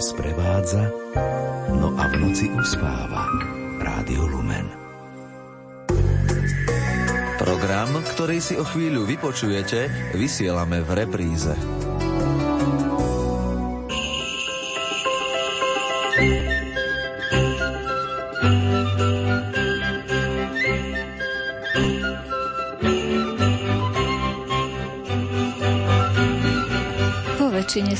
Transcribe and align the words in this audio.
sprevádza, 0.00 0.88
no 1.76 1.92
a 2.00 2.08
v 2.08 2.14
noci 2.24 2.48
uspáva. 2.48 3.28
Rádio 3.80 4.24
Lumen. 4.26 4.66
Program, 7.36 7.92
ktorý 8.16 8.40
si 8.40 8.56
o 8.56 8.64
chvíľu 8.64 9.04
vypočujete, 9.04 10.12
vysielame 10.16 10.80
v 10.84 10.90
repríze. 11.04 11.52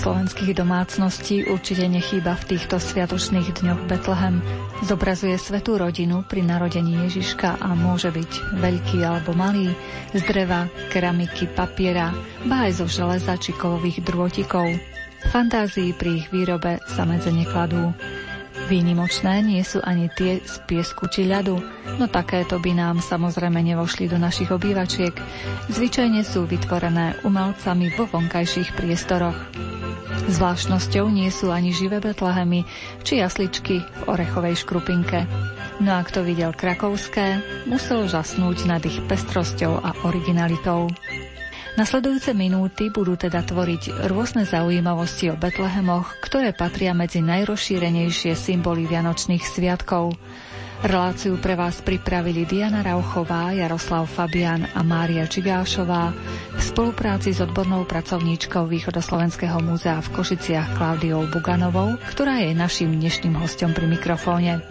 Slovenských 0.00 0.56
domácností 0.56 1.44
určite 1.52 1.84
nechýba 1.84 2.32
v 2.40 2.56
týchto 2.56 2.80
sviatočných 2.80 3.52
dňoch 3.60 3.84
Betlehem. 3.84 4.40
Zobrazuje 4.88 5.36
svetú 5.36 5.76
rodinu 5.76 6.24
pri 6.24 6.40
narodení 6.40 7.04
Ježiška 7.04 7.60
a 7.60 7.76
môže 7.76 8.08
byť 8.08 8.56
veľký 8.64 9.04
alebo 9.04 9.36
malý, 9.36 9.76
z 10.16 10.24
dreva, 10.24 10.72
keramiky, 10.88 11.52
papiera, 11.52 12.16
ba 12.48 12.64
aj 12.64 12.80
zo 12.80 12.86
železa 12.88 13.36
či 13.36 13.52
kovových 13.52 14.00
drôtikov. 14.00 14.72
Fantázii 15.28 15.92
pri 15.92 16.24
ich 16.24 16.26
výrobe 16.32 16.80
sa 16.88 17.04
medze 17.04 17.28
nekladú. 17.28 17.92
Výnimočné 18.72 19.44
nie 19.44 19.60
sú 19.60 19.84
ani 19.84 20.08
tie 20.16 20.40
z 20.40 20.54
piesku 20.64 21.12
či 21.12 21.28
ľadu, 21.28 21.60
no 22.00 22.06
takéto 22.08 22.56
by 22.56 22.72
nám 22.72 22.96
samozrejme 23.04 23.60
nevošli 23.60 24.08
do 24.08 24.16
našich 24.16 24.48
obývačiek. 24.48 25.12
Zvyčajne 25.68 26.24
sú 26.24 26.48
vytvorené 26.48 27.20
umelcami 27.20 27.92
vo 27.92 28.08
vonkajších 28.08 28.72
priestoroch. 28.78 29.36
Zvláštnosťou 30.30 31.10
nie 31.10 31.26
sú 31.26 31.50
ani 31.50 31.74
živé 31.74 31.98
betlehemy 31.98 32.62
či 33.02 33.18
jasličky 33.18 33.82
v 33.82 34.02
orechovej 34.06 34.62
škrupinke. 34.62 35.26
No 35.82 35.98
a 35.98 36.06
kto 36.06 36.22
videl 36.22 36.54
krakovské, 36.54 37.42
musel 37.66 38.06
žasnúť 38.06 38.70
nad 38.70 38.78
ich 38.86 39.02
pestrosťou 39.10 39.82
a 39.82 39.90
originalitou. 40.06 40.86
Nasledujúce 41.74 42.30
minúty 42.30 42.94
budú 42.94 43.18
teda 43.18 43.42
tvoriť 43.42 44.06
rôzne 44.06 44.46
zaujímavosti 44.46 45.34
o 45.34 45.38
Betlehemoch, 45.38 46.22
ktoré 46.22 46.54
patria 46.54 46.94
medzi 46.94 47.26
najrozšírenejšie 47.26 48.38
symboly 48.38 48.86
Vianočných 48.86 49.42
sviatkov. 49.42 50.14
Reláciu 50.80 51.36
pre 51.36 51.60
vás 51.60 51.84
pripravili 51.84 52.48
Diana 52.48 52.80
Rauchová, 52.80 53.52
Jaroslav 53.52 54.08
Fabian 54.08 54.64
a 54.64 54.80
Mária 54.80 55.28
Čigášová 55.28 56.08
v 56.56 56.62
spolupráci 56.64 57.36
s 57.36 57.44
odbornou 57.44 57.84
pracovníčkou 57.84 58.64
Východoslovenského 58.64 59.60
múzea 59.60 60.00
v 60.00 60.08
Košiciach 60.08 60.80
Klaudiou 60.80 61.28
Buganovou, 61.28 62.00
ktorá 62.08 62.40
je 62.40 62.56
našim 62.56 62.96
dnešným 62.96 63.36
hostom 63.36 63.76
pri 63.76 63.92
mikrofóne. 63.92 64.64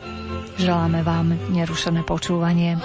Želáme 0.58 1.06
vám 1.06 1.38
nerušené 1.54 2.02
počúvanie. 2.02 2.82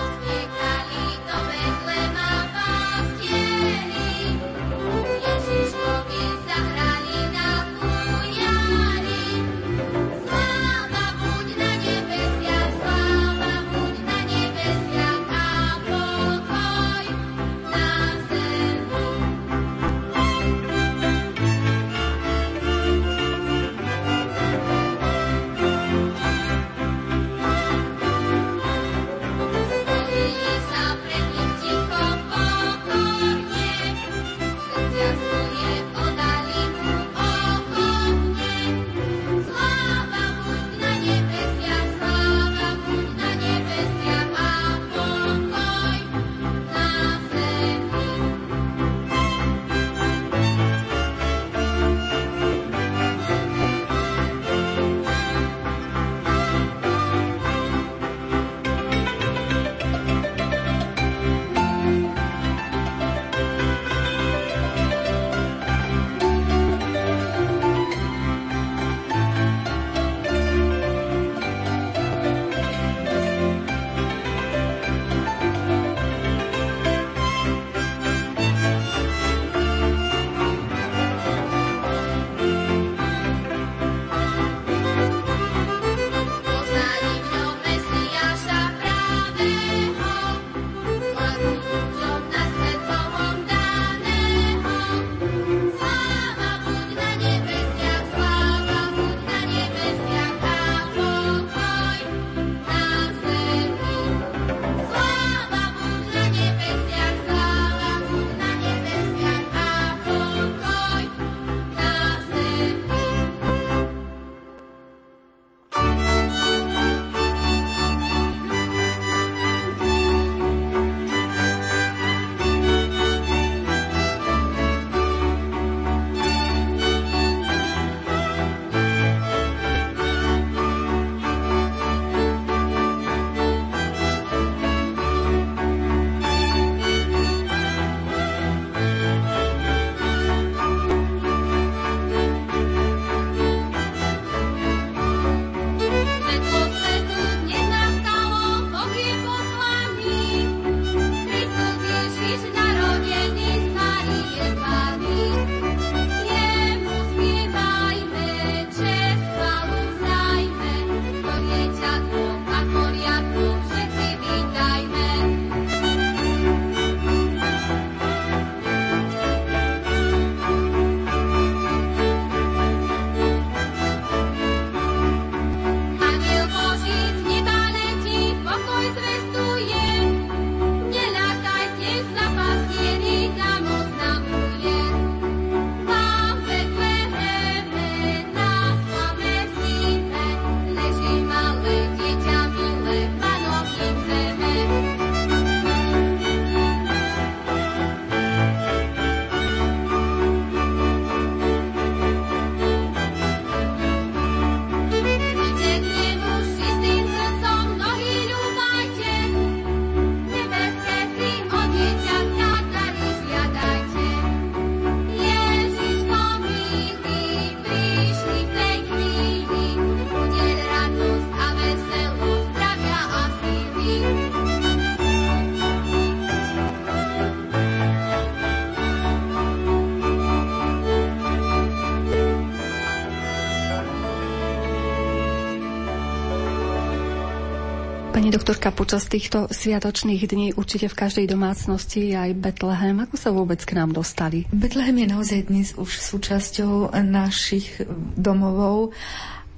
Doktorka, 238.44 238.76
počas 238.76 239.08
týchto 239.08 239.48
sviatočných 239.48 240.28
dní 240.28 240.52
určite 240.52 240.92
v 240.92 241.00
každej 241.00 241.32
domácnosti 241.32 242.12
je 242.12 242.28
aj 242.28 242.36
Betlehem. 242.36 243.00
Ako 243.00 243.16
sa 243.16 243.32
vôbec 243.32 243.56
k 243.64 243.72
nám 243.72 243.96
dostali? 243.96 244.44
Betlehem 244.52 245.00
je 245.00 245.08
naozaj 245.08 245.48
dnes 245.48 245.72
už 245.80 245.88
súčasťou 245.88 246.92
našich 246.92 247.80
domovov 248.20 248.92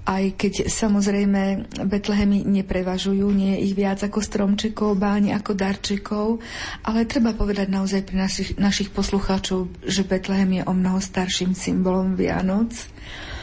aj 0.07 0.39
keď 0.39 0.71
samozrejme 0.71 1.67
Betlehemy 1.83 2.47
neprevažujú, 2.47 3.27
nie 3.35 3.59
ich 3.67 3.75
viac 3.75 4.07
ako 4.07 4.23
stromčekov, 4.23 4.95
báni 4.95 5.35
ako 5.35 5.59
darčekov, 5.59 6.39
ale 6.87 7.11
treba 7.11 7.35
povedať 7.35 7.67
naozaj 7.67 8.07
pre 8.07 8.15
našich, 8.15 8.55
našich 8.55 8.95
poslucháčov, 8.95 9.67
že 9.83 10.07
Betlehem 10.07 10.63
je 10.63 10.63
o 10.63 10.71
mnoho 10.71 11.03
starším 11.03 11.59
symbolom 11.59 12.15
Vianoc. 12.15 12.71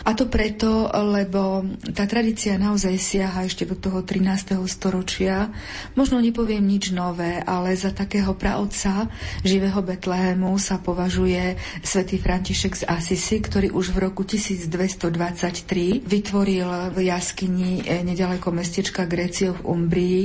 A 0.03 0.11
to 0.11 0.27
preto, 0.27 0.91
lebo 0.91 1.63
tá 1.95 2.03
tradícia 2.03 2.59
naozaj 2.59 2.99
siaha 2.99 3.47
ešte 3.47 3.63
do 3.63 3.79
toho 3.79 4.03
13. 4.03 4.59
storočia. 4.67 5.47
Možno 5.95 6.19
nepoviem 6.19 6.59
nič 6.59 6.91
nové, 6.91 7.39
ale 7.39 7.71
za 7.79 7.95
takého 7.95 8.35
praotca 8.35 9.07
živého 9.47 9.79
Betlehemu 9.79 10.59
sa 10.59 10.83
považuje 10.83 11.55
svätý 11.79 12.19
František 12.19 12.83
z 12.83 12.83
Asisi, 12.83 13.39
ktorý 13.39 13.71
už 13.71 13.95
v 13.95 14.11
roku 14.11 14.27
1223 14.27 16.03
vytvoril 16.03 16.91
v 16.91 16.97
jaskyni 17.07 17.87
eh, 17.87 18.03
nedaleko 18.03 18.51
mestečka 18.51 19.07
Grécio 19.07 19.55
v 19.55 19.61
Umbrii 19.71 20.23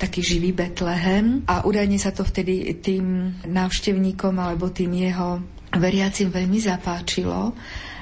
taký 0.00 0.24
živý 0.24 0.56
Betlehem 0.56 1.44
a 1.44 1.60
údajne 1.68 2.00
sa 2.00 2.08
to 2.08 2.24
vtedy 2.24 2.72
tým 2.80 3.36
návštevníkom 3.44 4.32
alebo 4.40 4.72
tým 4.72 4.96
jeho 4.96 5.44
veriacim 5.76 6.32
veľmi 6.32 6.56
zapáčilo 6.56 7.52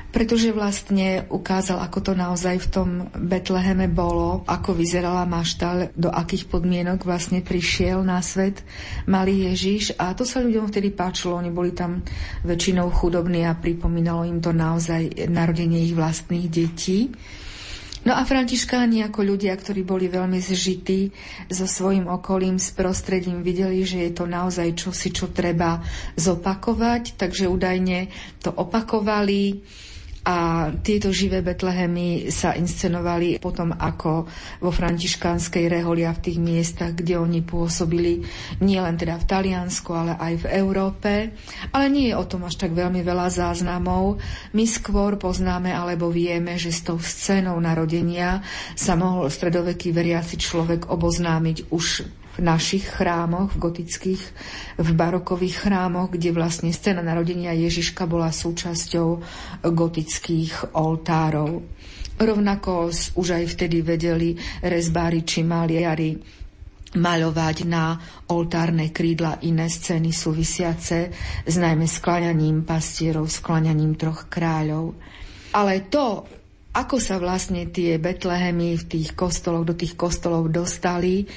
pretože 0.09 0.57
vlastne 0.57 1.29
ukázal, 1.29 1.85
ako 1.85 1.99
to 2.01 2.13
naozaj 2.17 2.57
v 2.65 2.69
tom 2.73 2.89
Betleheme 3.13 3.93
bolo, 3.93 4.41
ako 4.49 4.73
vyzerala 4.73 5.29
maštal, 5.29 5.93
do 5.93 6.09
akých 6.09 6.49
podmienok 6.49 7.05
vlastne 7.05 7.45
prišiel 7.45 8.01
na 8.01 8.25
svet 8.25 8.65
malý 9.05 9.53
Ježiš. 9.53 9.93
A 10.01 10.17
to 10.17 10.25
sa 10.25 10.41
ľuďom 10.41 10.73
vtedy 10.73 10.97
páčilo, 10.97 11.37
oni 11.37 11.53
boli 11.53 11.77
tam 11.77 12.01
väčšinou 12.49 12.89
chudobní 12.89 13.45
a 13.45 13.53
pripomínalo 13.53 14.25
im 14.25 14.41
to 14.41 14.57
naozaj 14.57 15.29
narodenie 15.29 15.85
ich 15.85 15.93
vlastných 15.93 16.49
detí. 16.49 17.13
No 18.09 18.17
a 18.17 18.25
františkáni 18.25 19.05
ako 19.05 19.37
ľudia, 19.37 19.53
ktorí 19.53 19.85
boli 19.85 20.09
veľmi 20.09 20.41
zžití 20.41 21.13
so 21.53 21.69
svojim 21.69 22.09
okolím, 22.09 22.57
s 22.57 22.73
prostredím, 22.73 23.45
videli, 23.45 23.85
že 23.85 24.09
je 24.09 24.13
to 24.17 24.25
naozaj 24.25 24.73
čosi, 24.73 25.13
čo 25.13 25.29
treba 25.29 25.85
zopakovať, 26.17 27.21
takže 27.21 27.51
údajne 27.51 28.09
to 28.41 28.55
opakovali 28.55 29.61
a 30.23 30.37
tieto 30.75 31.09
živé 31.09 31.41
Betlehemy 31.41 32.29
sa 32.29 32.53
inscenovali 32.53 33.39
potom 33.39 33.71
ako 33.71 34.27
vo 34.59 34.71
františkánskej 34.71 35.69
reholi 35.69 36.03
a 36.03 36.13
v 36.13 36.23
tých 36.23 36.39
miestach, 36.39 36.93
kde 36.93 37.17
oni 37.17 37.41
pôsobili 37.41 38.27
nielen 38.59 38.95
teda 38.95 39.17
v 39.17 39.25
Taliansku, 39.25 39.91
ale 39.91 40.13
aj 40.15 40.35
v 40.43 40.51
Európe. 40.55 41.13
Ale 41.71 41.87
nie 41.87 42.11
je 42.11 42.17
o 42.17 42.25
tom 42.25 42.43
až 42.43 42.59
tak 42.59 42.73
veľmi 42.73 43.01
veľa 43.01 43.29
záznamov. 43.29 44.19
My 44.53 44.65
skôr 44.65 45.15
poznáme 45.15 45.71
alebo 45.71 46.09
vieme, 46.09 46.55
že 46.55 46.71
s 46.71 46.83
tou 46.83 46.99
scénou 46.99 47.57
narodenia 47.59 48.43
sa 48.75 48.95
mohol 48.95 49.29
stredoveký 49.29 49.91
veriaci 49.91 50.37
človek 50.37 50.87
oboznámiť 50.87 51.71
už 51.71 51.87
v 52.39 52.41
našich 52.47 52.87
chrámoch, 52.87 53.59
v 53.59 53.59
gotických, 53.59 54.23
v 54.79 54.89
barokových 54.95 55.67
chrámoch, 55.67 56.15
kde 56.15 56.31
vlastne 56.31 56.71
scéna 56.71 57.03
narodenia 57.03 57.51
Ježiška 57.51 58.07
bola 58.07 58.31
súčasťou 58.31 59.09
gotických 59.67 60.79
oltárov. 60.79 61.67
Rovnako 62.19 62.95
už 63.19 63.29
aj 63.35 63.45
vtedy 63.59 63.83
vedeli 63.83 64.39
rezbári 64.63 65.27
či 65.27 65.43
maliari 65.43 66.39
maľovať 66.97 67.57
na 67.69 68.01
oltárne 68.33 68.89
krídla 68.89 69.45
iné 69.45 69.69
scény 69.69 70.09
súvisiace 70.09 71.13
s 71.45 71.55
najmä 71.61 71.85
skláňaním 71.85 72.65
pastierov, 72.65 73.29
skláňaním 73.29 73.93
troch 73.99 74.31
kráľov. 74.33 74.97
Ale 75.53 75.85
to, 75.93 76.25
ako 76.73 76.97
sa 76.97 77.21
vlastne 77.21 77.69
tie 77.69 78.01
Betlehemy 78.01 78.81
v 78.81 78.85
tých 78.89 79.13
kostoloch, 79.13 79.69
do 79.69 79.77
tých 79.77 80.01
kostolov 80.01 80.49
dostali, 80.49 81.29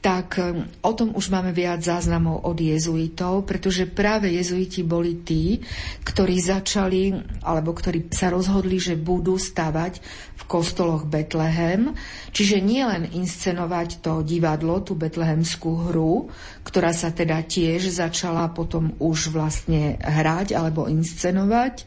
tak 0.00 0.40
o 0.80 0.92
tom 0.96 1.12
už 1.12 1.28
máme 1.28 1.52
viac 1.52 1.84
záznamov 1.84 2.48
od 2.48 2.56
jezuitov, 2.56 3.44
pretože 3.44 3.84
práve 3.84 4.32
jezuiti 4.32 4.80
boli 4.80 5.20
tí, 5.20 5.60
ktorí 6.00 6.40
začali, 6.40 7.12
alebo 7.44 7.76
ktorí 7.76 8.08
sa 8.08 8.32
rozhodli, 8.32 8.80
že 8.80 8.96
budú 8.96 9.36
stavať 9.36 10.00
v 10.40 10.42
kostoloch 10.48 11.04
Betlehem, 11.04 11.92
čiže 12.32 12.64
nielen 12.64 13.12
inscenovať 13.12 14.00
to 14.00 14.24
divadlo, 14.24 14.80
tú 14.80 14.96
betlehemskú 14.96 15.92
hru, 15.92 16.32
ktorá 16.64 16.96
sa 16.96 17.12
teda 17.12 17.44
tiež 17.44 17.92
začala 17.92 18.48
potom 18.56 18.96
už 18.96 19.36
vlastne 19.36 20.00
hrať 20.00 20.56
alebo 20.56 20.88
inscenovať, 20.88 21.84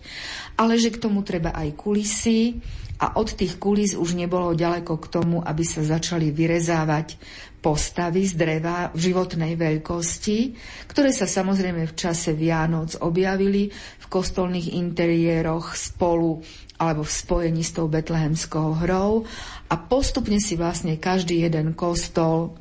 ale 0.62 0.78
že 0.78 0.94
k 0.94 1.02
tomu 1.02 1.26
treba 1.26 1.50
aj 1.50 1.74
kulisy, 1.74 2.62
a 3.04 3.20
od 3.20 3.36
tých 3.36 3.60
kulis 3.60 4.00
už 4.00 4.16
nebolo 4.16 4.56
ďaleko 4.56 4.96
k 4.96 5.12
tomu, 5.12 5.44
aby 5.44 5.68
sa 5.68 5.84
začali 5.84 6.32
vyrezávať 6.32 7.20
postavy 7.64 8.28
z 8.28 8.36
dreva 8.36 8.92
v 8.92 9.00
životnej 9.00 9.56
veľkosti, 9.56 10.40
ktoré 10.92 11.16
sa 11.16 11.24
samozrejme 11.24 11.88
v 11.88 11.96
čase 11.96 12.36
Vianoc 12.36 13.00
objavili 13.00 13.72
v 13.72 14.06
kostolných 14.12 14.76
interiéroch 14.76 15.72
spolu 15.72 16.44
alebo 16.84 17.08
v 17.08 17.16
spojení 17.16 17.64
s 17.64 17.72
tou 17.72 17.88
betlehemskou 17.88 18.84
hrou 18.84 19.24
a 19.72 19.76
postupne 19.80 20.44
si 20.44 20.60
vlastne 20.60 21.00
každý 21.00 21.48
jeden 21.48 21.72
kostol 21.72 22.60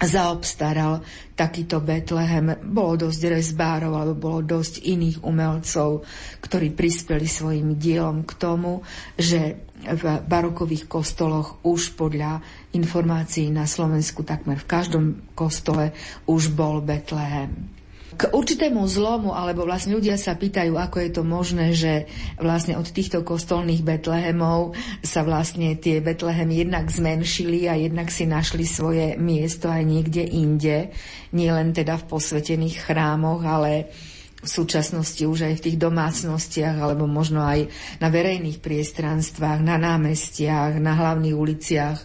zaobstaral 0.00 1.04
takýto 1.36 1.84
Betlehem. 1.84 2.56
Bolo 2.64 3.08
dosť 3.08 3.36
rezbárov, 3.36 3.92
alebo 3.92 4.16
bolo 4.16 4.40
dosť 4.40 4.80
iných 4.80 5.20
umelcov, 5.20 6.08
ktorí 6.40 6.72
prispeli 6.72 7.28
svojim 7.28 7.76
dielom 7.76 8.24
k 8.24 8.32
tomu, 8.40 8.80
že 9.20 9.60
v 9.80 10.04
barokových 10.24 10.88
kostoloch 10.88 11.60
už 11.64 11.96
podľa 11.96 12.40
informácií 12.70 13.50
na 13.50 13.66
Slovensku 13.66 14.22
takmer 14.22 14.58
v 14.58 14.70
každom 14.70 15.04
kostole 15.34 15.90
už 16.26 16.54
bol 16.54 16.78
Betlehem. 16.82 17.80
K 18.10 18.26
určitému 18.26 18.82
zlomu, 18.90 19.30
alebo 19.30 19.62
vlastne 19.62 19.94
ľudia 19.94 20.18
sa 20.18 20.34
pýtajú, 20.34 20.74
ako 20.74 20.98
je 20.98 21.10
to 21.14 21.22
možné, 21.22 21.66
že 21.70 22.10
vlastne 22.42 22.74
od 22.74 22.82
týchto 22.90 23.22
kostolných 23.22 23.86
Betlehemov 23.86 24.74
sa 24.98 25.22
vlastne 25.22 25.78
tie 25.78 26.02
Betlehemy 26.02 26.58
jednak 26.58 26.90
zmenšili 26.90 27.70
a 27.70 27.78
jednak 27.78 28.10
si 28.10 28.26
našli 28.26 28.66
svoje 28.66 29.14
miesto 29.14 29.70
aj 29.70 29.86
niekde 29.86 30.26
inde, 30.26 30.90
nie 31.30 31.48
len 31.54 31.70
teda 31.70 32.02
v 32.02 32.08
posvetených 32.10 32.90
chrámoch, 32.90 33.46
ale 33.46 33.94
v 34.40 34.48
súčasnosti 34.48 35.20
už 35.20 35.52
aj 35.52 35.54
v 35.60 35.64
tých 35.68 35.76
domácnostiach 35.76 36.80
alebo 36.80 37.04
možno 37.04 37.44
aj 37.44 37.68
na 38.00 38.08
verejných 38.08 38.64
priestranstvách, 38.64 39.60
na 39.60 39.76
námestiach, 39.76 40.80
na 40.80 40.96
hlavných 40.96 41.36
uliciach 41.36 41.98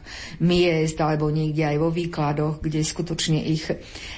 miest 0.43 0.99
alebo 0.99 1.31
niekde 1.31 1.63
aj 1.63 1.77
vo 1.79 1.89
výkladoch, 1.95 2.59
kde 2.59 2.83
skutočne 2.83 3.39
ich 3.39 3.63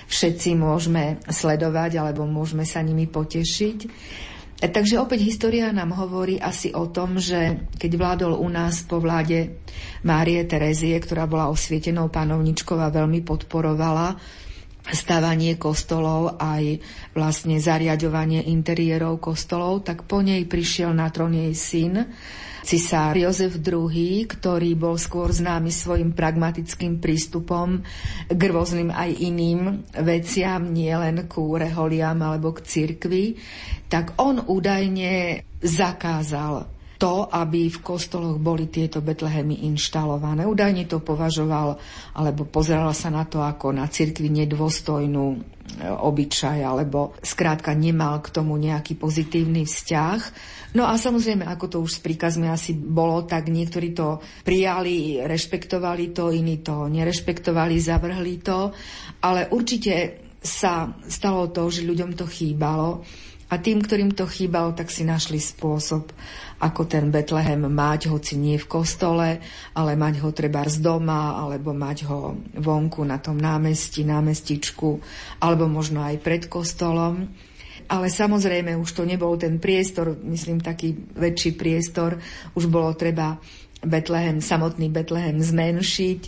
všetci 0.10 0.58
môžeme 0.58 1.22
sledovať 1.30 2.02
alebo 2.02 2.26
môžeme 2.26 2.66
sa 2.66 2.82
nimi 2.82 3.06
potešiť. 3.06 3.78
Takže 4.58 4.98
opäť 4.98 5.22
história 5.22 5.70
nám 5.70 5.94
hovorí 5.94 6.42
asi 6.42 6.74
o 6.74 6.90
tom, 6.90 7.22
že 7.22 7.70
keď 7.78 7.92
vládol 7.94 8.34
u 8.42 8.50
nás 8.50 8.82
po 8.82 8.98
vláde 8.98 9.62
Márie 10.02 10.42
Terezie, 10.50 10.98
ktorá 10.98 11.30
bola 11.30 11.54
osvietenou 11.54 12.10
panovničkou 12.10 12.82
a 12.82 12.90
veľmi 12.90 13.22
podporovala 13.22 14.18
stavanie 14.94 15.60
kostolov, 15.60 16.40
aj 16.40 16.80
vlastne 17.12 17.60
zariadovanie 17.60 18.48
interiérov 18.48 19.20
kostolov, 19.20 19.84
tak 19.84 20.08
po 20.08 20.24
nej 20.24 20.48
prišiel 20.48 20.96
na 20.96 21.12
trón 21.12 21.36
jej 21.36 21.52
syn, 21.52 22.08
cisár 22.68 23.16
Jozef 23.16 23.60
II, 23.64 24.28
ktorý 24.28 24.76
bol 24.76 25.00
skôr 25.00 25.32
známy 25.32 25.72
svojim 25.72 26.12
pragmatickým 26.12 27.00
prístupom 27.00 27.84
k 28.28 28.42
rôznym 28.48 28.92
aj 28.92 29.12
iným 29.24 29.88
veciam, 30.04 30.72
nielen 30.72 31.28
ku 31.32 31.56
reholiam 31.56 32.20
alebo 32.20 32.52
k 32.56 32.64
cirkvi, 32.68 33.26
tak 33.88 34.20
on 34.20 34.44
údajne 34.44 35.44
zakázal 35.64 36.77
to, 36.98 37.30
aby 37.30 37.70
v 37.70 37.80
kostoloch 37.86 38.42
boli 38.42 38.68
tieto 38.68 39.06
Betlehemy 39.06 39.70
inštalované. 39.70 40.50
Údajne 40.50 40.90
to 40.90 40.98
považoval, 40.98 41.78
alebo 42.18 42.50
pozeral 42.50 42.92
sa 42.98 43.14
na 43.14 43.24
to 43.30 43.46
ako 43.46 43.70
na 43.70 43.86
cirkvi 43.86 44.34
nedôstojnú 44.34 45.26
e, 45.30 45.38
obyčaj, 45.86 46.58
alebo 46.66 47.14
skrátka 47.22 47.78
nemal 47.78 48.20
k 48.26 48.34
tomu 48.34 48.58
nejaký 48.58 48.98
pozitívny 48.98 49.70
vzťah. 49.70 50.20
No 50.74 50.90
a 50.90 50.98
samozrejme, 50.98 51.46
ako 51.46 51.66
to 51.70 51.78
už 51.86 52.02
s 52.02 52.04
príkazmi 52.04 52.50
asi 52.50 52.74
bolo, 52.74 53.24
tak 53.30 53.54
niektorí 53.54 53.94
to 53.94 54.18
prijali, 54.42 55.22
rešpektovali 55.22 56.12
to, 56.12 56.34
iní 56.34 56.66
to 56.66 56.90
nerešpektovali, 56.90 57.78
zavrhli 57.78 58.42
to, 58.42 58.74
ale 59.22 59.54
určite 59.54 60.26
sa 60.42 60.90
stalo 61.06 61.50
to, 61.54 61.70
že 61.70 61.86
ľuďom 61.86 62.14
to 62.18 62.26
chýbalo 62.26 63.06
A 63.48 63.56
tým, 63.64 63.80
ktorým 63.80 64.12
to 64.12 64.28
chýbalo, 64.28 64.76
tak 64.76 64.92
si 64.92 65.08
našli 65.08 65.40
spôsob, 65.40 66.12
ako 66.60 66.82
ten 66.84 67.08
Betlehem 67.08 67.64
mať, 67.64 68.12
hoci 68.12 68.36
nie 68.36 68.60
v 68.60 68.68
kostole, 68.68 69.40
ale 69.72 69.92
mať 69.96 70.20
ho 70.20 70.36
treba 70.36 70.68
z 70.68 70.84
doma, 70.84 71.40
alebo 71.40 71.72
mať 71.72 72.12
ho 72.12 72.36
vonku 72.60 73.08
na 73.08 73.24
tom 73.24 73.40
námestí, 73.40 74.04
námestičku, 74.04 75.00
alebo 75.40 75.64
možno 75.72 76.04
aj 76.04 76.20
pred 76.20 76.52
kostolom. 76.52 77.32
Ale 77.88 78.12
samozrejme 78.12 78.76
už 78.76 78.92
to 78.92 79.08
nebol 79.08 79.40
ten 79.40 79.64
priestor, 79.64 80.20
myslím 80.28 80.60
taký 80.60 80.92
väčší 81.16 81.56
priestor, 81.56 82.20
už 82.52 82.68
bolo 82.68 82.92
treba 83.00 83.40
Betlehem, 83.80 84.44
samotný 84.44 84.92
Betlehem 84.92 85.40
zmenšiť 85.40 86.22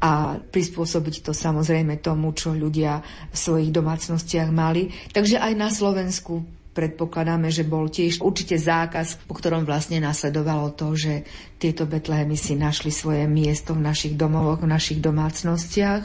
a 0.00 0.36
prispôsobiť 0.36 1.24
to 1.24 1.32
samozrejme 1.32 2.00
tomu, 2.04 2.36
čo 2.36 2.52
ľudia 2.52 3.00
v 3.32 3.36
svojich 3.36 3.70
domácnostiach 3.72 4.52
mali. 4.52 4.92
Takže 5.12 5.40
aj 5.40 5.52
na 5.56 5.72
Slovensku 5.72 6.44
predpokladáme, 6.76 7.48
že 7.48 7.64
bol 7.64 7.88
tiež 7.88 8.20
určite 8.20 8.60
zákaz, 8.60 9.24
po 9.24 9.32
ktorom 9.32 9.64
vlastne 9.64 9.96
nasledovalo 9.96 10.76
to, 10.76 10.92
že 10.92 11.24
tieto 11.56 11.88
Betlehemy 11.88 12.36
si 12.36 12.52
našli 12.52 12.92
svoje 12.92 13.24
miesto 13.24 13.72
v 13.72 13.80
našich 13.80 14.12
domovoch, 14.12 14.60
v 14.60 14.68
našich 14.76 15.00
domácnostiach. 15.00 16.04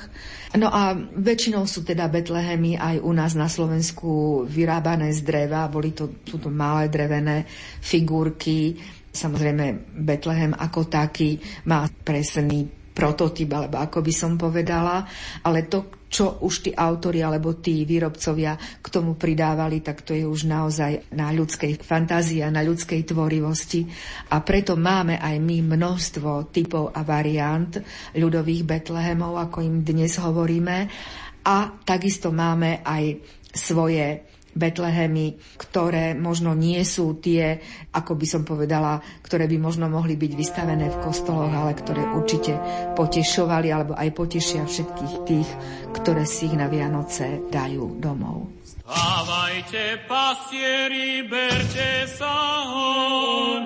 No 0.56 0.72
a 0.72 0.96
väčšinou 0.96 1.68
sú 1.68 1.84
teda 1.84 2.08
Betlehemy 2.08 2.80
aj 2.80 3.04
u 3.04 3.12
nás 3.12 3.36
na 3.36 3.52
Slovensku 3.52 4.44
vyrábané 4.48 5.12
z 5.12 5.28
dreva, 5.28 5.68
boli 5.68 5.92
to, 5.92 6.24
sú 6.24 6.40
to 6.40 6.48
malé 6.48 6.88
drevené 6.88 7.44
figurky, 7.84 8.80
Samozrejme, 9.12 9.92
Betlehem 10.08 10.56
ako 10.56 10.88
taký 10.88 11.36
má 11.68 11.84
presný 11.84 12.81
prototyp, 12.92 13.50
alebo 13.56 13.80
ako 13.80 14.04
by 14.04 14.14
som 14.14 14.36
povedala, 14.36 15.08
ale 15.48 15.66
to, 15.72 16.04
čo 16.12 16.44
už 16.44 16.68
tí 16.68 16.72
autori 16.76 17.24
alebo 17.24 17.56
tí 17.56 17.88
výrobcovia 17.88 18.60
k 18.84 18.88
tomu 18.92 19.16
pridávali, 19.16 19.80
tak 19.80 20.04
to 20.04 20.12
je 20.12 20.28
už 20.28 20.44
naozaj 20.44 21.16
na 21.16 21.32
ľudskej 21.32 21.80
fantázii 21.80 22.44
a 22.44 22.52
na 22.52 22.62
ľudskej 22.68 23.08
tvorivosti. 23.08 23.88
A 24.36 24.44
preto 24.44 24.76
máme 24.76 25.16
aj 25.18 25.36
my 25.40 25.64
množstvo 25.64 26.52
typov 26.52 26.92
a 26.92 27.02
variant 27.08 27.80
ľudových 28.12 28.68
Betlehemov, 28.68 29.40
ako 29.40 29.64
im 29.64 29.88
dnes 29.88 30.20
hovoríme. 30.20 30.92
A 31.48 31.58
takisto 31.88 32.30
máme 32.30 32.84
aj 32.84 33.24
svoje 33.56 34.32
Betlehemy, 34.52 35.40
ktoré 35.56 36.12
možno 36.12 36.52
nie 36.52 36.84
sú 36.84 37.16
tie, 37.24 37.64
ako 37.96 38.20
by 38.20 38.26
som 38.28 38.44
povedala, 38.44 39.00
ktoré 39.24 39.48
by 39.48 39.58
možno 39.58 39.88
mohli 39.88 40.20
byť 40.20 40.32
vystavené 40.36 40.92
v 40.92 41.02
kostoloch, 41.02 41.52
ale 41.52 41.72
ktoré 41.72 42.04
určite 42.04 42.60
potešovali 43.00 43.72
alebo 43.72 43.94
aj 43.96 44.10
potešia 44.12 44.68
všetkých 44.68 45.16
tých, 45.24 45.50
ktoré 45.96 46.28
si 46.28 46.52
ich 46.52 46.56
na 46.60 46.68
Vianoce 46.68 47.48
dajú 47.48 47.96
domov. 48.04 48.52
Stávajte, 48.66 50.04
pasieri, 50.10 51.24
berte 51.24 52.12
sa 52.12 52.68
hon, 52.68 53.64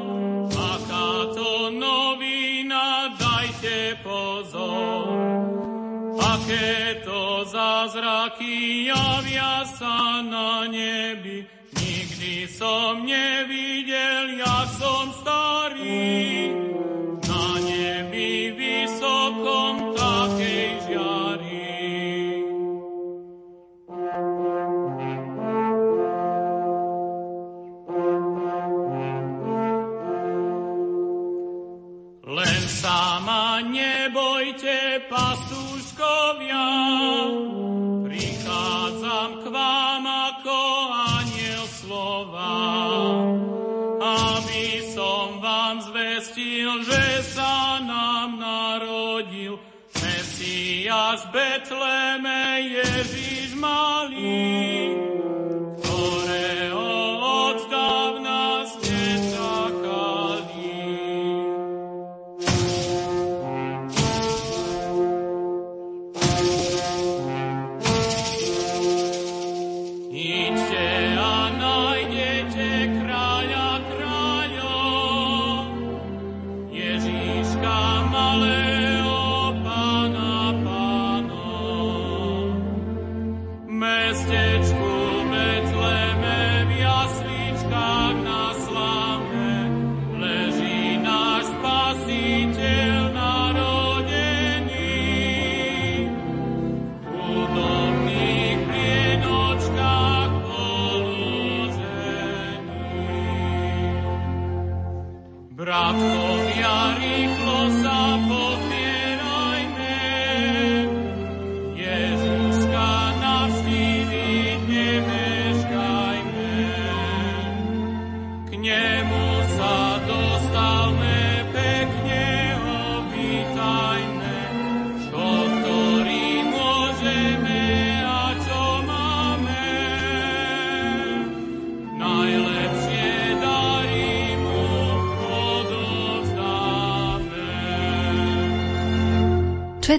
aká 0.54 1.34
to 1.34 1.74
novina, 1.74 3.10
dajte 3.18 3.98
pozor. 4.06 5.55
Aké 6.56 7.04
to 7.04 7.44
zázraky 7.52 8.88
javia 8.88 9.68
sa 9.76 10.24
na 10.24 10.64
nebi, 10.64 11.44
nikdy 11.76 12.48
som 12.48 13.04
nevidel, 13.04 14.40
ja 14.40 14.64
som 14.80 15.12
starý. 15.20 16.56
Na 17.28 17.60
nebi 17.60 18.56
vysokom 18.56 20.00
takej 20.00 20.68
žiari. 20.88 21.68
Len 32.24 32.62
sama 32.72 33.60
nebojte, 33.60 35.04
pasu 35.12 35.45
rodičkovia, 36.26 36.68
prichádzam 38.06 39.30
k 39.44 39.46
vám 39.54 40.04
ako 40.06 40.60
aniel 40.90 41.66
slova, 41.70 42.58
aby 44.02 44.66
som 44.94 45.38
vám 45.42 45.86
zvestil, 45.86 46.82
že 46.82 47.04
sa 47.30 47.78
nám 47.86 48.42
narodil 48.42 49.62
Mesiáš 50.02 51.30
Betleme 51.30 52.74
Ježiš 52.74 53.54
malý. 53.58 54.75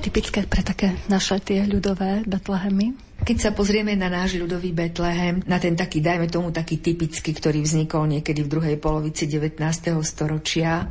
Typické 0.07 0.47
pre 0.47 0.63
také 0.63 0.95
naše 1.11 1.43
tie 1.43 1.67
ľudové 1.67 2.23
Betlehemy? 2.23 2.95
Keď 3.27 3.37
sa 3.43 3.51
pozrieme 3.51 3.99
na 3.99 4.07
náš 4.07 4.39
ľudový 4.39 4.71
Betlehem, 4.71 5.43
na 5.51 5.59
ten 5.59 5.75
taký, 5.75 5.99
dajme 5.99 6.31
tomu 6.31 6.55
taký 6.55 6.79
typický, 6.79 7.35
ktorý 7.35 7.67
vznikol 7.67 8.07
niekedy 8.07 8.47
v 8.47 8.53
druhej 8.53 8.77
polovici 8.79 9.27
19. 9.27 9.59
storočia, 10.07 10.87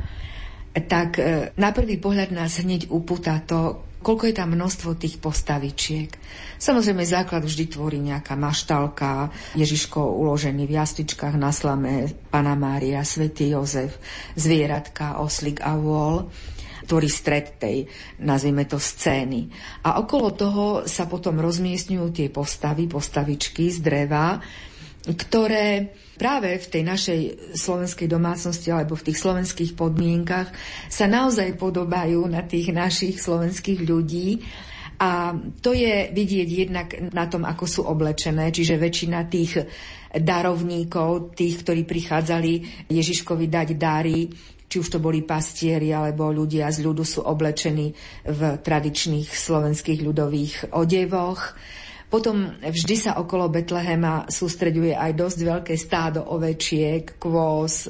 tak 0.76 1.16
e, 1.16 1.54
na 1.56 1.72
prvý 1.72 1.96
pohľad 1.96 2.36
nás 2.36 2.60
hneď 2.60 2.92
upúta 2.92 3.40
to, 3.40 3.88
koľko 4.04 4.28
je 4.28 4.34
tam 4.36 4.52
množstvo 4.52 5.00
tých 5.00 5.16
postavičiek. 5.16 6.12
Samozrejme, 6.60 7.00
základ 7.08 7.40
vždy 7.40 7.64
tvorí 7.72 7.98
nejaká 8.04 8.36
maštalka, 8.36 9.32
Ježiško 9.56 9.98
uložený 9.98 10.68
v 10.68 10.76
jasličkách 10.76 11.40
na 11.40 11.50
slame, 11.50 12.12
Pana 12.28 12.52
Mária, 12.52 13.00
Svetý 13.00 13.56
Jozef, 13.56 13.96
zvieratka, 14.36 15.18
oslik 15.24 15.64
a 15.64 15.74
vôľ 15.74 16.28
tvorí 16.86 17.10
stred 17.10 17.58
tej, 17.58 17.84
nazvime 18.22 18.64
to, 18.64 18.78
scény. 18.78 19.50
A 19.84 19.98
okolo 19.98 20.32
toho 20.32 20.64
sa 20.86 21.10
potom 21.10 21.42
rozmiestňujú 21.42 22.06
tie 22.14 22.28
postavy, 22.30 22.86
postavičky 22.86 23.68
z 23.68 23.78
dreva, 23.82 24.38
ktoré 25.06 25.94
práve 26.18 26.58
v 26.58 26.66
tej 26.66 26.82
našej 26.82 27.20
slovenskej 27.54 28.08
domácnosti 28.10 28.74
alebo 28.74 28.98
v 28.98 29.06
tých 29.12 29.22
slovenských 29.22 29.72
podmienkach 29.78 30.50
sa 30.90 31.06
naozaj 31.06 31.54
podobajú 31.54 32.26
na 32.26 32.42
tých 32.42 32.74
našich 32.74 33.22
slovenských 33.22 33.86
ľudí. 33.86 34.42
A 34.96 35.36
to 35.60 35.76
je 35.76 36.08
vidieť 36.08 36.48
jednak 36.48 36.88
na 37.12 37.28
tom, 37.28 37.44
ako 37.44 37.64
sú 37.68 37.80
oblečené, 37.84 38.48
čiže 38.48 38.80
väčšina 38.80 39.28
tých 39.28 39.60
darovníkov, 40.16 41.36
tých, 41.36 41.60
ktorí 41.60 41.84
prichádzali 41.84 42.52
Ježiškovi 42.88 43.44
dať 43.44 43.68
dary, 43.76 44.24
či 44.76 44.84
už 44.84 44.92
to 44.92 45.00
boli 45.00 45.24
pastieri 45.24 45.88
alebo 45.88 46.28
ľudia 46.28 46.68
z 46.68 46.84
ľudu 46.84 47.00
sú 47.00 47.24
oblečení 47.24 47.96
v 48.28 48.40
tradičných 48.60 49.24
slovenských 49.32 50.04
ľudových 50.04 50.76
odevoch. 50.76 51.56
Potom 52.12 52.60
vždy 52.60 52.96
sa 53.00 53.16
okolo 53.16 53.48
Betlehema 53.48 54.28
sústreďuje 54.28 54.92
aj 54.92 55.16
dosť 55.16 55.38
veľké 55.40 55.74
stádo 55.80 56.28
ovečiek, 56.28 57.16
kvôs, 57.16 57.88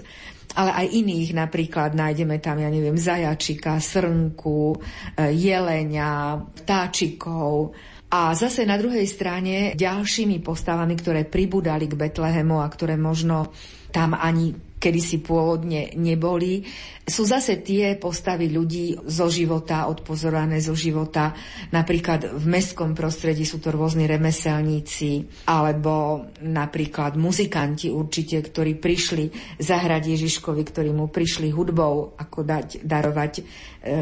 ale 0.55 0.71
aj 0.79 0.87
iných, 0.95 1.35
napríklad 1.35 1.99
nájdeme 1.99 2.39
tam, 2.39 2.63
ja 2.63 2.71
neviem, 2.71 2.95
zajačika, 2.95 3.83
srnku, 3.83 4.79
e, 4.79 5.35
jelenia, 5.35 6.39
vtáčikov. 6.39 7.75
A 8.15 8.31
zase 8.39 8.63
na 8.63 8.79
druhej 8.79 9.11
strane 9.11 9.75
ďalšími 9.75 10.39
postavami, 10.39 10.95
ktoré 10.95 11.27
pribudali 11.27 11.91
k 11.91 11.99
Betlehemu 11.99 12.63
a 12.63 12.71
ktoré 12.71 12.95
možno 12.95 13.51
tam 13.91 14.15
ani 14.15 14.55
kedysi 14.87 15.19
pôvodne 15.19 15.91
neboli, 15.99 16.63
sú 17.07 17.23
zase 17.23 17.63
tie 17.63 17.95
postavy 17.95 18.51
ľudí 18.51 18.99
zo 19.07 19.31
života, 19.31 19.87
odpozorované 19.87 20.59
zo 20.59 20.75
života. 20.75 21.35
Napríklad 21.71 22.35
v 22.35 22.47
mestskom 22.51 22.99
prostredí 22.99 23.47
sú 23.47 23.63
to 23.63 23.71
rôzni 23.71 24.11
remeselníci, 24.11 25.47
alebo 25.47 26.27
napríklad 26.43 27.15
muzikanti 27.15 27.95
určite, 27.95 28.43
ktorí 28.43 28.79
prišli 28.79 29.59
zahrať 29.63 30.19
Ježiškovi, 30.19 30.63
ktorí 30.67 30.91
mu 30.91 31.07
prišli 31.07 31.55
hudbou, 31.55 32.19
ako 32.19 32.43
dať, 32.43 32.83
darovať 32.83 33.33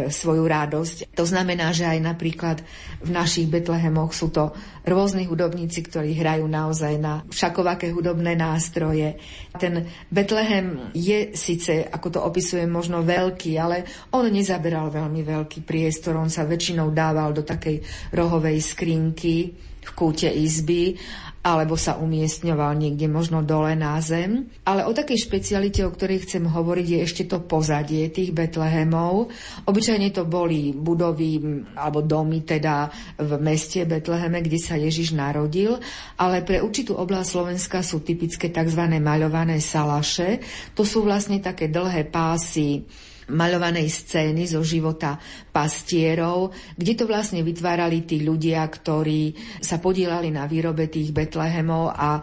svoju 0.08 0.44
radosť. 0.48 1.12
To 1.14 1.24
znamená, 1.28 1.70
že 1.76 1.84
aj 1.84 1.98
napríklad 2.00 2.60
v 3.04 3.10
našich 3.12 3.48
Betlehemoch 3.48 4.16
sú 4.16 4.32
to 4.32 4.56
rôzni 4.84 5.28
hudobníci, 5.28 5.84
ktorí 5.84 6.16
hrajú 6.16 6.48
naozaj 6.48 6.94
na 7.00 7.24
všakovaké 7.28 7.92
hudobné 7.92 8.36
nástroje. 8.36 9.20
Ten 9.56 9.88
Betlehem 10.08 10.92
je 10.96 11.32
síce, 11.36 11.84
ako 11.88 12.08
to 12.08 12.20
opisujem, 12.24 12.68
možno 12.68 13.04
veľký, 13.04 13.56
ale 13.60 13.84
on 14.12 14.28
nezaberal 14.28 14.88
veľmi 14.92 15.20
veľký 15.24 15.64
priestor. 15.64 16.16
On 16.16 16.32
sa 16.32 16.48
väčšinou 16.48 16.92
dával 16.92 17.36
do 17.36 17.44
takej 17.44 17.80
rohovej 18.12 18.58
skrinky 18.60 19.52
v 19.84 19.90
kúte 19.92 20.28
izby 20.32 20.96
alebo 21.44 21.76
sa 21.76 22.00
umiestňoval 22.00 22.72
niekde 22.80 23.04
možno 23.04 23.44
dole 23.44 23.76
na 23.76 24.00
zem. 24.00 24.48
Ale 24.64 24.88
o 24.88 24.96
takej 24.96 25.28
špecialite, 25.28 25.84
o 25.84 25.92
ktorej 25.92 26.24
chcem 26.24 26.48
hovoriť, 26.48 26.86
je 26.88 26.98
ešte 27.04 27.24
to 27.28 27.44
pozadie 27.44 28.08
tých 28.08 28.32
Betlehemov. 28.32 29.28
Obyčajne 29.68 30.08
to 30.08 30.24
boli 30.24 30.72
budovy 30.72 31.36
alebo 31.76 32.00
domy 32.00 32.48
teda 32.48 32.88
v 33.20 33.36
meste 33.44 33.84
Betleheme, 33.84 34.40
kde 34.40 34.56
sa 34.56 34.80
Ježiš 34.80 35.12
narodil, 35.12 35.76
ale 36.16 36.40
pre 36.40 36.64
určitú 36.64 36.96
oblasť 36.96 37.28
Slovenska 37.28 37.84
sú 37.84 38.00
typické 38.00 38.48
tzv. 38.48 38.80
maľované 38.96 39.60
salaše. 39.60 40.40
To 40.72 40.80
sú 40.80 41.04
vlastne 41.04 41.44
také 41.44 41.68
dlhé 41.68 42.08
pásy 42.08 42.88
maľovanej 43.30 43.88
scény 43.88 44.44
zo 44.44 44.60
života 44.60 45.16
pastierov, 45.48 46.52
kde 46.76 46.92
to 46.92 47.04
vlastne 47.08 47.40
vytvárali 47.40 48.04
tí 48.04 48.20
ľudia, 48.20 48.64
ktorí 48.66 49.32
sa 49.62 49.80
podielali 49.80 50.28
na 50.28 50.44
výrobe 50.44 50.90
tých 50.90 51.14
Betlehemov 51.14 51.94
a 51.94 52.20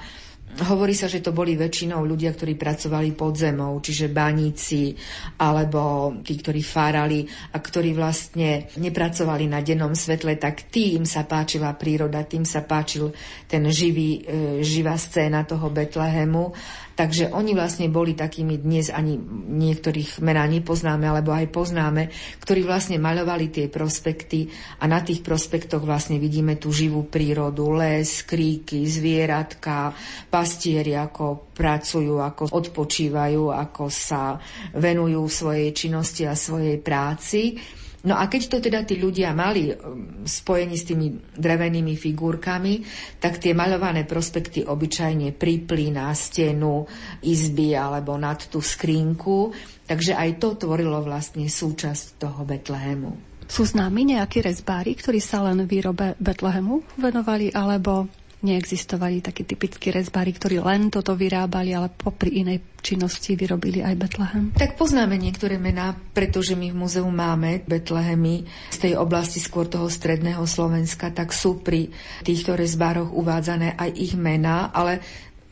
Hovorí 0.51 0.91
sa, 0.91 1.07
že 1.07 1.23
to 1.23 1.31
boli 1.31 1.55
väčšinou 1.55 2.03
ľudia, 2.03 2.35
ktorí 2.35 2.59
pracovali 2.59 3.15
pod 3.15 3.39
zemou, 3.39 3.79
čiže 3.79 4.11
baníci 4.11 4.91
alebo 5.39 6.11
tí, 6.19 6.35
ktorí 6.35 6.59
fárali 6.59 7.23
a 7.55 7.57
ktorí 7.63 7.95
vlastne 7.95 8.67
nepracovali 8.75 9.47
na 9.47 9.63
dennom 9.63 9.95
svetle, 9.95 10.35
tak 10.35 10.67
tým 10.67 11.07
sa 11.07 11.23
páčila 11.23 11.71
príroda, 11.79 12.27
tým 12.27 12.43
sa 12.43 12.67
páčil 12.67 13.15
ten 13.47 13.63
živý, 13.71 14.27
e, 14.27 14.59
živá 14.59 14.99
scéna 14.99 15.47
toho 15.47 15.71
Betlehemu 15.71 16.51
Takže 17.01 17.33
oni 17.33 17.57
vlastne 17.57 17.89
boli 17.89 18.13
takými 18.13 18.61
dnes 18.61 18.93
ani 18.93 19.17
niektorých 19.57 20.21
mená 20.21 20.45
nepoznáme, 20.45 21.09
alebo 21.09 21.33
aj 21.33 21.49
poznáme, 21.49 22.13
ktorí 22.37 22.61
vlastne 22.61 23.01
maľovali 23.01 23.49
tie 23.49 23.65
prospekty 23.73 24.53
a 24.77 24.85
na 24.85 25.01
tých 25.01 25.25
prospektoch 25.25 25.81
vlastne 25.81 26.21
vidíme 26.21 26.61
tú 26.61 26.69
živú 26.69 27.09
prírodu, 27.09 27.73
les, 27.73 28.21
kríky, 28.21 28.85
zvieratka, 28.85 29.97
pastieri, 30.29 30.93
ako 30.93 31.49
pracujú, 31.57 32.21
ako 32.21 32.53
odpočívajú, 32.53 33.49
ako 33.49 33.89
sa 33.89 34.37
venujú 34.77 35.25
svojej 35.25 35.73
činnosti 35.73 36.29
a 36.29 36.37
svojej 36.37 36.77
práci. 36.77 37.57
No 38.01 38.17
a 38.17 38.25
keď 38.25 38.41
to 38.49 38.57
teda 38.57 38.81
tí 38.81 38.97
ľudia 38.97 39.29
mali 39.29 39.69
um, 39.69 40.25
spojení 40.25 40.73
s 40.73 40.89
tými 40.89 41.37
drevenými 41.37 41.93
figurkami, 41.93 42.81
tak 43.21 43.37
tie 43.37 43.53
maľované 43.53 44.09
prospekty 44.09 44.65
obyčajne 44.65 45.37
pripli 45.37 45.93
na 45.93 46.09
stenu 46.17 46.89
izby 47.21 47.77
alebo 47.77 48.17
nad 48.17 48.41
tú 48.49 48.57
skrinku, 48.57 49.53
takže 49.85 50.17
aj 50.17 50.41
to 50.41 50.57
tvorilo 50.57 51.05
vlastne 51.05 51.45
súčasť 51.45 52.17
toho 52.17 52.41
Betlehemu. 52.41 53.31
Sú 53.51 53.67
známi 53.67 54.15
nejakí 54.15 54.39
rezbári, 54.41 54.95
ktorí 54.95 55.19
sa 55.19 55.43
len 55.45 55.67
výrobe 55.67 56.15
Betlehemu 56.17 56.81
venovali, 56.97 57.51
alebo 57.51 58.07
neexistovali 58.41 59.21
takí 59.21 59.45
typickí 59.45 59.93
rezbári, 59.93 60.34
ktorí 60.34 60.62
len 60.62 60.89
toto 60.89 61.13
vyrábali, 61.13 61.73
ale 61.73 61.93
popri 61.93 62.41
inej 62.41 62.62
činnosti 62.82 63.38
vyrobili 63.38 63.86
aj 63.86 63.95
Betlehem? 63.97 64.45
Tak 64.58 64.75
poznáme 64.75 65.13
niektoré 65.15 65.62
mená, 65.62 65.93
pretože 66.17 66.58
my 66.58 66.73
v 66.73 66.80
múzeu 66.82 67.06
máme 67.06 67.62
Betlehemy 67.69 68.49
z 68.73 68.77
tej 68.89 68.93
oblasti 68.97 69.38
skôr 69.38 69.69
toho 69.69 69.86
stredného 69.88 70.41
Slovenska, 70.49 71.13
tak 71.13 71.32
sú 71.32 71.62
pri 71.62 71.93
týchto 72.25 72.58
rezbároch 72.58 73.13
uvádzané 73.13 73.77
aj 73.77 73.89
ich 73.93 74.13
mená, 74.17 74.73
ale 74.73 74.99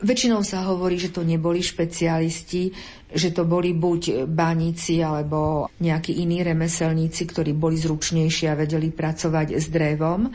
Väčšinou 0.00 0.40
sa 0.40 0.64
hovorí, 0.64 0.96
že 0.96 1.12
to 1.12 1.20
neboli 1.20 1.60
špecialisti, 1.60 2.72
že 3.12 3.36
to 3.36 3.44
boli 3.44 3.76
buď 3.76 4.24
baníci 4.24 5.04
alebo 5.04 5.68
nejakí 5.76 6.24
iní 6.24 6.40
remeselníci, 6.40 7.28
ktorí 7.28 7.52
boli 7.52 7.76
zručnejší 7.76 8.48
a 8.48 8.56
vedeli 8.56 8.88
pracovať 8.88 9.60
s 9.60 9.68
drevom. 9.68 10.32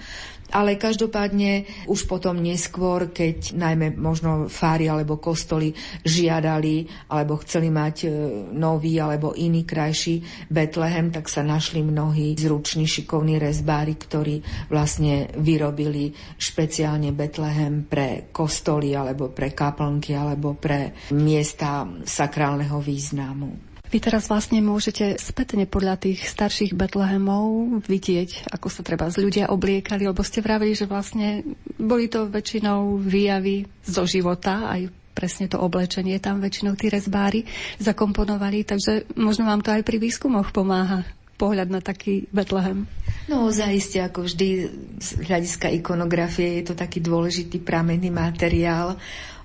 Ale 0.54 0.78
každopádne 0.78 1.66
už 1.90 2.06
potom 2.06 2.38
neskôr, 2.38 3.10
keď 3.10 3.58
najmä 3.58 3.98
možno 3.98 4.46
fári 4.46 4.86
alebo 4.86 5.18
kostoly 5.18 5.74
žiadali 6.06 7.10
alebo 7.10 7.42
chceli 7.42 7.74
mať 7.74 7.96
e, 8.06 8.08
nový 8.54 9.02
alebo 9.02 9.34
iný 9.34 9.66
krajší 9.66 10.48
Betlehem, 10.50 11.10
tak 11.10 11.28
sa 11.28 11.42
našli 11.42 11.82
mnohí 11.82 12.38
zruční 12.38 12.86
šikovní 12.86 13.42
rezbári, 13.42 13.98
ktorí 13.98 14.70
vlastne 14.70 15.34
vyrobili 15.34 16.14
špeciálne 16.38 17.10
Betlehem 17.12 17.90
pre 17.90 18.30
kostoly 18.30 18.94
alebo 18.94 19.34
pre 19.34 19.52
kaplnky 19.52 20.14
alebo 20.14 20.54
pre 20.54 20.94
miesta 21.14 21.90
sakrálneho 22.06 22.78
významu. 22.80 23.75
Vy 23.96 24.04
teraz 24.04 24.28
vlastne 24.28 24.60
môžete 24.60 25.16
spätne 25.16 25.64
podľa 25.64 25.96
tých 25.96 26.28
starších 26.28 26.76
Betlehemov 26.76 27.80
vidieť, 27.88 28.52
ako 28.52 28.68
sa 28.68 28.84
treba 28.84 29.08
z 29.08 29.24
ľudia 29.24 29.48
obliekali, 29.48 30.04
lebo 30.04 30.20
ste 30.20 30.44
vravili, 30.44 30.76
že 30.76 30.84
vlastne 30.84 31.48
boli 31.80 32.12
to 32.12 32.28
väčšinou 32.28 33.00
výjavy 33.00 33.64
zo 33.88 34.04
života, 34.04 34.68
aj 34.68 34.92
presne 35.16 35.48
to 35.48 35.64
oblečenie 35.64 36.20
tam 36.20 36.44
väčšinou 36.44 36.76
tí 36.76 36.92
rezbári 36.92 37.48
zakomponovali, 37.80 38.68
takže 38.68 39.16
možno 39.16 39.48
vám 39.48 39.64
to 39.64 39.72
aj 39.72 39.88
pri 39.88 39.96
výskumoch 39.96 40.52
pomáha 40.52 41.08
pohľad 41.40 41.72
na 41.72 41.80
taký 41.80 42.28
Betlehem. 42.36 42.92
No 43.32 43.48
zaiste, 43.48 44.04
ako 44.04 44.28
vždy 44.28 44.48
z 45.00 45.10
hľadiska 45.24 45.72
ikonografie 45.72 46.60
je 46.60 46.72
to 46.72 46.76
taký 46.76 47.00
dôležitý 47.00 47.64
pramenný 47.64 48.12
materiál. 48.12 49.00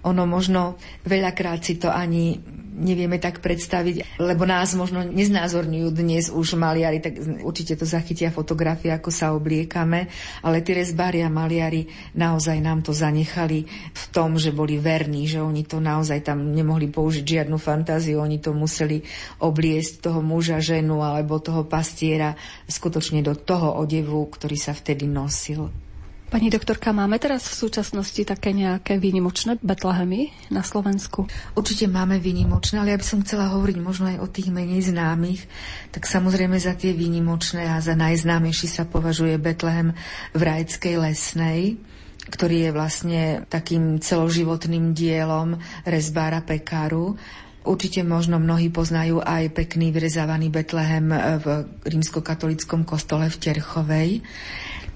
Ono 0.06 0.24
možno 0.24 0.80
veľakrát 1.04 1.60
si 1.60 1.76
to 1.76 1.92
ani 1.92 2.40
nevieme 2.80 3.20
tak 3.20 3.44
predstaviť, 3.44 4.16
lebo 4.16 4.48
nás 4.48 4.72
možno 4.72 5.04
neznázorňujú 5.04 5.88
dnes 5.92 6.32
už 6.32 6.56
maliari, 6.56 7.04
tak 7.04 7.20
určite 7.44 7.76
to 7.76 7.84
zachytia 7.84 8.32
fotografie, 8.32 8.88
ako 8.88 9.12
sa 9.12 9.36
obliekame, 9.36 10.08
ale 10.40 10.64
tí 10.64 10.72
rezbári 10.72 11.20
a 11.20 11.28
maliari 11.28 11.84
naozaj 12.16 12.56
nám 12.64 12.80
to 12.80 12.96
zanechali 12.96 13.68
v 13.92 14.04
tom, 14.10 14.40
že 14.40 14.56
boli 14.56 14.80
verní, 14.80 15.28
že 15.28 15.44
oni 15.44 15.68
to 15.68 15.76
naozaj 15.78 16.24
tam 16.24 16.56
nemohli 16.56 16.88
použiť 16.88 17.22
žiadnu 17.22 17.60
fantáziu, 17.60 18.24
oni 18.24 18.40
to 18.40 18.56
museli 18.56 19.04
obliesť 19.44 20.08
toho 20.08 20.24
muža, 20.24 20.62
ženu 20.64 21.04
alebo 21.04 21.36
toho 21.36 21.68
pastiera 21.68 22.32
skutočne 22.64 23.20
do 23.20 23.36
toho 23.36 23.76
odevu, 23.76 24.24
ktorý 24.32 24.56
sa 24.56 24.72
vtedy 24.72 25.04
nosil. 25.04 25.89
Pani 26.30 26.46
doktorka, 26.46 26.94
máme 26.94 27.18
teraz 27.18 27.42
v 27.50 27.58
súčasnosti 27.66 28.22
také 28.22 28.54
nejaké 28.54 29.02
výnimočné 29.02 29.58
Betlehemy 29.66 30.30
na 30.54 30.62
Slovensku? 30.62 31.26
Určite 31.58 31.90
máme 31.90 32.22
výnimočné, 32.22 32.78
ale 32.78 32.94
ja 32.94 33.00
by 33.02 33.02
som 33.02 33.26
chcela 33.26 33.50
hovoriť 33.50 33.76
možno 33.82 34.14
aj 34.14 34.22
o 34.22 34.30
tých 34.30 34.54
menej 34.54 34.94
známych. 34.94 35.50
Tak 35.90 36.06
samozrejme 36.06 36.54
za 36.54 36.78
tie 36.78 36.94
výnimočné 36.94 37.66
a 37.66 37.82
za 37.82 37.98
najznámejší 37.98 38.70
sa 38.70 38.86
považuje 38.86 39.42
Betlehem 39.42 39.90
v 40.30 40.40
Rajckej 40.40 40.94
lesnej 41.02 41.82
ktorý 42.30 42.68
je 42.68 42.70
vlastne 42.70 43.22
takým 43.50 43.98
celoživotným 43.98 44.94
dielom 44.94 45.58
rezbára 45.82 46.38
Pekáru. 46.44 47.18
Určite 47.66 48.06
možno 48.06 48.38
mnohí 48.38 48.70
poznajú 48.70 49.18
aj 49.18 49.50
pekný 49.50 49.90
vyrezávaný 49.90 50.46
Betlehem 50.48 51.10
v 51.42 51.46
rímskokatolickom 51.82 52.86
kostole 52.86 53.26
v 53.26 53.36
Terchovej. 53.40 54.08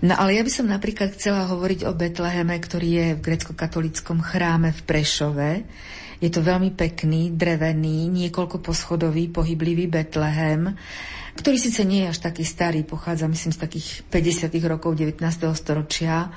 No 0.02 0.18
ale 0.18 0.36
ja 0.36 0.42
by 0.42 0.52
som 0.52 0.66
napríklad 0.66 1.14
chcela 1.14 1.46
hovoriť 1.46 1.86
o 1.86 1.94
Betleheme, 1.94 2.58
ktorý 2.58 2.88
je 2.88 3.06
v 3.14 3.24
grecko-katolickom 3.24 4.18
chráme 4.24 4.74
v 4.74 4.80
Prešove. 4.82 5.50
Je 6.18 6.30
to 6.32 6.40
veľmi 6.42 6.74
pekný, 6.74 7.34
drevený, 7.36 8.08
niekoľko 8.10 8.58
pohyblivý 9.30 9.86
Betlehem, 9.86 10.74
ktorý 11.34 11.56
síce 11.58 11.82
nie 11.82 12.06
je 12.06 12.14
až 12.14 12.18
taký 12.22 12.46
starý, 12.46 12.86
pochádza 12.86 13.26
myslím 13.26 13.52
z 13.52 13.60
takých 13.60 13.88
50. 14.08 14.54
rokov 14.70 14.94
19. 14.94 15.18
storočia, 15.58 16.30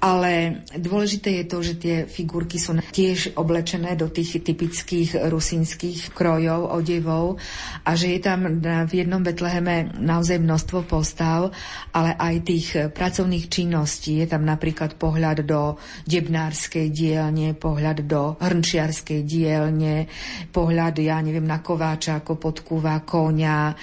Ale 0.00 0.64
dôležité 0.80 1.40
je 1.40 1.44
to, 1.44 1.58
že 1.60 1.74
tie 1.76 1.96
figurky 2.08 2.56
sú 2.56 2.72
tiež 2.80 3.36
oblečené 3.36 4.00
do 4.00 4.08
tých 4.08 4.40
typických 4.40 5.28
rusínskych 5.28 6.16
krojov, 6.16 6.72
odevov 6.72 7.36
a 7.84 7.92
že 7.92 8.16
je 8.16 8.20
tam 8.24 8.64
v 8.64 8.92
jednom 8.96 9.20
Betleheme 9.20 9.92
naozaj 10.00 10.40
množstvo 10.40 10.88
postav, 10.88 11.52
ale 11.92 12.16
aj 12.16 12.34
tých 12.48 12.68
pracovných 12.96 13.52
činností. 13.52 14.24
Je 14.24 14.26
tam 14.32 14.48
napríklad 14.48 14.96
pohľad 14.96 15.44
do 15.44 15.76
debnárskej 16.08 16.88
dielne, 16.88 17.52
pohľad 17.52 18.08
do 18.08 18.40
hrnčiarskej 18.40 19.20
dielne, 19.28 20.08
pohľad, 20.48 20.96
ja 20.96 21.20
neviem, 21.20 21.44
na 21.44 21.60
kováča, 21.60 22.24
ako 22.24 22.40
podkúva 22.40 23.04
konia, 23.04 23.76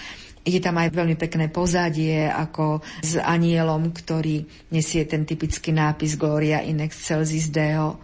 je 0.47 0.63
tam 0.63 0.79
aj 0.79 0.95
veľmi 0.95 1.19
pekné 1.19 1.51
pozadie, 1.51 2.23
ako 2.23 2.79
s 3.03 3.19
anielom, 3.19 3.91
ktorý 3.91 4.47
nesie 4.71 5.03
ten 5.03 5.27
typický 5.27 5.75
nápis 5.75 6.15
Gloria 6.15 6.63
in 6.63 6.79
excelsis 6.79 7.51
Deo. 7.51 7.99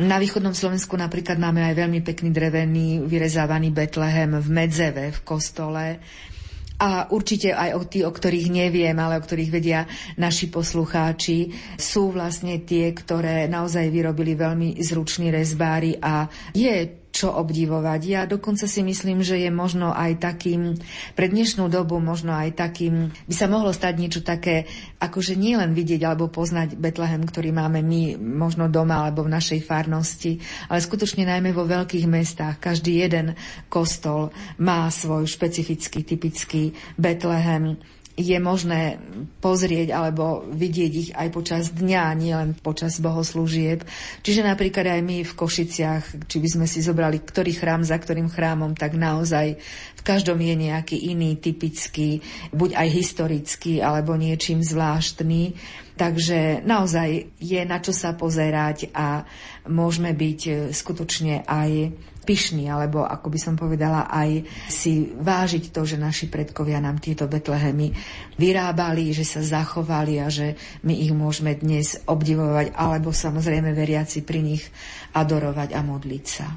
Na 0.00 0.16
východnom 0.16 0.54
Slovensku 0.54 0.94
napríklad 0.96 1.36
máme 1.36 1.66
aj 1.66 1.74
veľmi 1.84 2.00
pekný 2.00 2.30
drevený 2.30 3.04
vyrezávaný 3.04 3.74
Betlehem 3.74 4.38
v 4.38 4.48
Medzeve, 4.48 5.10
v 5.10 5.20
kostole. 5.26 5.98
A 6.80 7.12
určite 7.12 7.52
aj 7.52 7.70
o 7.76 7.82
tí, 7.84 8.00
o 8.00 8.08
ktorých 8.08 8.48
neviem, 8.48 8.96
ale 8.96 9.20
o 9.20 9.24
ktorých 9.24 9.52
vedia 9.52 9.84
naši 10.16 10.48
poslucháči, 10.48 11.52
sú 11.76 12.08
vlastne 12.08 12.64
tie, 12.64 12.96
ktoré 12.96 13.50
naozaj 13.52 13.92
vyrobili 13.92 14.32
veľmi 14.32 14.80
zruční 14.80 15.28
rezbári 15.28 16.00
a 16.00 16.24
je 16.56 16.99
čo 17.10 17.34
obdivovať. 17.34 18.00
Ja 18.06 18.22
dokonca 18.24 18.70
si 18.70 18.86
myslím, 18.86 19.20
že 19.26 19.38
je 19.38 19.50
možno 19.50 19.90
aj 19.90 20.22
takým, 20.22 20.78
pre 21.18 21.26
dnešnú 21.26 21.66
dobu 21.66 21.98
možno 21.98 22.30
aj 22.32 22.54
takým, 22.54 23.10
by 23.26 23.34
sa 23.34 23.50
mohlo 23.50 23.74
stať 23.74 23.94
niečo 23.98 24.20
také, 24.22 24.70
akože 25.02 25.34
nie 25.34 25.58
len 25.58 25.74
vidieť 25.74 26.00
alebo 26.06 26.30
poznať 26.30 26.78
Betlehem, 26.78 27.26
ktorý 27.26 27.50
máme 27.50 27.82
my 27.82 28.14
možno 28.18 28.70
doma 28.70 29.02
alebo 29.04 29.26
v 29.26 29.34
našej 29.34 29.60
farnosti, 29.66 30.38
ale 30.70 30.78
skutočne 30.78 31.26
najmä 31.26 31.50
vo 31.50 31.66
veľkých 31.66 32.06
mestách. 32.06 32.62
Každý 32.62 33.02
jeden 33.02 33.34
kostol 33.66 34.30
má 34.62 34.86
svoj 34.88 35.26
špecifický, 35.26 36.06
typický 36.06 36.72
Betlehem 36.94 37.76
je 38.20 38.38
možné 38.38 39.00
pozrieť 39.40 39.96
alebo 39.96 40.44
vidieť 40.44 40.92
ich 40.92 41.10
aj 41.16 41.28
počas 41.32 41.64
dňa, 41.72 42.04
nielen 42.12 42.50
počas 42.60 43.00
bohoslúžieb. 43.00 43.82
Čiže 44.20 44.44
napríklad 44.44 44.86
aj 44.86 45.00
my 45.00 45.24
v 45.24 45.32
Košiciach, 45.32 46.28
či 46.28 46.36
by 46.38 46.48
sme 46.48 46.66
si 46.68 46.84
zobrali 46.84 47.18
ktorý 47.24 47.56
chrám 47.56 47.80
za 47.80 47.96
ktorým 47.96 48.28
chrámom, 48.28 48.76
tak 48.76 48.94
naozaj 48.94 49.56
v 49.96 50.02
každom 50.04 50.40
je 50.40 50.54
nejaký 50.56 50.96
iný, 51.12 51.40
typický, 51.40 52.20
buď 52.52 52.76
aj 52.76 52.88
historický, 52.88 53.80
alebo 53.80 54.16
niečím 54.16 54.60
zvláštny. 54.60 55.56
Takže 56.00 56.64
naozaj 56.64 57.36
je 57.36 57.60
na 57.68 57.76
čo 57.76 57.92
sa 57.92 58.16
pozerať 58.16 58.88
a 58.96 59.28
môžeme 59.68 60.16
byť 60.16 60.72
skutočne 60.72 61.44
aj 61.44 61.92
pyšní, 62.22 62.68
alebo 62.68 63.02
ako 63.02 63.26
by 63.32 63.38
som 63.40 63.54
povedala, 63.56 64.06
aj 64.08 64.44
si 64.68 65.10
vážiť 65.10 65.72
to, 65.72 65.82
že 65.88 66.00
naši 66.00 66.28
predkovia 66.28 66.78
nám 66.78 67.00
tieto 67.00 67.26
Betlehemy 67.26 67.92
vyrábali, 68.36 69.10
že 69.10 69.24
sa 69.26 69.40
zachovali 69.40 70.20
a 70.20 70.28
že 70.28 70.54
my 70.84 70.94
ich 70.94 71.12
môžeme 71.12 71.56
dnes 71.56 71.98
obdivovať, 72.04 72.76
alebo 72.76 73.10
samozrejme 73.10 73.72
veriaci 73.72 74.22
pri 74.22 74.40
nich 74.44 74.64
adorovať 75.16 75.74
a 75.74 75.80
modliť 75.82 76.24
sa. 76.26 76.48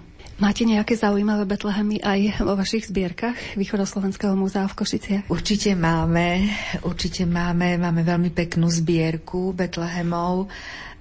Máte 0.41 0.65
nejaké 0.65 0.97
zaujímavé 0.97 1.45
Betlehemy 1.45 2.01
aj 2.01 2.41
vo 2.41 2.57
vašich 2.57 2.89
zbierkach 2.89 3.37
Východoslovenského 3.53 4.33
múzea 4.33 4.65
v 4.65 4.77
Košiciach? 4.81 5.23
Určite 5.29 5.77
máme, 5.77 6.49
určite 6.81 7.29
máme, 7.29 7.77
máme 7.77 8.01
veľmi 8.01 8.33
peknú 8.33 8.65
zbierku 8.65 9.53
Betlehemov. 9.53 10.49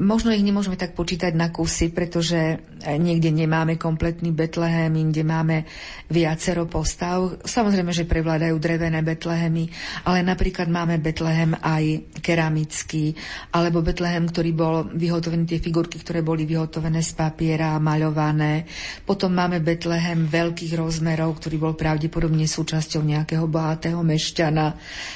Možno 0.03 0.35
ich 0.35 0.43
nemôžeme 0.43 0.75
tak 0.75 0.99
počítať 0.99 1.31
na 1.31 1.55
kusy, 1.55 1.95
pretože 1.95 2.59
niekde 2.83 3.31
nemáme 3.31 3.79
kompletný 3.79 4.35
Betlehem, 4.35 4.91
inde 4.99 5.23
máme 5.23 5.63
viacero 6.11 6.67
postav. 6.67 7.39
Samozrejme, 7.47 7.95
že 7.95 8.11
prevládajú 8.11 8.59
drevené 8.59 8.99
Betlehemy, 9.07 9.71
ale 10.03 10.27
napríklad 10.27 10.67
máme 10.67 10.99
Betlehem 10.99 11.55
aj 11.55 12.19
keramický, 12.19 13.15
alebo 13.55 13.79
Betlehem, 13.87 14.27
ktorý 14.27 14.51
bol 14.51 14.91
vyhotovený, 14.91 15.47
tie 15.47 15.63
figurky, 15.63 16.03
ktoré 16.03 16.27
boli 16.27 16.51
vyhotovené 16.51 16.99
z 16.99 17.15
papiera, 17.15 17.79
maľované. 17.79 18.67
Potom 19.07 19.31
máme 19.31 19.63
Betlehem 19.63 20.27
veľkých 20.27 20.75
rozmerov, 20.75 21.39
ktorý 21.39 21.63
bol 21.63 21.79
pravdepodobne 21.79 22.51
súčasťou 22.51 23.07
nejakého 23.07 23.47
bohatého 23.47 24.03
mešťana. 24.03 24.67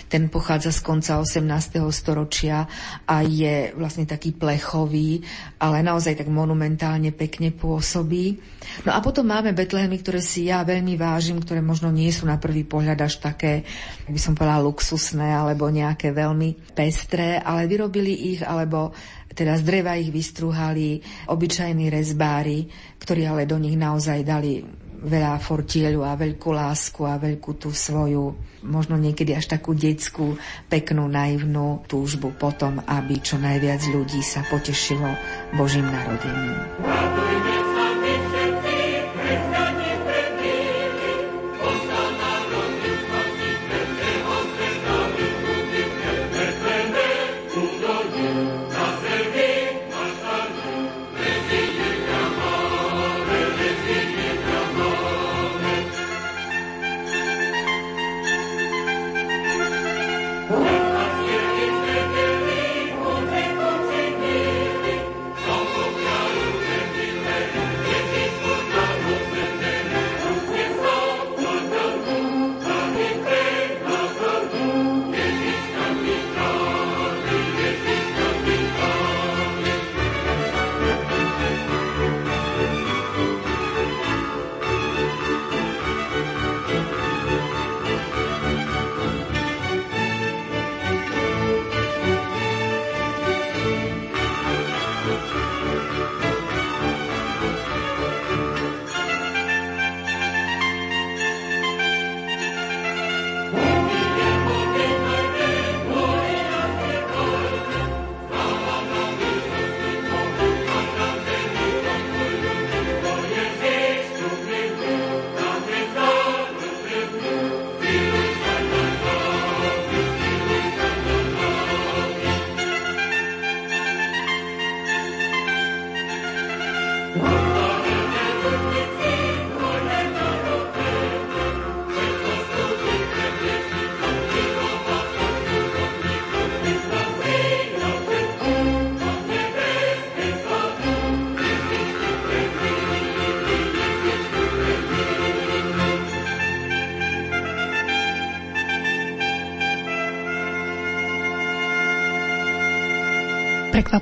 Ten 0.06 0.30
pochádza 0.30 0.70
z 0.70 0.80
konca 0.86 1.18
18. 1.18 1.82
storočia 1.90 2.70
a 3.02 3.26
je 3.26 3.74
vlastne 3.74 4.06
taký 4.06 4.30
plecho 4.30 4.75
plechový, 4.76 5.24
ale 5.56 5.80
naozaj 5.80 6.20
tak 6.20 6.28
monumentálne 6.28 7.08
pekne 7.16 7.48
pôsobí. 7.48 8.36
No 8.84 8.92
a 8.92 9.00
potom 9.00 9.24
máme 9.24 9.56
Betlehemy, 9.56 10.04
ktoré 10.04 10.20
si 10.20 10.52
ja 10.52 10.60
veľmi 10.60 11.00
vážim, 11.00 11.40
ktoré 11.40 11.64
možno 11.64 11.88
nie 11.88 12.12
sú 12.12 12.28
na 12.28 12.36
prvý 12.36 12.68
pohľad 12.68 13.00
až 13.00 13.24
také, 13.24 13.64
by 14.04 14.20
som 14.20 14.36
povedala, 14.36 14.68
luxusné 14.68 15.32
alebo 15.32 15.72
nejaké 15.72 16.12
veľmi 16.12 16.76
pestré, 16.76 17.40
ale 17.40 17.64
vyrobili 17.64 18.36
ich 18.36 18.44
alebo 18.44 18.92
teda 19.36 19.56
z 19.56 19.62
dreva 19.64 19.96
ich 19.96 20.12
vystruhali 20.12 21.00
obyčajní 21.28 21.92
rezbári, 21.92 22.68
ktorí 23.00 23.28
ale 23.28 23.44
do 23.44 23.60
nich 23.60 23.76
naozaj 23.76 24.24
dali 24.24 24.64
veľa 25.02 25.36
fortieľu 25.42 26.00
a 26.04 26.16
veľkú 26.16 26.50
lásku 26.52 27.04
a 27.04 27.20
veľkú 27.20 27.60
tú 27.60 27.70
svoju, 27.74 28.32
možno 28.64 28.96
niekedy 28.96 29.36
až 29.36 29.52
takú 29.52 29.76
detskú, 29.76 30.40
peknú, 30.72 31.06
naivnú 31.06 31.84
túžbu 31.84 32.32
potom, 32.34 32.80
aby 32.84 33.20
čo 33.20 33.36
najviac 33.36 33.84
ľudí 33.92 34.24
sa 34.24 34.40
potešilo 34.48 35.12
Božím 35.54 35.86
narodením. 35.86 36.56
Radujme 36.80 37.65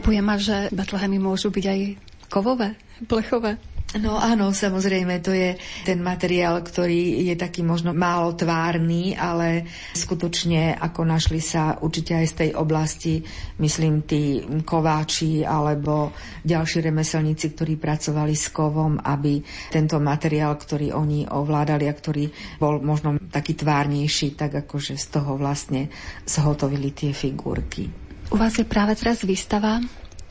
Prekvapuje 0.05 0.21
ma, 0.21 0.37
že 0.37 0.69
Betlehemy 0.69 1.17
môžu 1.17 1.49
byť 1.49 1.65
aj 1.65 1.81
kovové, 2.29 2.77
plechové. 3.09 3.57
No 3.97 4.21
áno, 4.21 4.53
samozrejme, 4.53 5.25
to 5.25 5.33
je 5.33 5.57
ten 5.89 5.97
materiál, 6.05 6.61
ktorý 6.61 7.25
je 7.25 7.33
taký 7.41 7.65
možno 7.65 7.97
málo 7.97 8.37
tvárny, 8.37 9.17
ale 9.17 9.65
skutočne 9.97 10.77
ako 10.77 11.09
našli 11.09 11.41
sa 11.41 11.81
určite 11.81 12.21
aj 12.21 12.27
z 12.29 12.35
tej 12.37 12.51
oblasti, 12.53 13.25
myslím, 13.65 14.05
tí 14.05 14.45
kováči 14.69 15.41
alebo 15.41 16.13
ďalší 16.45 16.85
remeselníci, 16.85 17.57
ktorí 17.57 17.81
pracovali 17.81 18.37
s 18.37 18.53
kovom, 18.53 19.01
aby 19.01 19.41
tento 19.73 19.97
materiál, 20.05 20.53
ktorý 20.61 20.93
oni 20.93 21.33
ovládali 21.33 21.89
a 21.89 21.97
ktorý 21.97 22.29
bol 22.61 22.77
možno 22.85 23.17
taký 23.33 23.57
tvárnejší, 23.57 24.37
tak 24.37 24.69
akože 24.69 25.01
z 25.01 25.07
toho 25.17 25.41
vlastne 25.41 25.89
zhotovili 26.29 26.93
tie 26.93 27.17
figurky. 27.17 28.04
U 28.33 28.37
vás 28.37 28.57
je 28.57 28.65
práve 28.65 28.97
teraz 28.97 29.21
výstava 29.21 29.85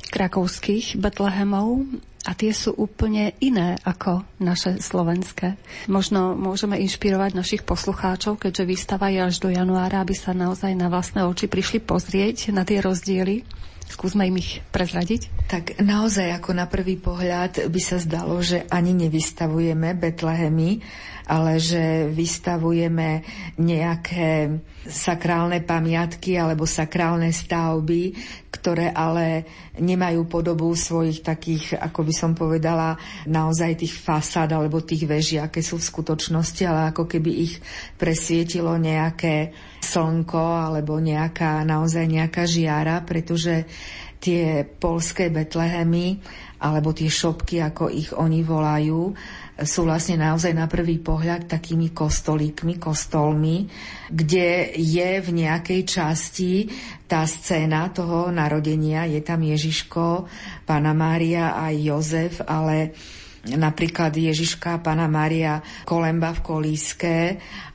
krakovských 0.10 0.97
Betlehemov 0.97 1.86
a 2.23 2.32
tie 2.32 2.56
sú 2.56 2.71
úplne 2.73 3.36
iné 3.38 3.75
ako 3.84 4.23
naše 4.39 4.79
slovenské. 4.79 5.60
Možno 5.91 6.34
môžeme 6.34 6.79
inšpirovať 6.79 7.36
našich 7.36 7.62
poslucháčov, 7.67 8.39
keďže 8.39 8.63
výstava 8.63 9.12
je 9.12 9.19
až 9.19 9.43
do 9.43 9.49
januára, 9.51 9.99
aby 9.99 10.15
sa 10.15 10.32
naozaj 10.32 10.71
na 10.73 10.88
vlastné 10.88 11.27
oči 11.27 11.51
prišli 11.51 11.84
pozrieť 11.84 12.56
na 12.56 12.63
tie 12.63 12.79
rozdiely. 12.79 13.43
Skúsme 13.88 14.28
im 14.28 14.39
ich 14.39 14.63
prezradiť. 14.72 15.28
Tak 15.52 15.80
naozaj 15.84 16.36
ako 16.39 16.52
na 16.56 16.65
prvý 16.65 16.96
pohľad 16.98 17.67
by 17.67 17.82
sa 17.84 18.00
zdalo, 18.00 18.39
že 18.39 18.63
ani 18.72 18.96
nevystavujeme 18.96 19.96
Betlehemy, 19.96 20.80
ale 21.28 21.56
že 21.60 22.12
vystavujeme 22.12 23.24
nejaké 23.60 24.60
sakrálne 24.84 25.63
pamiatky 25.63 26.36
alebo 26.36 26.67
sakrálne 26.67 27.32
stavby, 27.32 28.12
ktoré 28.52 28.91
ale 28.91 29.48
nemajú 29.80 30.28
podobu 30.28 30.76
svojich 30.76 31.24
takých, 31.24 31.80
ako 31.80 32.04
by 32.04 32.13
som 32.13 32.32
povedala, 32.36 33.00
naozaj 33.28 33.80
tých 33.80 33.96
fasád 33.96 34.52
alebo 34.52 34.84
tých 34.84 35.08
veží, 35.08 35.39
aké 35.39 35.63
sú 35.63 35.80
v 35.80 35.89
skutočnosti, 35.91 36.63
ale 36.67 36.91
ako 36.91 37.08
keby 37.08 37.32
ich 37.32 37.60
presvietilo 37.96 38.76
nejaké 38.76 39.56
slnko 39.84 40.72
alebo 40.72 40.96
nejaká, 41.04 41.67
naozaj 41.67 42.08
nejaká 42.08 42.48
žiara, 42.48 43.04
pretože 43.04 43.67
tie 44.24 44.63
polské 44.63 45.28
Betlehemy 45.28 46.24
alebo 46.63 46.96
tie 46.96 47.12
šopky, 47.12 47.60
ako 47.60 47.91
ich 47.91 48.15
oni 48.15 48.39
volajú, 48.39 49.12
sú 49.60 49.84
vlastne 49.84 50.15
naozaj 50.15 50.56
na 50.56 50.65
prvý 50.72 50.98
pohľad 51.04 51.52
takými 51.52 51.91
kostolíkmi, 51.91 52.80
kostolmi, 52.80 53.67
kde 54.08 54.72
je 54.80 55.12
v 55.19 55.30
nejakej 55.30 55.82
časti 55.84 56.72
tá 57.06 57.28
scéna 57.28 57.91
toho 57.91 58.32
narodenia, 58.32 59.06
je 59.12 59.19
tam 59.19 59.43
Ježiško, 59.43 60.26
Pána 60.63 60.96
Mária 60.96 61.54
a 61.60 61.69
Jozef, 61.76 62.39
ale 62.48 62.96
napríklad 63.43 64.15
Ježiška, 64.15 64.80
Pána 64.80 65.12
Mária 65.12 65.60
Kolemba 65.84 66.32
v 66.32 66.41
kolíske 66.41 67.15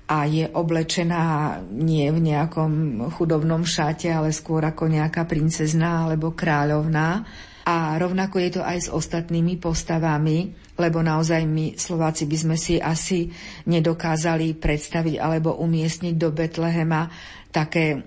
a 0.09 0.25
je 0.25 0.49
oblečená 0.49 1.61
nie 1.69 2.09
v 2.09 2.33
nejakom 2.33 3.05
chudobnom 3.13 3.69
šate, 3.69 4.09
ale 4.09 4.33
skôr 4.33 4.65
ako 4.65 4.89
nejaká 4.89 5.29
princezná 5.29 6.09
alebo 6.09 6.33
kráľovná. 6.33 7.29
A 7.69 8.01
rovnako 8.01 8.41
je 8.41 8.51
to 8.57 8.63
aj 8.65 8.79
s 8.81 8.89
ostatnými 8.89 9.61
postavami, 9.61 10.57
lebo 10.81 11.05
naozaj 11.05 11.45
my 11.45 11.77
Slováci 11.77 12.25
by 12.25 12.37
sme 12.41 12.57
si 12.57 12.81
asi 12.81 13.29
nedokázali 13.69 14.57
predstaviť 14.57 15.21
alebo 15.21 15.61
umiestniť 15.61 16.15
do 16.17 16.33
Betlehema 16.33 17.13
také 17.53 18.01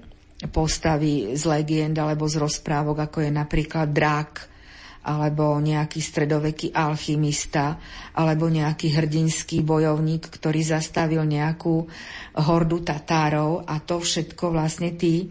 postavy 0.50 1.38
z 1.38 1.44
legend 1.46 2.02
alebo 2.02 2.26
z 2.26 2.42
rozprávok, 2.42 3.06
ako 3.06 3.30
je 3.30 3.30
napríklad 3.30 3.94
drák, 3.94 4.51
alebo 5.02 5.58
nejaký 5.58 5.98
stredoveký 5.98 6.78
alchymista, 6.78 7.82
alebo 8.14 8.46
nejaký 8.46 8.94
hrdinský 8.94 9.66
bojovník, 9.66 10.30
ktorý 10.30 10.62
zastavil 10.62 11.26
nejakú 11.26 11.90
hordu 12.38 12.86
Tatárov 12.86 13.66
a 13.66 13.82
to 13.82 13.98
všetko 13.98 14.54
vlastne 14.54 14.94
tí 14.94 15.30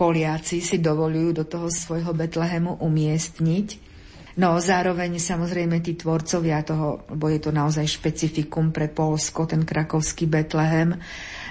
Poliaci 0.00 0.64
si 0.64 0.80
dovolujú 0.80 1.36
do 1.36 1.44
toho 1.44 1.68
svojho 1.68 2.16
Betlehemu 2.16 2.80
umiestniť. 2.80 3.89
No 4.38 4.62
zároveň 4.62 5.18
samozrejme 5.18 5.82
tí 5.82 5.98
tvorcovia 5.98 6.62
toho, 6.62 7.02
lebo 7.10 7.26
je 7.26 7.40
to 7.42 7.50
naozaj 7.50 7.86
špecifikum 7.88 8.70
pre 8.70 8.86
Polsko, 8.86 9.50
ten 9.50 9.66
krakovský 9.66 10.30
Betlehem, 10.30 10.94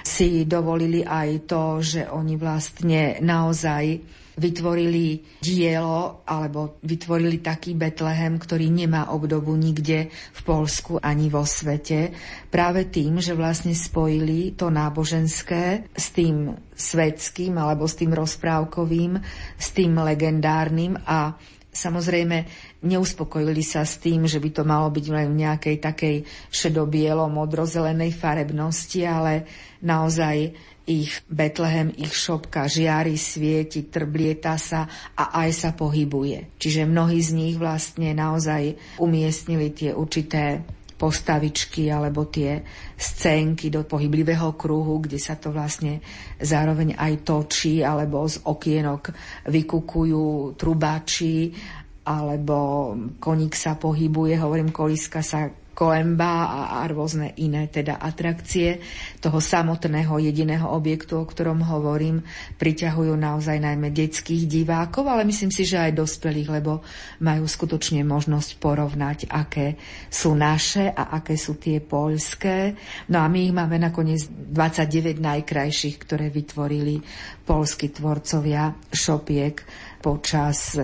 si 0.00 0.48
dovolili 0.48 1.04
aj 1.04 1.28
to, 1.44 1.84
že 1.84 2.08
oni 2.08 2.40
vlastne 2.40 3.20
naozaj 3.20 4.00
vytvorili 4.40 5.20
dielo 5.44 6.24
alebo 6.24 6.80
vytvorili 6.80 7.44
taký 7.44 7.76
Betlehem, 7.76 8.40
ktorý 8.40 8.72
nemá 8.72 9.12
obdobu 9.12 9.52
nikde 9.52 10.08
v 10.08 10.40
Polsku 10.40 10.96
ani 10.96 11.28
vo 11.28 11.44
svete. 11.44 12.16
Práve 12.48 12.88
tým, 12.88 13.20
že 13.20 13.36
vlastne 13.36 13.76
spojili 13.76 14.56
to 14.56 14.72
náboženské 14.72 15.92
s 15.92 16.06
tým 16.16 16.56
svetským 16.72 17.60
alebo 17.60 17.84
s 17.84 18.00
tým 18.00 18.16
rozprávkovým, 18.16 19.20
s 19.60 19.66
tým 19.76 20.00
legendárnym 20.00 20.96
a 21.04 21.36
Samozrejme, 21.70 22.50
neuspokojili 22.82 23.62
sa 23.62 23.86
s 23.86 24.02
tým, 24.02 24.26
že 24.26 24.42
by 24.42 24.50
to 24.50 24.62
malo 24.66 24.90
byť 24.90 25.06
len 25.06 25.26
v 25.30 25.40
nejakej 25.46 25.76
takej 25.78 26.16
šedobielo 26.50 27.30
modrozelenej 27.30 28.10
farebnosti, 28.10 29.06
ale 29.06 29.46
naozaj 29.78 30.50
ich 30.90 31.22
Betlehem, 31.30 31.94
ich 31.94 32.10
šopka 32.10 32.66
žiari, 32.66 33.14
svieti, 33.14 33.86
trblieta 33.86 34.58
sa 34.58 34.90
a 35.14 35.46
aj 35.46 35.50
sa 35.54 35.70
pohybuje. 35.70 36.58
Čiže 36.58 36.90
mnohí 36.90 37.22
z 37.22 37.30
nich 37.38 37.54
vlastne 37.54 38.10
naozaj 38.10 38.74
umiestnili 38.98 39.70
tie 39.70 39.94
určité 39.94 40.66
postavičky 41.00 41.88
alebo 41.88 42.28
tie 42.28 42.60
scénky 42.92 43.72
do 43.72 43.88
pohyblivého 43.88 44.52
kruhu, 44.60 45.00
kde 45.00 45.16
sa 45.16 45.40
to 45.40 45.48
vlastne 45.48 46.04
zároveň 46.36 47.00
aj 47.00 47.24
točí, 47.24 47.80
alebo 47.80 48.28
z 48.28 48.44
okienok 48.44 49.02
vykukujú 49.48 50.52
trubači, 50.60 51.56
alebo 52.04 52.92
koník 53.16 53.56
sa 53.56 53.80
pohybuje, 53.80 54.36
hovorím, 54.36 54.68
koliska 54.68 55.24
sa 55.24 55.48
kolemba 55.80 56.44
a, 56.44 56.60
a 56.84 56.92
rôzne 56.92 57.32
iné 57.40 57.64
teda 57.72 57.96
atrakcie 57.96 58.84
toho 59.16 59.40
samotného 59.40 60.12
jediného 60.20 60.68
objektu, 60.68 61.16
o 61.16 61.24
ktorom 61.24 61.64
hovorím, 61.64 62.20
priťahujú 62.60 63.16
naozaj 63.16 63.56
najmä 63.56 63.88
detských 63.88 64.44
divákov, 64.44 65.08
ale 65.08 65.24
myslím 65.24 65.48
si, 65.48 65.64
že 65.64 65.80
aj 65.80 65.96
dospelých, 65.96 66.60
lebo 66.60 66.84
majú 67.24 67.48
skutočne 67.48 68.04
možnosť 68.04 68.60
porovnať, 68.60 69.32
aké 69.32 69.80
sú 70.12 70.36
naše 70.36 70.92
a 70.92 71.16
aké 71.16 71.40
sú 71.40 71.56
tie 71.56 71.80
poľské. 71.80 72.76
No 73.08 73.24
a 73.24 73.26
my 73.32 73.48
ich 73.48 73.56
máme 73.56 73.80
nakoniec 73.80 74.28
29 74.28 75.16
najkrajších, 75.16 75.96
ktoré 75.96 76.28
vytvorili 76.28 77.00
polskí 77.48 77.88
tvorcovia 77.88 78.76
šopiek 78.92 79.64
počas 80.04 80.76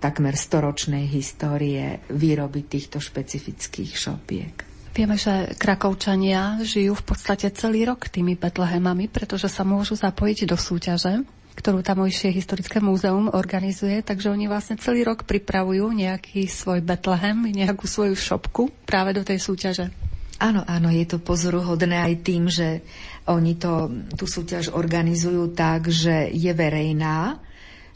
takmer 0.00 0.34
storočnej 0.34 1.04
histórie 1.06 2.00
výroby 2.08 2.64
týchto 2.64 2.98
špecifických 2.98 3.92
šopiek. 3.92 4.54
Vieme, 4.90 5.14
že 5.14 5.54
Krakovčania 5.54 6.58
žijú 6.66 6.98
v 6.98 7.14
podstate 7.14 7.46
celý 7.54 7.86
rok 7.86 8.10
tými 8.10 8.34
Betlehemami, 8.34 9.06
pretože 9.06 9.46
sa 9.46 9.62
môžu 9.62 9.94
zapojiť 9.94 10.50
do 10.50 10.58
súťaže, 10.58 11.22
ktorú 11.54 11.84
tamojšie 11.84 12.34
historické 12.34 12.82
múzeum 12.82 13.30
organizuje, 13.30 14.02
takže 14.02 14.32
oni 14.34 14.50
vlastne 14.50 14.80
celý 14.82 15.06
rok 15.06 15.28
pripravujú 15.28 15.94
nejaký 15.94 16.48
svoj 16.50 16.82
Betlehem, 16.82 17.38
nejakú 17.52 17.86
svoju 17.86 18.18
šopku 18.18 18.72
práve 18.82 19.14
do 19.14 19.22
tej 19.22 19.38
súťaže. 19.38 19.92
Áno, 20.40 20.64
áno, 20.64 20.88
je 20.88 21.04
to 21.04 21.20
pozoruhodné 21.20 22.00
aj 22.00 22.14
tým, 22.24 22.48
že 22.48 22.80
oni 23.28 23.60
to, 23.60 23.92
tú 24.16 24.24
súťaž 24.24 24.72
organizujú 24.72 25.52
tak, 25.52 25.92
že 25.92 26.32
je 26.32 26.50
verejná, 26.56 27.36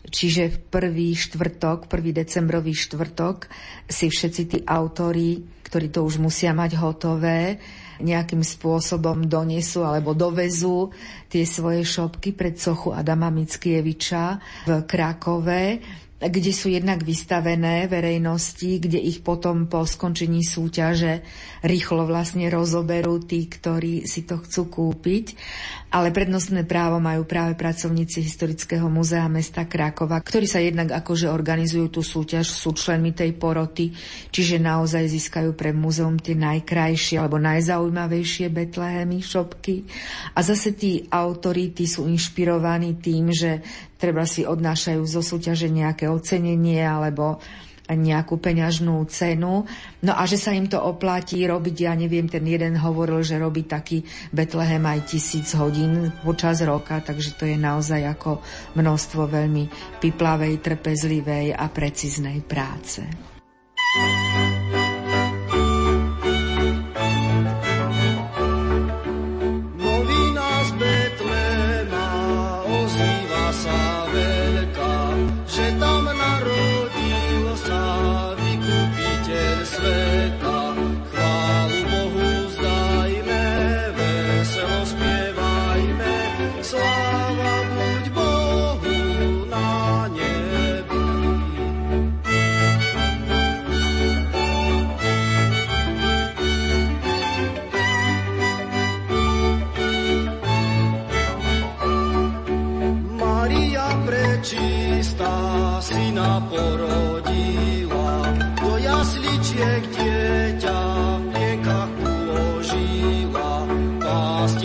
Čiže 0.05 0.53
v 0.53 0.59
prvý 0.69 1.17
štvrtok, 1.17 1.89
prvý 1.89 2.13
decembrový 2.13 2.77
štvrtok 2.77 3.49
si 3.89 4.13
všetci 4.13 4.43
tí 4.45 4.59
autori, 4.69 5.41
ktorí 5.65 5.89
to 5.89 6.05
už 6.05 6.21
musia 6.21 6.53
mať 6.53 6.77
hotové, 6.77 7.57
nejakým 8.03 8.43
spôsobom 8.43 9.25
donesú 9.31 9.87
alebo 9.87 10.19
dovezú 10.19 10.91
tie 11.31 11.47
svoje 11.47 11.87
šopky 11.87 12.35
pred 12.35 12.59
sochu 12.59 12.91
Adama 12.91 13.31
Mickieviča 13.31 14.43
v 14.67 14.83
Krakove 14.83 15.79
kde 16.23 16.53
sú 16.55 16.71
jednak 16.71 17.03
vystavené 17.03 17.91
verejnosti, 17.91 18.79
kde 18.79 19.03
ich 19.03 19.21
potom 19.21 19.67
po 19.67 19.83
skončení 19.83 20.47
súťaže 20.47 21.27
rýchlo 21.67 22.07
vlastne 22.07 22.47
rozoberú 22.49 23.19
tí, 23.21 23.51
ktorí 23.51 24.07
si 24.07 24.23
to 24.23 24.39
chcú 24.39 24.71
kúpiť. 24.71 25.35
Ale 25.95 26.11
prednostné 26.11 26.67
právo 26.67 26.99
majú 26.99 27.23
práve 27.23 27.55
pracovníci 27.55 28.19
Historického 28.19 28.91
muzea 28.91 29.31
mesta 29.31 29.63
Krakova, 29.63 30.19
ktorí 30.19 30.47
sa 30.51 30.59
jednak 30.59 30.91
akože 30.91 31.31
organizujú 31.31 31.87
tú 31.87 32.03
súťaž, 32.03 32.51
sú 32.51 32.75
členmi 32.75 33.15
tej 33.15 33.31
poroty, 33.39 33.95
čiže 34.35 34.59
naozaj 34.59 35.07
získajú 35.07 35.55
pre 35.55 35.71
muzeum 35.71 36.19
tie 36.19 36.35
najkrajšie 36.35 37.23
alebo 37.23 37.39
najzaujímavejšie 37.39 38.51
Betlehemy, 38.51 39.23
šopky. 39.23 39.87
A 40.35 40.43
zase 40.43 40.75
tí 40.75 41.07
autori, 41.15 41.71
sú 41.87 42.11
inšpirovaní 42.11 42.99
tým, 42.99 43.31
že 43.31 43.63
treba 44.05 44.29
si 44.29 44.45
odnášajú 44.45 45.01
zo 45.09 45.25
súťaže 45.25 45.73
nejaké 45.73 46.13
ocenenie 46.13 46.85
alebo 46.85 47.41
nejakú 47.89 48.41
peňažnú 48.41 49.05
cenu. 49.13 49.69
No 50.01 50.13
a 50.17 50.25
že 50.25 50.41
sa 50.41 50.57
im 50.57 50.65
to 50.65 50.81
oplatí 50.81 51.45
robiť, 51.45 51.77
ja 51.85 51.93
neviem, 51.93 52.25
ten 52.25 52.41
jeden 52.45 52.81
hovoril, 52.81 53.21
že 53.21 53.37
robí 53.37 53.69
taký 53.69 54.01
Betlehem 54.33 54.81
aj 54.89 55.13
tisíc 55.13 55.53
hodín 55.53 56.09
počas 56.25 56.65
roka, 56.65 57.05
takže 57.05 57.37
to 57.37 57.45
je 57.45 57.61
naozaj 57.61 58.01
ako 58.09 58.41
množstvo 58.77 59.29
veľmi 59.29 59.65
piplavej, 60.01 60.65
trpezlivej 60.65 61.53
a 61.53 61.69
precíznej 61.69 62.41
práce. 62.41 63.05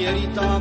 señorita 0.10 0.59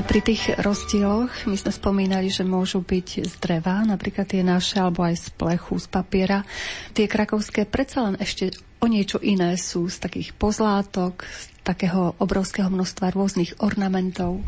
sme 0.00 0.16
pri 0.16 0.32
tých 0.32 0.56
rozdieloch, 0.64 1.44
my 1.44 1.60
sme 1.60 1.76
spomínali, 1.76 2.32
že 2.32 2.40
môžu 2.40 2.80
byť 2.80 3.20
z 3.20 3.34
dreva, 3.36 3.84
napríklad 3.84 4.32
tie 4.32 4.40
naše, 4.40 4.80
alebo 4.80 5.04
aj 5.04 5.12
z 5.12 5.26
plechu, 5.36 5.76
z 5.76 5.92
papiera. 5.92 6.40
Tie 6.96 7.04
krakovské 7.04 7.68
predsa 7.68 8.08
len 8.08 8.16
ešte 8.16 8.48
o 8.80 8.88
niečo 8.88 9.20
iné 9.20 9.60
sú 9.60 9.92
z 9.92 10.00
takých 10.00 10.32
pozlátok, 10.40 11.20
z 11.28 11.44
takého 11.60 12.16
obrovského 12.16 12.72
množstva 12.72 13.12
rôznych 13.12 13.60
ornamentov. 13.60 14.40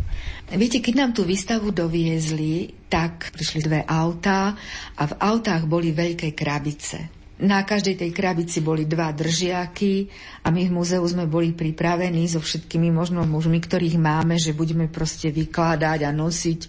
Viete, 0.49 0.81
keď 0.81 0.95
nám 0.97 1.13
tú 1.13 1.29
výstavu 1.29 1.69
doviezli, 1.69 2.73
tak 2.89 3.29
prišli 3.37 3.61
dve 3.61 3.81
autá 3.85 4.57
a 4.97 5.03
v 5.05 5.13
autách 5.21 5.69
boli 5.69 5.93
veľké 5.93 6.33
krabice. 6.33 7.22
Na 7.41 7.65
každej 7.65 7.97
tej 7.97 8.11
krabici 8.13 8.61
boli 8.61 8.85
dva 8.85 9.09
držiaky 9.11 10.07
a 10.45 10.53
my 10.53 10.69
v 10.69 10.75
múzeu 10.75 11.03
sme 11.09 11.25
boli 11.25 11.57
pripravení 11.57 12.29
so 12.29 12.45
všetkými 12.45 12.93
možno 12.93 13.25
mužmi, 13.25 13.57
ktorých 13.59 13.97
máme, 13.97 14.37
že 14.37 14.53
budeme 14.53 14.87
proste 14.87 15.33
vykladať 15.33 16.07
a 16.07 16.11
nosiť 16.13 16.61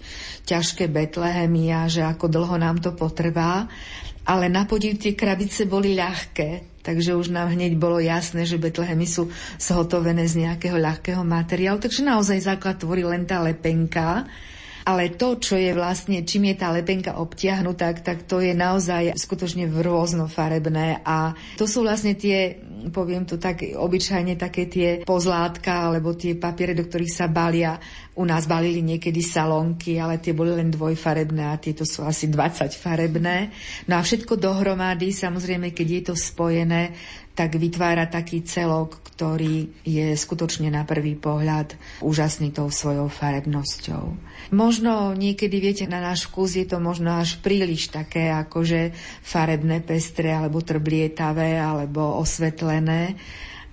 ťažké 0.47 0.87
betlehemy 0.87 1.69
a 1.69 1.85
že 1.91 2.01
ako 2.07 2.25
dlho 2.31 2.55
nám 2.57 2.79
to 2.79 2.95
potrvá. 2.95 3.67
Ale 4.23 4.47
na 4.47 4.63
podiv 4.63 4.95
tie 4.95 5.19
krabice 5.19 5.67
boli 5.67 5.99
ľahké, 5.99 6.79
takže 6.79 7.11
už 7.11 7.27
nám 7.27 7.51
hneď 7.51 7.75
bolo 7.75 7.99
jasné, 7.99 8.47
že 8.47 8.55
Betlehemy 8.55 9.03
sú 9.03 9.27
zhotovené 9.59 10.23
z 10.31 10.47
nejakého 10.47 10.79
ľahkého 10.79 11.27
materiálu, 11.27 11.83
takže 11.83 12.07
naozaj 12.07 12.39
základ 12.39 12.79
tvorí 12.79 13.03
len 13.03 13.27
tá 13.27 13.43
lepenka 13.43 14.23
ale 14.83 15.15
to, 15.15 15.39
čo 15.39 15.55
je 15.55 15.71
vlastne, 15.71 16.27
čím 16.27 16.51
je 16.51 16.55
tá 16.59 16.71
lepenka 16.75 17.15
obtiahnutá, 17.15 17.95
tak 18.03 18.27
to 18.27 18.43
je 18.43 18.51
naozaj 18.51 19.15
skutočne 19.15 19.71
rôznofarebné. 19.71 21.03
A 21.07 21.31
to 21.55 21.63
sú 21.63 21.87
vlastne 21.87 22.15
tie, 22.19 22.59
poviem 22.89 23.23
to 23.23 23.39
tak 23.39 23.63
obyčajne, 23.63 24.35
také 24.35 24.67
tie 24.67 24.89
pozlátka 25.05 25.87
alebo 25.87 26.17
tie 26.17 26.35
papiere, 26.35 26.73
do 26.73 26.83
ktorých 26.83 27.13
sa 27.13 27.29
balia. 27.29 27.77
U 28.13 28.27
nás 28.27 28.45
balili 28.45 28.83
niekedy 28.83 29.21
salonky, 29.21 29.97
ale 29.97 30.21
tie 30.21 30.37
boli 30.37 30.53
len 30.53 30.69
dvojfarebné 30.69 31.49
a 31.49 31.61
tieto 31.61 31.85
sú 31.85 32.05
asi 32.05 32.29
20 32.29 32.73
farebné. 32.75 33.49
No 33.89 33.97
a 33.97 34.05
všetko 34.05 34.37
dohromady, 34.37 35.09
samozrejme, 35.13 35.73
keď 35.73 35.87
je 35.87 36.01
to 36.11 36.15
spojené, 36.17 36.93
tak 37.33 37.57
vytvára 37.57 38.05
taký 38.05 38.45
celok, 38.45 39.01
ktorý 39.13 39.81
je 39.81 40.13
skutočne 40.13 40.69
na 40.69 40.85
prvý 40.85 41.17
pohľad 41.17 41.73
úžasný 42.05 42.53
tou 42.53 42.69
svojou 42.69 43.09
farebnosťou. 43.09 44.03
Možno 44.53 45.17
niekedy, 45.17 45.57
viete, 45.57 45.85
na 45.89 45.97
náš 45.97 46.29
vkus 46.29 46.53
je 46.53 46.65
to 46.69 46.77
možno 46.77 47.17
až 47.17 47.41
príliš 47.41 47.89
také 47.89 48.29
akože 48.29 48.93
farebné, 49.25 49.81
pestré, 49.81 50.29
alebo 50.29 50.61
trblietavé, 50.61 51.57
alebo 51.57 52.21
osvetlené, 52.73 53.15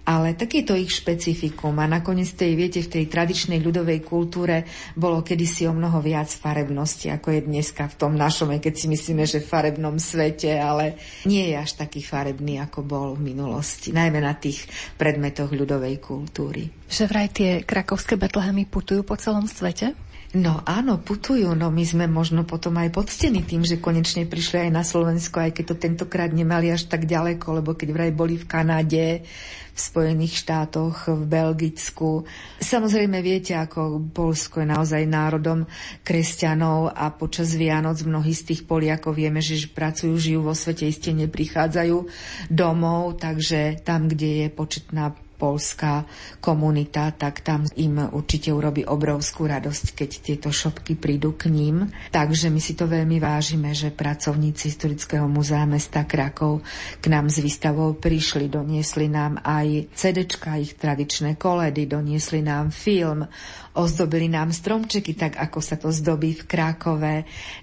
ale 0.01 0.35
takéto 0.35 0.75
ich 0.75 0.91
špecifikum 0.91 1.77
a 1.79 1.87
nakoniec 1.87 2.35
tej, 2.35 2.57
viete, 2.57 2.81
v 2.83 2.89
tej 2.99 3.05
tradičnej 3.07 3.63
ľudovej 3.63 4.03
kultúre 4.03 4.67
bolo 4.97 5.23
kedysi 5.23 5.71
o 5.71 5.77
mnoho 5.77 6.03
viac 6.03 6.27
farebnosti, 6.27 7.13
ako 7.13 7.31
je 7.31 7.41
dneska 7.47 7.87
v 7.87 7.99
tom 8.01 8.13
našom, 8.19 8.51
keď 8.59 8.75
si 8.75 8.87
myslíme, 8.91 9.23
že 9.29 9.39
v 9.39 9.47
farebnom 9.47 10.01
svete, 10.01 10.57
ale 10.57 10.99
nie 11.29 11.53
je 11.53 11.55
až 11.55 11.79
taký 11.79 12.03
farebný, 12.03 12.59
ako 12.59 12.81
bol 12.83 13.09
v 13.15 13.31
minulosti, 13.31 13.95
najmä 13.95 14.19
na 14.19 14.35
tých 14.35 14.67
predmetoch 14.99 15.53
ľudovej 15.53 16.03
kultúry. 16.03 16.73
Že 16.91 17.05
vraj 17.07 17.29
tie 17.31 17.63
krakovské 17.63 18.19
betlehemy 18.19 18.67
putujú 18.67 19.07
po 19.07 19.15
celom 19.15 19.47
svete? 19.47 19.95
No 20.31 20.63
áno, 20.63 21.03
putujú, 21.03 21.59
no 21.59 21.75
my 21.75 21.83
sme 21.83 22.07
možno 22.07 22.47
potom 22.47 22.79
aj 22.79 22.95
poctení 22.95 23.43
tým, 23.43 23.67
že 23.67 23.83
konečne 23.83 24.31
prišli 24.31 24.67
aj 24.67 24.71
na 24.71 24.87
Slovensko, 24.87 25.43
aj 25.43 25.59
keď 25.59 25.65
to 25.67 25.77
tentokrát 25.83 26.31
nemali 26.31 26.71
až 26.71 26.87
tak 26.87 27.11
ďaleko, 27.11 27.59
lebo 27.59 27.75
keď 27.75 27.89
vraj 27.91 28.13
boli 28.15 28.39
v 28.39 28.47
Kanade, 28.47 29.27
v 29.75 29.81
Spojených 29.81 30.39
štátoch, 30.39 31.11
v 31.11 31.27
Belgicku. 31.27 32.31
Samozrejme 32.63 33.19
viete, 33.27 33.59
ako 33.59 33.99
Polsko 34.15 34.63
je 34.63 34.71
naozaj 34.71 35.03
národom 35.03 35.67
kresťanov 36.07 36.95
a 36.95 37.11
počas 37.11 37.51
Vianoc 37.59 37.99
mnohí 38.07 38.31
z 38.31 38.55
tých 38.55 38.71
Poliakov 38.71 39.19
vieme, 39.19 39.43
že 39.43 39.67
pracujú, 39.67 40.15
žijú 40.15 40.47
vo 40.47 40.55
svete, 40.55 40.87
iste 40.87 41.11
neprichádzajú 41.11 42.07
domov, 42.47 43.19
takže 43.19 43.83
tam, 43.83 44.07
kde 44.07 44.47
je 44.47 44.49
početná 44.55 45.11
polská 45.41 46.05
komunita, 46.45 47.09
tak 47.17 47.41
tam 47.41 47.65
im 47.81 48.13
určite 48.13 48.53
urobí 48.53 48.85
obrovskú 48.85 49.49
radosť, 49.49 49.97
keď 49.97 50.11
tieto 50.21 50.49
šopky 50.53 51.01
prídu 51.01 51.33
k 51.33 51.49
ním. 51.49 51.89
Takže 52.13 52.53
my 52.53 52.61
si 52.61 52.77
to 52.77 52.85
veľmi 52.85 53.17
vážime, 53.17 53.73
že 53.73 53.89
pracovníci 53.89 54.69
Historického 54.69 55.25
muzea 55.25 55.65
mesta 55.65 56.05
Krakov 56.05 56.61
k 57.01 57.09
nám 57.09 57.33
s 57.33 57.41
výstavou 57.41 57.97
prišli, 57.97 58.53
doniesli 58.53 59.09
nám 59.09 59.41
aj 59.41 59.97
CDčka, 59.97 60.61
ich 60.61 60.77
tradičné 60.77 61.41
koledy, 61.41 61.89
doniesli 61.89 62.45
nám 62.45 62.69
film, 62.69 63.25
ozdobili 63.71 64.27
nám 64.27 64.51
stromčeky, 64.51 65.15
tak 65.15 65.39
ako 65.39 65.59
sa 65.63 65.79
to 65.79 65.95
zdobí 65.95 66.35
v 66.35 66.43
Krákove. 66.43 67.15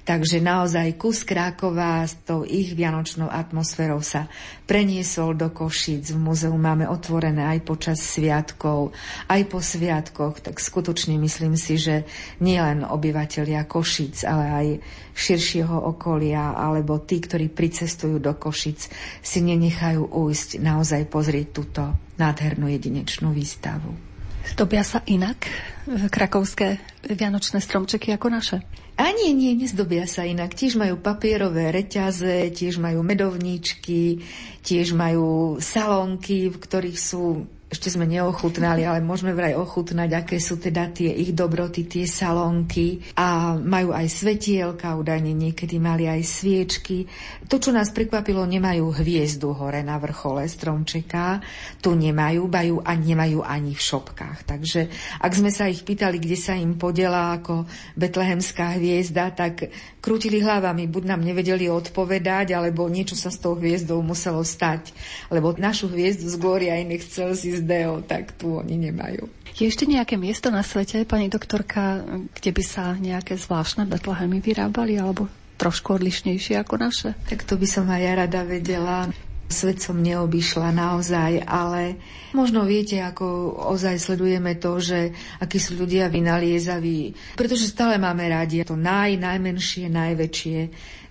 Takže 0.08 0.40
naozaj 0.40 0.96
kus 0.96 1.28
Krákova 1.28 2.08
s 2.08 2.16
tou 2.24 2.48
ich 2.48 2.72
vianočnou 2.72 3.28
atmosférou 3.28 4.00
sa 4.00 4.32
preniesol 4.64 5.36
do 5.36 5.52
Košic. 5.52 6.16
V 6.16 6.20
múzeu 6.20 6.56
máme 6.56 6.88
otvorené 6.88 7.44
aj 7.44 7.60
počas 7.68 8.00
sviatkov, 8.00 8.96
aj 9.28 9.42
po 9.52 9.60
sviatkoch. 9.60 10.40
Tak 10.40 10.64
skutočne 10.64 11.20
myslím 11.20 11.60
si, 11.60 11.76
že 11.76 12.08
nielen 12.40 12.88
obyvateľia 12.88 13.68
Košic, 13.68 14.24
ale 14.24 14.46
aj 14.48 14.68
širšieho 15.12 15.76
okolia, 15.92 16.56
alebo 16.56 17.04
tí, 17.04 17.20
ktorí 17.20 17.52
pricestujú 17.52 18.24
do 18.24 18.32
Košic, 18.32 18.88
si 19.20 19.40
nenechajú 19.44 20.08
ujsť 20.08 20.64
naozaj 20.64 21.04
pozrieť 21.12 21.48
túto 21.52 21.84
nádhernú 22.16 22.72
jedinečnú 22.72 23.36
výstavu. 23.36 24.07
Zdobia 24.54 24.84
sa 24.84 25.04
inak 25.08 25.48
krakovské 25.88 26.80
vianočné 27.08 27.60
stromčeky 27.64 28.16
ako 28.16 28.28
naše? 28.32 28.58
A 28.98 29.14
nie, 29.14 29.30
nie, 29.36 29.54
nezdobia 29.54 30.10
sa 30.10 30.26
inak. 30.26 30.58
Tiež 30.58 30.74
majú 30.74 30.98
papierové 30.98 31.70
reťaze, 31.70 32.50
tiež 32.50 32.82
majú 32.82 33.06
medovníčky, 33.06 34.26
tiež 34.66 34.98
majú 34.98 35.62
salónky, 35.62 36.50
v 36.50 36.58
ktorých 36.58 36.98
sú 36.98 37.46
ešte 37.68 37.92
sme 37.92 38.08
neochutnali, 38.08 38.88
ale 38.88 39.04
môžeme 39.04 39.36
vraj 39.36 39.52
ochutnať, 39.60 40.24
aké 40.24 40.40
sú 40.40 40.56
teda 40.56 40.88
tie 40.88 41.12
ich 41.12 41.36
dobroty, 41.36 41.84
tie 41.84 42.08
salónky. 42.08 43.04
A 43.20 43.60
majú 43.60 43.92
aj 43.92 44.08
svetielka, 44.08 44.96
údajne 44.96 45.36
niekedy 45.36 45.76
mali 45.76 46.08
aj 46.08 46.24
sviečky. 46.24 47.12
To, 47.52 47.60
čo 47.60 47.76
nás 47.76 47.92
prekvapilo, 47.92 48.48
nemajú 48.48 48.88
hviezdu 49.04 49.52
hore 49.52 49.84
na 49.84 50.00
vrchole 50.00 50.48
stromčeka. 50.48 51.44
Tu 51.84 51.92
nemajú, 51.92 52.48
bajú 52.48 52.76
a 52.88 52.96
nemajú 52.96 53.44
ani 53.44 53.76
v 53.76 53.82
šopkách. 53.84 54.48
Takže 54.48 54.88
ak 55.20 55.32
sme 55.36 55.52
sa 55.52 55.68
ich 55.68 55.84
pýtali, 55.84 56.24
kde 56.24 56.40
sa 56.40 56.56
im 56.56 56.80
podela 56.80 57.36
ako 57.36 57.68
betlehemská 58.00 58.80
hviezda, 58.80 59.36
tak 59.36 59.68
krútili 60.00 60.40
hlavami, 60.40 60.88
buď 60.88 61.04
nám 61.04 61.20
nevedeli 61.20 61.68
odpovedať, 61.68 62.56
alebo 62.56 62.88
niečo 62.88 63.20
sa 63.20 63.28
s 63.28 63.44
tou 63.44 63.60
hviezdou 63.60 64.00
muselo 64.00 64.40
stať. 64.40 64.96
Lebo 65.28 65.52
našu 65.60 65.92
hviezdu 65.92 66.32
z 66.32 66.40
Gloria 66.40 66.80
in 66.80 66.96
Excelsis 66.96 67.57
Deo, 67.64 68.04
tak 68.06 68.36
tu 68.36 68.60
oni 68.60 68.78
nemajú. 68.90 69.30
Je 69.58 69.66
ešte 69.66 69.90
nejaké 69.90 70.22
miesto 70.22 70.54
na 70.54 70.62
svete, 70.62 71.02
pani 71.08 71.34
doktorka, 71.34 72.06
kde 72.38 72.52
by 72.54 72.64
sa 72.64 72.94
nejaké 72.94 73.40
zvláštne 73.40 73.90
Betlehemy 73.90 74.38
vyrábali, 74.38 75.02
alebo 75.02 75.26
trošku 75.58 75.98
odlišnejšie 75.98 76.62
ako 76.62 76.78
naše? 76.78 77.10
Tak 77.26 77.42
to 77.42 77.58
by 77.58 77.66
som 77.66 77.90
aj 77.90 78.02
ja 78.02 78.14
rada 78.14 78.42
vedela. 78.46 79.10
Svet 79.48 79.80
som 79.80 80.04
neobyšla 80.04 80.76
naozaj, 80.76 81.48
ale 81.48 81.96
možno 82.36 82.68
viete, 82.68 83.00
ako 83.00 83.56
ozaj 83.72 83.96
sledujeme 83.96 84.60
to, 84.60 84.76
že 84.84 85.16
akí 85.40 85.56
sú 85.56 85.80
ľudia 85.80 86.12
vynaliezaví, 86.12 87.16
pretože 87.40 87.72
stále 87.72 87.96
máme 87.96 88.28
radi 88.28 88.68
to 88.68 88.76
naj, 88.76 89.16
najmenšie, 89.16 89.88
najväčšie 89.88 90.60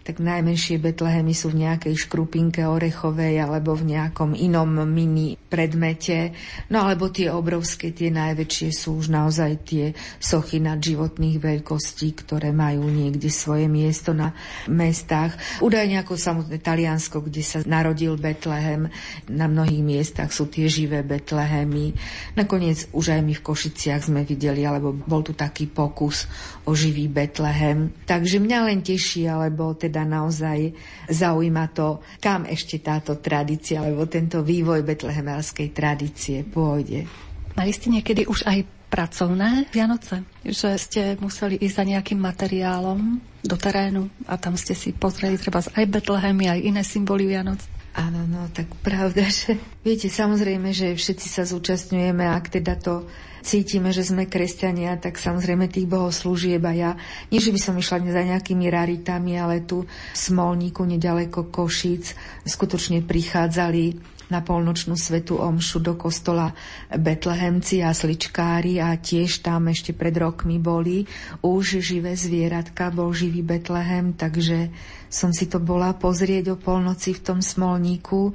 tak 0.07 0.23
najmenšie 0.23 0.79
Betlehemy 0.79 1.35
sú 1.35 1.51
v 1.51 1.67
nejakej 1.67 2.07
škrupinke 2.07 2.63
orechovej 2.63 3.43
alebo 3.43 3.75
v 3.75 3.91
nejakom 3.99 4.39
inom 4.39 4.87
mini 4.87 5.35
predmete. 5.35 6.31
No 6.71 6.87
alebo 6.87 7.11
tie 7.11 7.35
obrovské, 7.35 7.91
tie 7.91 8.15
najväčšie 8.15 8.71
sú 8.71 9.03
už 9.03 9.11
naozaj 9.11 9.67
tie 9.67 9.85
sochy 10.23 10.63
nad 10.63 10.79
životných 10.79 11.43
veľkostí, 11.43 12.23
ktoré 12.23 12.55
majú 12.55 12.87
niekde 12.87 13.27
svoje 13.27 13.67
miesto 13.67 14.15
na 14.15 14.31
mestách. 14.71 15.35
Údajne 15.59 16.07
ako 16.07 16.15
samotné 16.15 16.63
Taliansko, 16.63 17.27
kde 17.27 17.43
sa 17.43 17.59
narodil 17.67 18.15
Betlehem, 18.15 18.87
na 19.27 19.51
mnohých 19.51 19.83
miestach 19.83 20.31
sú 20.31 20.47
tie 20.47 20.71
živé 20.71 21.03
Betlehemy. 21.03 21.99
Nakoniec 22.39 22.87
už 22.95 23.11
aj 23.11 23.27
my 23.27 23.35
v 23.35 23.43
Košiciach 23.43 24.07
sme 24.07 24.23
videli, 24.23 24.63
alebo 24.63 24.95
bol 24.95 25.27
tu 25.27 25.35
taký 25.35 25.67
pokus 25.67 26.31
o 26.67 26.73
živý 26.75 27.07
Betlehem. 27.07 27.95
Takže 28.05 28.43
mňa 28.43 28.59
len 28.67 28.83
teší, 28.83 29.31
alebo 29.31 29.73
teda 29.79 30.03
naozaj 30.03 30.75
zaujíma 31.07 31.71
to, 31.71 32.03
kam 32.19 32.43
ešte 32.45 32.83
táto 32.83 33.23
tradícia, 33.23 33.81
alebo 33.81 34.11
tento 34.11 34.43
vývoj 34.43 34.83
betlehemelskej 34.83 35.71
tradície 35.71 36.43
pôjde. 36.43 37.07
Mali 37.55 37.71
ste 37.73 37.89
niekedy 37.89 38.27
už 38.27 38.45
aj 38.45 38.67
pracovné 38.91 39.71
Vianoce? 39.71 40.27
Že 40.43 40.69
ste 40.79 41.03
museli 41.19 41.59
ísť 41.59 41.75
za 41.75 41.85
nejakým 41.87 42.21
materiálom 42.21 43.19
do 43.43 43.57
terénu 43.59 44.11
a 44.27 44.35
tam 44.39 44.59
ste 44.59 44.75
si 44.75 44.91
pozreli 44.95 45.39
treba 45.39 45.63
aj 45.63 45.87
Betlehemy, 45.87 46.51
aj 46.51 46.61
iné 46.67 46.83
symboly 46.83 47.31
Vianoc? 47.31 47.76
Áno, 47.97 48.29
no 48.29 48.45
tak 48.53 48.69
pravda, 48.85 49.25
že 49.33 49.57
viete, 49.81 50.13
samozrejme, 50.13 50.71
že 50.77 50.93
všetci 50.93 51.27
sa 51.33 51.49
zúčastňujeme, 51.49 52.29
ak 52.29 52.61
teda 52.61 52.77
to 52.77 53.09
cítime, 53.41 53.95
že 53.95 54.05
sme 54.05 54.29
kresťania, 54.29 55.01
tak 55.01 55.17
samozrejme 55.17 55.71
tých 55.71 55.89
bohoslúžieb 55.89 56.61
a 56.67 56.73
ja, 56.77 56.91
nie 57.33 57.41
že 57.41 57.55
by 57.55 57.61
som 57.63 57.79
išla 57.79 58.05
za 58.05 58.23
nejakými 58.27 58.67
raritami, 58.69 59.39
ale 59.39 59.65
tu 59.65 59.87
v 59.87 60.17
Smolníku, 60.19 60.83
nedaleko 60.85 61.49
Košíc, 61.49 62.13
skutočne 62.45 63.01
prichádzali 63.07 64.16
na 64.27 64.43
polnočnú 64.43 64.99
svetu 64.99 65.39
omšu 65.39 65.79
do 65.79 65.95
kostola 65.95 66.51
Betlehemci 66.91 67.83
a 67.83 67.95
sličkári 67.95 68.83
a 68.83 68.95
tiež 68.99 69.43
tam 69.43 69.71
ešte 69.71 69.95
pred 69.95 70.15
rokmi 70.19 70.59
boli 70.59 71.07
už 71.47 71.79
živé 71.83 72.19
zvieratka, 72.19 72.91
bol 72.91 73.15
živý 73.15 73.47
Betlehem, 73.47 74.15
takže 74.19 74.71
som 75.07 75.31
si 75.31 75.47
to 75.47 75.63
bola 75.63 75.95
pozrieť 75.95 76.55
o 76.55 76.57
polnoci 76.59 77.15
v 77.15 77.23
tom 77.23 77.39
smolníku. 77.39 78.35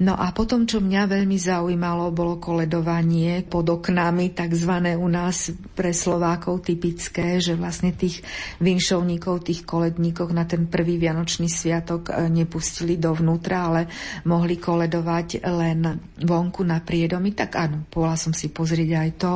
No 0.00 0.16
a 0.16 0.32
potom, 0.32 0.64
čo 0.64 0.80
mňa 0.80 1.12
veľmi 1.12 1.36
zaujímalo, 1.36 2.08
bolo 2.16 2.40
koledovanie 2.40 3.44
pod 3.44 3.68
oknami, 3.68 4.32
takzvané 4.32 4.96
u 4.96 5.04
nás 5.12 5.52
pre 5.76 5.92
Slovákov 5.92 6.64
typické, 6.64 7.36
že 7.36 7.52
vlastne 7.52 7.92
tých 7.92 8.24
vinšovníkov, 8.64 9.44
tých 9.44 9.68
koledníkov 9.68 10.32
na 10.32 10.48
ten 10.48 10.72
prvý 10.72 10.96
Vianočný 10.96 11.52
sviatok 11.52 12.16
e, 12.16 12.32
nepustili 12.32 12.96
dovnútra, 12.96 13.68
ale 13.68 13.92
mohli 14.24 14.56
koledovať 14.56 15.44
len 15.44 16.00
vonku 16.16 16.64
na 16.64 16.80
priedomi. 16.80 17.36
Tak 17.36 17.50
áno, 17.60 17.84
bola 17.92 18.16
som 18.16 18.32
si 18.32 18.48
pozrieť 18.48 18.90
aj 18.96 19.10
to. 19.20 19.34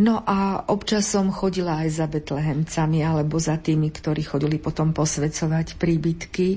No 0.00 0.24
a 0.24 0.64
občas 0.72 1.12
som 1.12 1.28
chodila 1.28 1.84
aj 1.84 1.88
za 1.92 2.06
Betlehemcami 2.08 3.04
alebo 3.04 3.36
za 3.36 3.60
tými, 3.60 3.92
ktorí 3.92 4.24
chodili 4.24 4.56
potom 4.56 4.96
posvedcovať 4.96 5.76
príbytky. 5.76 6.48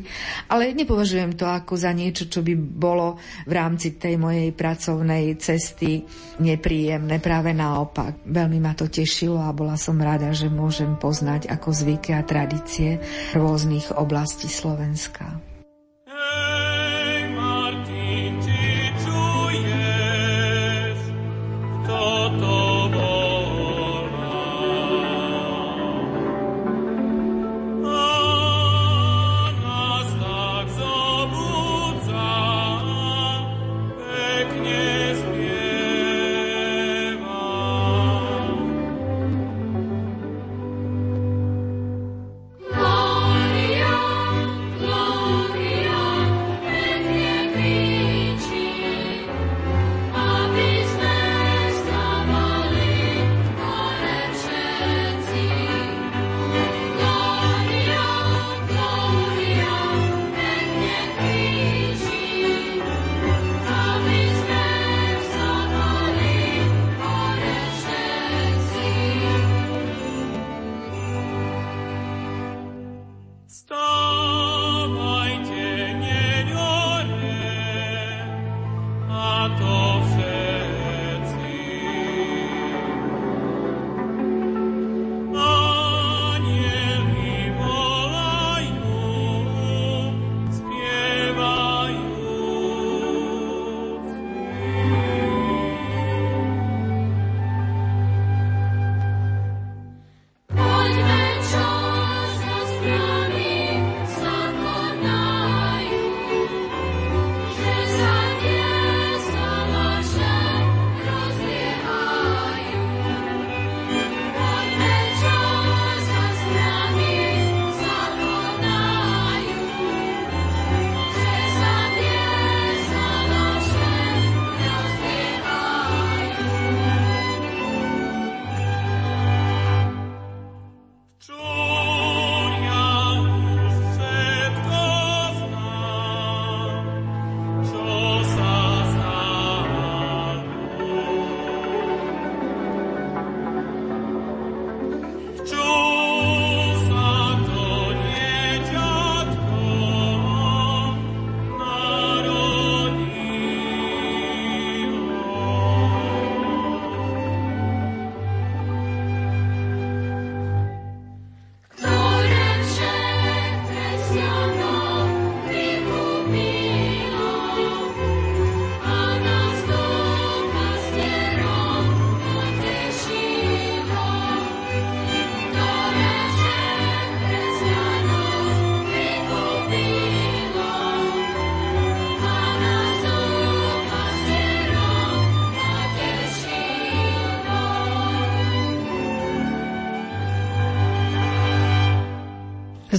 Ale 0.47 0.71
nepovažujem 0.71 1.35
to 1.35 1.43
ako 1.43 1.75
za 1.75 1.91
niečo, 1.91 2.31
čo 2.31 2.39
by 2.39 2.55
bolo 2.55 3.19
v 3.43 3.51
rámci 3.51 3.99
tej 3.99 4.15
mojej 4.15 4.55
pracovnej 4.55 5.35
cesty 5.43 6.07
nepríjemné. 6.39 7.19
Práve 7.19 7.51
naopak. 7.51 8.23
Veľmi 8.23 8.63
ma 8.63 8.71
to 8.79 8.87
tešilo 8.87 9.43
a 9.43 9.51
bola 9.51 9.75
som 9.75 9.99
rada, 9.99 10.31
že 10.31 10.47
môžem 10.47 10.95
poznať 10.95 11.51
ako 11.51 11.75
zvyky 11.75 12.15
a 12.15 12.23
tradície 12.23 13.03
rôznych 13.35 13.91
oblastí 13.91 14.47
Slovenska. 14.47 15.52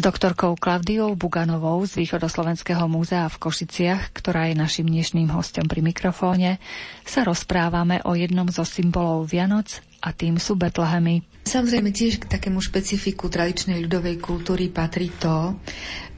Doktorkou 0.05 0.53
Klavdiou 0.61 1.17
Buganovou 1.17 1.81
z 1.89 2.05
Východoslovenského 2.05 2.85
múzea 2.93 3.25
v 3.25 3.41
Košiciach, 3.41 4.13
ktorá 4.13 4.53
je 4.53 4.61
našim 4.61 4.85
dnešným 4.85 5.33
hostom 5.33 5.65
pri 5.65 5.81
mikrofóne, 5.81 6.61
sa 7.09 7.25
rozprávame 7.25 8.05
o 8.05 8.13
jednom 8.13 8.45
zo 8.53 8.69
symbolov 8.69 9.33
Vianoc 9.33 9.81
a 10.05 10.13
tým 10.13 10.37
sú 10.37 10.61
Betlehemy. 10.61 11.25
Samozrejme 11.49 11.89
tiež 11.89 12.21
k 12.21 12.29
takému 12.29 12.61
špecifiku 12.61 13.33
tradičnej 13.33 13.81
ľudovej 13.81 14.21
kultúry 14.21 14.69
patrí 14.69 15.09
to, 15.17 15.57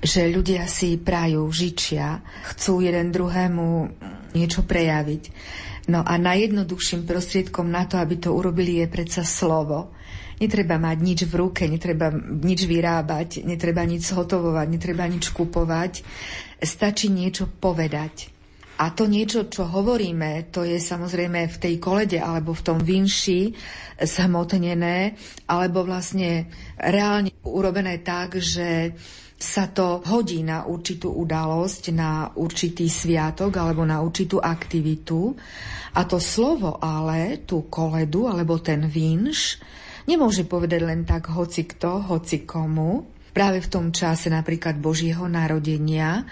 že 0.02 0.34
ľudia 0.34 0.66
si 0.66 0.98
prajú, 0.98 1.46
žičia, 1.46 2.26
chcú 2.50 2.82
jeden 2.82 3.14
druhému 3.14 3.66
niečo 4.34 4.66
prejaviť. 4.66 5.30
No 5.86 6.02
a 6.02 6.18
najjednoduchším 6.18 7.06
prostriedkom 7.06 7.70
na 7.70 7.86
to, 7.86 8.02
aby 8.02 8.18
to 8.18 8.34
urobili, 8.34 8.82
je 8.82 8.90
predsa 8.90 9.22
slovo. 9.22 9.94
Netreba 10.36 10.76
mať 10.76 10.98
nič 11.00 11.20
v 11.24 11.34
ruke, 11.40 11.64
netreba 11.64 12.12
nič 12.12 12.68
vyrábať, 12.68 13.40
netreba 13.48 13.88
nič 13.88 14.12
zhotovovať, 14.12 14.66
netreba 14.68 15.08
nič 15.08 15.32
kupovať. 15.32 16.04
Stačí 16.60 17.08
niečo 17.08 17.48
povedať. 17.48 18.36
A 18.76 18.92
to 18.92 19.08
niečo, 19.08 19.48
čo 19.48 19.64
hovoríme, 19.64 20.52
to 20.52 20.60
je 20.60 20.76
samozrejme 20.76 21.48
v 21.48 21.56
tej 21.56 21.74
kolede 21.80 22.20
alebo 22.20 22.52
v 22.52 22.60
tom 22.60 22.76
vinši 22.76 23.56
zhmotnené, 24.04 25.16
alebo 25.48 25.80
vlastne 25.88 26.52
reálne 26.76 27.32
urobené 27.48 28.04
tak, 28.04 28.36
že 28.36 28.92
sa 29.36 29.68
to 29.72 30.04
hodí 30.04 30.44
na 30.44 30.68
určitú 30.68 31.12
udalosť, 31.12 31.82
na 31.92 32.28
určitý 32.36 32.88
sviatok 32.88 33.56
alebo 33.56 33.84
na 33.88 34.04
určitú 34.04 34.40
aktivitu. 34.40 35.32
A 35.96 36.04
to 36.04 36.20
slovo 36.20 36.76
ale, 36.76 37.48
tú 37.48 37.72
koledu 37.72 38.28
alebo 38.28 38.60
ten 38.60 38.84
vinš, 38.84 39.56
Nemôže 40.06 40.46
povedať 40.46 40.80
len 40.86 41.02
tak 41.02 41.34
hoci 41.34 41.66
kto, 41.66 42.06
hoci 42.06 42.46
komu. 42.46 43.06
Práve 43.34 43.60
v 43.60 43.68
tom 43.68 43.86
čase 43.92 44.32
napríklad 44.32 44.80
Božieho 44.80 45.28
narodenia 45.28 46.24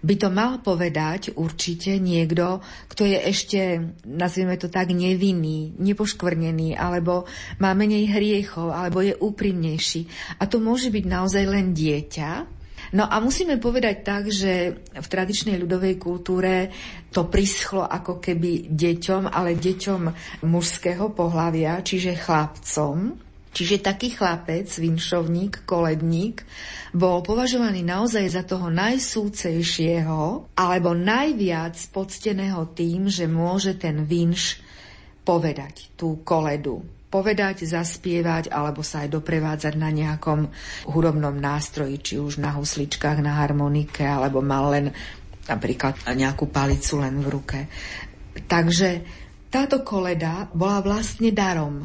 by 0.00 0.14
to 0.16 0.28
mal 0.32 0.60
povedať 0.64 1.36
určite 1.36 2.00
niekto, 2.00 2.64
kto 2.88 3.04
je 3.04 3.18
ešte, 3.20 3.60
nazvieme 4.08 4.56
to 4.56 4.72
tak, 4.72 4.96
nevinný, 4.96 5.76
nepoškvrnený, 5.76 6.72
alebo 6.76 7.28
má 7.60 7.76
menej 7.76 8.08
hriechov, 8.08 8.72
alebo 8.72 9.04
je 9.04 9.12
úprimnejší. 9.12 10.08
A 10.40 10.48
to 10.48 10.56
môže 10.56 10.88
byť 10.88 11.04
naozaj 11.04 11.44
len 11.44 11.76
dieťa, 11.76 12.59
No 12.90 13.06
a 13.06 13.22
musíme 13.22 13.62
povedať 13.62 14.02
tak, 14.02 14.26
že 14.34 14.82
v 14.90 15.06
tradičnej 15.06 15.54
ľudovej 15.62 15.94
kultúre 15.94 16.74
to 17.14 17.30
prischlo 17.30 17.86
ako 17.86 18.18
keby 18.18 18.66
deťom, 18.66 19.30
ale 19.30 19.54
deťom 19.54 20.00
mužského 20.42 21.14
pohlavia, 21.14 21.78
čiže 21.86 22.18
chlapcom. 22.18 23.14
Čiže 23.50 23.82
taký 23.82 24.14
chlapec, 24.14 24.70
vinšovník, 24.70 25.66
koledník, 25.66 26.46
bol 26.94 27.18
považovaný 27.22 27.82
naozaj 27.82 28.26
za 28.30 28.42
toho 28.46 28.70
najsúcejšieho 28.70 30.54
alebo 30.54 30.94
najviac 30.94 31.74
pocteného 31.90 32.70
tým, 32.74 33.10
že 33.10 33.26
môže 33.26 33.74
ten 33.74 34.06
vinš 34.06 34.62
povedať 35.26 35.94
tú 35.98 36.22
koledu 36.22 36.86
povedať, 37.10 37.66
zaspievať 37.66 38.54
alebo 38.54 38.86
sa 38.86 39.02
aj 39.02 39.10
doprevádzať 39.10 39.74
na 39.74 39.90
nejakom 39.90 40.46
hudobnom 40.88 41.34
nástroji, 41.34 41.98
či 41.98 42.14
už 42.22 42.38
na 42.38 42.54
husličkách, 42.54 43.18
na 43.18 43.42
harmonike, 43.42 44.06
alebo 44.06 44.38
mal 44.38 44.70
len 44.70 44.86
napríklad 45.50 45.98
nejakú 46.06 46.46
palicu 46.46 47.02
len 47.02 47.18
v 47.18 47.28
ruke. 47.28 47.60
Takže 48.46 49.02
táto 49.50 49.82
koleda 49.82 50.46
bola 50.54 50.78
vlastne 50.78 51.34
darom. 51.34 51.82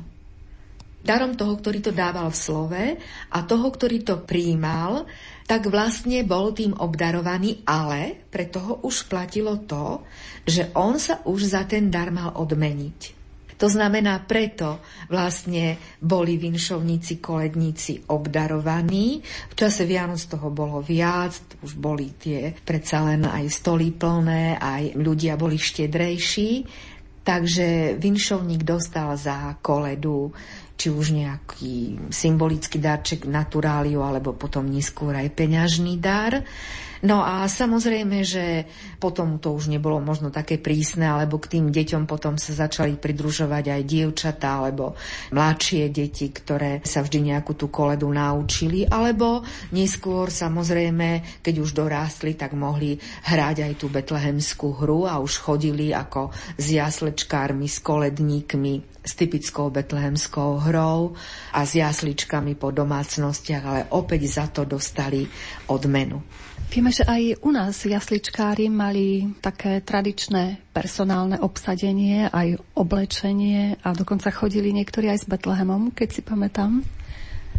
Darom 1.05 1.37
toho, 1.37 1.57
ktorý 1.57 1.85
to 1.85 1.93
dával 1.93 2.33
v 2.33 2.37
slove 2.37 2.85
a 3.29 3.37
toho, 3.45 3.67
ktorý 3.69 4.01
to 4.01 4.25
príjmal, 4.25 5.05
tak 5.45 5.69
vlastne 5.69 6.25
bol 6.25 6.49
tým 6.53 6.73
obdarovaný, 6.73 7.61
ale 7.65 8.25
pre 8.33 8.49
toho 8.49 8.81
už 8.81 9.05
platilo 9.05 9.61
to, 9.69 10.01
že 10.45 10.73
on 10.73 10.97
sa 10.97 11.21
už 11.25 11.53
za 11.53 11.65
ten 11.69 11.93
dar 11.93 12.09
mal 12.09 12.33
odmeniť. 12.33 13.24
To 13.55 13.71
znamená, 13.71 14.19
preto 14.27 14.83
vlastne 15.07 15.79
boli 16.03 16.35
vinšovníci, 16.35 17.23
koledníci 17.23 18.03
obdarovaní. 18.11 19.23
V 19.23 19.53
čase 19.55 19.87
Vianoc 19.87 20.19
toho 20.27 20.51
bolo 20.51 20.83
viac, 20.83 21.39
už 21.63 21.79
boli 21.79 22.11
tie 22.19 22.51
predsa 22.51 23.07
len 23.07 23.23
aj 23.23 23.47
stoly 23.47 23.95
plné, 23.95 24.59
aj 24.59 24.99
ľudia 24.99 25.39
boli 25.39 25.55
štedrejší. 25.55 26.67
Takže 27.25 27.97
vinšovník 27.97 28.61
dostal 28.61 29.17
za 29.17 29.57
koledu 29.63 30.29
či 30.75 30.91
už 30.91 31.15
nejaký 31.15 32.11
symbolický 32.11 32.83
darček 32.83 33.23
naturáliu, 33.25 34.03
alebo 34.03 34.35
potom 34.35 34.67
neskôr 34.67 35.15
aj 35.15 35.31
peňažný 35.31 35.95
dar. 36.03 36.43
No 37.05 37.21
a 37.21 37.45
samozrejme, 37.45 38.25
že 38.25 38.65
potom 38.97 39.37
to 39.37 39.53
už 39.53 39.69
nebolo 39.69 40.01
možno 40.01 40.33
také 40.33 40.57
prísne, 40.57 41.05
alebo 41.05 41.37
k 41.37 41.59
tým 41.59 41.69
deťom 41.69 42.09
potom 42.09 42.39
sa 42.41 42.55
začali 42.65 42.97
pridružovať 42.97 43.77
aj 43.77 43.81
dievčatá, 43.85 44.65
alebo 44.65 44.97
mladšie 45.29 45.93
deti, 45.93 46.33
ktoré 46.33 46.81
sa 46.81 47.05
vždy 47.05 47.35
nejakú 47.35 47.53
tú 47.53 47.69
koledu 47.69 48.09
naučili, 48.09 48.89
alebo 48.89 49.45
neskôr 49.75 50.33
samozrejme, 50.33 51.39
keď 51.45 51.55
už 51.61 51.77
dorástli, 51.77 52.33
tak 52.33 52.57
mohli 52.57 52.97
hrať 53.29 53.69
aj 53.69 53.73
tú 53.77 53.87
betlehemskú 53.93 54.73
hru 54.81 55.05
a 55.05 55.21
už 55.21 55.45
chodili 55.45 55.93
ako 55.93 56.33
s 56.57 56.65
jaslečkármi, 56.73 57.69
s 57.69 57.85
koledníkmi 57.85 58.94
s 59.05 59.13
typickou 59.13 59.69
betlehemskou 59.69 60.65
hrov 60.65 61.13
a 61.53 61.61
s 61.61 61.77
jasličkami 61.77 62.57
po 62.57 62.73
domácnostiach, 62.73 63.63
ale 63.63 63.81
opäť 63.93 64.21
za 64.25 64.45
to 64.49 64.65
dostali 64.65 65.29
odmenu. 65.69 66.19
Vieme, 66.65 66.89
že 66.89 67.05
aj 67.05 67.45
u 67.45 67.53
nás 67.53 67.85
jasličkári 67.85 68.73
mali 68.73 69.29
také 69.39 69.85
tradičné 69.85 70.73
personálne 70.73 71.37
obsadenie, 71.37 72.27
aj 72.33 72.57
oblečenie 72.73 73.77
a 73.85 73.93
dokonca 73.93 74.33
chodili 74.33 74.73
niektorí 74.73 75.13
aj 75.13 75.23
s 75.23 75.29
Betlehemom, 75.29 75.93
keď 75.93 76.09
si 76.09 76.21
pamätám. 76.25 76.81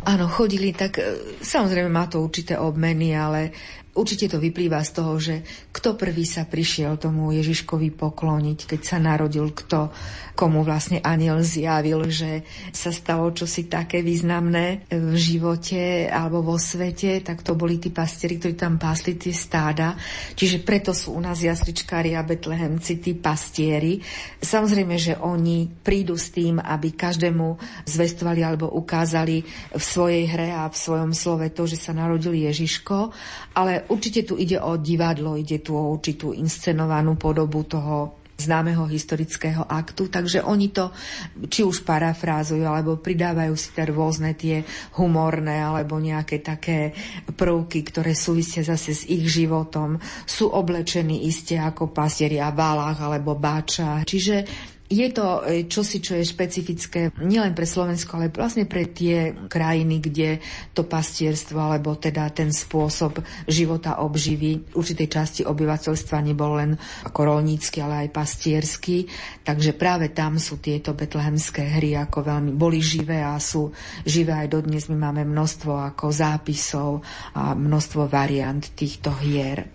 Áno, 0.05 0.29
chodili, 0.29 0.77
tak 0.77 1.01
e, 1.01 1.03
samozrejme 1.41 1.89
má 1.89 2.05
to 2.11 2.21
určité 2.21 2.61
obmeny, 2.61 3.17
ale 3.17 3.55
Určite 3.97 4.29
to 4.29 4.37
vyplýva 4.37 4.85
z 4.85 4.91
toho, 4.93 5.17
že 5.17 5.41
kto 5.73 5.97
prvý 5.97 6.29
sa 6.29 6.45
prišiel 6.45 7.01
tomu 7.01 7.33
Ježiškovi 7.33 7.97
pokloniť, 7.97 8.69
keď 8.69 8.81
sa 8.85 9.01
narodil, 9.01 9.49
kto, 9.57 9.89
komu 10.37 10.61
vlastne 10.61 11.01
aniel 11.01 11.41
zjavil, 11.41 12.05
že 12.13 12.45
sa 12.77 12.93
stalo 12.93 13.33
čosi 13.33 13.73
také 13.73 14.05
významné 14.05 14.85
v 14.93 15.17
živote 15.17 16.13
alebo 16.13 16.45
vo 16.45 16.61
svete, 16.61 17.25
tak 17.25 17.41
to 17.41 17.57
boli 17.57 17.81
tí 17.81 17.89
pastieri, 17.89 18.37
ktorí 18.37 18.53
tam 18.53 18.77
pásli 18.77 19.17
tie 19.17 19.33
stáda. 19.33 19.97
Čiže 20.37 20.61
preto 20.61 20.93
sú 20.93 21.17
u 21.17 21.21
nás 21.25 21.41
jasličkári 21.41 22.13
a 22.13 22.21
betlehemci, 22.21 23.01
tí 23.01 23.17
pastieri. 23.17 24.05
Samozrejme, 24.45 25.01
že 25.01 25.17
oni 25.17 25.73
prídu 25.73 26.21
s 26.21 26.29
tým, 26.37 26.61
aby 26.61 26.93
každému 26.93 27.57
zvestovali 27.89 28.45
alebo 28.45 28.69
ukázali 28.77 29.41
v 29.73 29.83
svojej 29.83 30.29
hre 30.29 30.53
a 30.53 30.69
v 30.69 30.77
svojom 30.77 31.17
slove 31.17 31.49
to, 31.57 31.65
že 31.65 31.81
sa 31.81 31.97
narodil 31.97 32.37
Ježiško, 32.37 33.09
ale 33.57 33.86
určite 33.89 34.27
tu 34.27 34.35
ide 34.37 34.61
o 34.61 34.77
divadlo, 34.77 35.35
ide 35.35 35.63
tu 35.63 35.75
o 35.75 35.93
určitú 35.93 36.33
inscenovanú 36.37 37.15
podobu 37.17 37.65
toho 37.67 38.27
známeho 38.37 38.85
historického 38.85 39.65
aktu, 39.65 40.13
takže 40.13 40.45
oni 40.45 40.69
to 40.69 40.93
či 41.49 41.65
už 41.65 41.83
parafrázujú, 41.89 42.69
alebo 42.69 43.01
pridávajú 43.01 43.57
si 43.57 43.73
tie 43.73 43.89
rôzne 43.89 44.37
tie 44.37 44.61
humorné, 45.01 45.65
alebo 45.65 45.97
nejaké 45.97 46.45
také 46.45 46.93
prvky, 47.33 47.81
ktoré 47.81 48.13
súvisia 48.13 48.61
zase 48.61 48.93
s 48.93 49.03
ich 49.09 49.25
životom. 49.25 49.97
Sú 50.29 50.53
oblečení 50.53 51.25
iste 51.25 51.57
ako 51.57 51.89
pastieri 51.97 52.37
a 52.37 52.53
válach 52.53 53.01
alebo 53.01 53.33
báča. 53.41 54.05
Čiže 54.05 54.45
je 54.87 55.07
to 55.11 55.43
e, 55.43 55.67
čosi, 55.67 55.99
čo 55.99 56.15
je 56.15 56.25
špecifické 56.27 57.11
nielen 57.19 57.53
pre 57.53 57.67
Slovensko, 57.67 58.19
ale 58.19 58.31
vlastne 58.31 58.71
pre 58.71 58.87
tie 58.87 59.35
krajiny, 59.51 59.99
kde 59.99 60.29
to 60.73 60.87
pastierstvo 60.87 61.59
alebo 61.59 61.99
teda 61.99 62.31
ten 62.31 62.55
spôsob 62.55 63.19
života 63.51 63.99
obživy 64.03 64.75
určitej 64.75 65.09
časti 65.11 65.43
obyvateľstva 65.43 66.17
nebol 66.23 66.59
len 66.59 66.79
ako 67.03 67.21
rolnícky, 67.35 67.83
ale 67.83 68.07
aj 68.07 68.15
pastiersky. 68.15 69.11
Takže 69.43 69.75
práve 69.75 70.15
tam 70.15 70.39
sú 70.39 70.63
tieto 70.63 70.95
betlehemské 70.95 71.79
hry 71.79 71.99
ako 71.99 72.23
veľmi 72.23 72.53
boli 72.55 72.79
živé 72.79 73.23
a 73.23 73.37
sú 73.43 73.75
živé 74.07 74.47
aj 74.47 74.49
dodnes. 74.55 74.87
My 74.87 75.11
máme 75.11 75.27
množstvo 75.27 75.73
ako 75.95 76.15
zápisov 76.15 77.03
a 77.35 77.53
množstvo 77.59 78.07
variant 78.07 78.63
týchto 78.75 79.11
hier. 79.19 79.67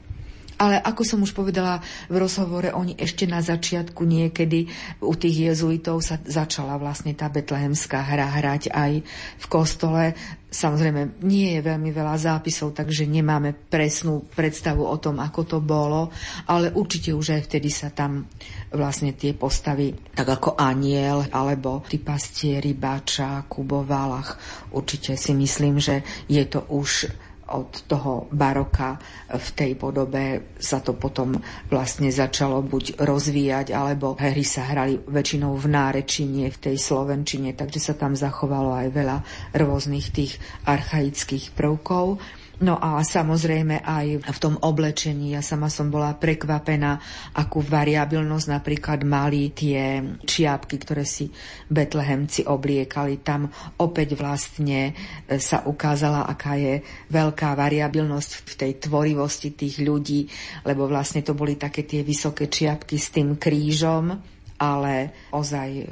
Ale 0.62 0.78
ako 0.78 1.02
som 1.02 1.20
už 1.26 1.34
povedala 1.34 1.82
v 2.06 2.22
rozhovore, 2.22 2.70
oni 2.70 2.94
ešte 2.94 3.26
na 3.26 3.42
začiatku 3.42 4.06
niekedy 4.06 4.70
u 5.02 5.18
tých 5.18 5.50
jezuitov 5.50 6.06
sa 6.06 6.22
začala 6.22 6.78
vlastne 6.78 7.18
tá 7.18 7.26
betlehemská 7.34 7.98
hra 7.98 8.30
hrať 8.38 8.70
aj 8.70 9.02
v 9.42 9.46
kostole. 9.50 10.14
Samozrejme, 10.54 11.26
nie 11.26 11.58
je 11.58 11.66
veľmi 11.66 11.90
veľa 11.90 12.14
zápisov, 12.14 12.78
takže 12.78 13.10
nemáme 13.10 13.58
presnú 13.58 14.22
predstavu 14.36 14.86
o 14.86 15.00
tom, 15.02 15.18
ako 15.18 15.42
to 15.48 15.58
bolo, 15.64 16.14
ale 16.46 16.70
určite 16.76 17.10
už 17.16 17.40
aj 17.40 17.42
vtedy 17.50 17.74
sa 17.74 17.90
tam 17.90 18.30
vlastne 18.70 19.18
tie 19.18 19.34
postavy, 19.34 19.96
tak 20.14 20.28
ako 20.28 20.60
aniel, 20.60 21.26
alebo 21.32 21.82
tí 21.88 21.98
pastieri, 21.98 22.76
Bača, 22.78 23.48
Kubo, 23.48 23.82
Valach, 23.82 24.38
určite 24.76 25.18
si 25.18 25.34
myslím, 25.34 25.80
že 25.82 26.06
je 26.28 26.44
to 26.46 26.68
už 26.70 27.10
od 27.56 27.86
toho 27.88 28.28
baroka 28.32 28.98
v 29.32 29.48
tej 29.56 29.72
podobe 29.76 30.56
sa 30.58 30.80
to 30.80 30.96
potom 30.98 31.36
vlastne 31.68 32.08
začalo 32.10 32.64
buď 32.64 33.00
rozvíjať, 33.00 33.76
alebo 33.76 34.16
hry 34.16 34.44
sa 34.44 34.68
hrali 34.72 35.00
väčšinou 35.00 35.56
v 35.56 35.66
nárečine, 35.70 36.48
v 36.50 36.58
tej 36.58 36.78
slovenčine, 36.80 37.54
takže 37.54 37.80
sa 37.80 37.94
tam 37.94 38.16
zachovalo 38.16 38.76
aj 38.76 38.88
veľa 38.92 39.18
rôznych 39.56 40.08
tých 40.12 40.40
archaických 40.66 41.54
prvkov. 41.54 42.20
No 42.62 42.78
a 42.78 43.02
samozrejme 43.02 43.82
aj 43.82 44.22
v 44.22 44.38
tom 44.38 44.54
oblečení. 44.62 45.34
Ja 45.34 45.42
sama 45.42 45.66
som 45.66 45.90
bola 45.90 46.14
prekvapená, 46.14 47.02
akú 47.34 47.58
variabilnosť 47.66 48.48
napríklad 48.54 49.02
mali 49.02 49.50
tie 49.50 49.98
čiapky, 50.22 50.78
ktoré 50.78 51.02
si 51.02 51.34
betlehemci 51.74 52.46
obliekali. 52.46 53.26
Tam 53.26 53.50
opäť 53.82 54.14
vlastne 54.14 54.94
e, 55.26 55.42
sa 55.42 55.66
ukázala, 55.66 56.30
aká 56.30 56.54
je 56.54 56.86
veľká 57.10 57.58
variabilnosť 57.58 58.32
v 58.46 58.54
tej 58.54 58.72
tvorivosti 58.78 59.58
tých 59.58 59.82
ľudí, 59.82 60.30
lebo 60.62 60.86
vlastne 60.86 61.26
to 61.26 61.34
boli 61.34 61.58
také 61.58 61.82
tie 61.82 62.06
vysoké 62.06 62.46
čiapky 62.46 63.02
s 63.02 63.10
tým 63.10 63.42
krížom, 63.42 64.22
ale 64.62 64.94
ozaj 65.34 65.90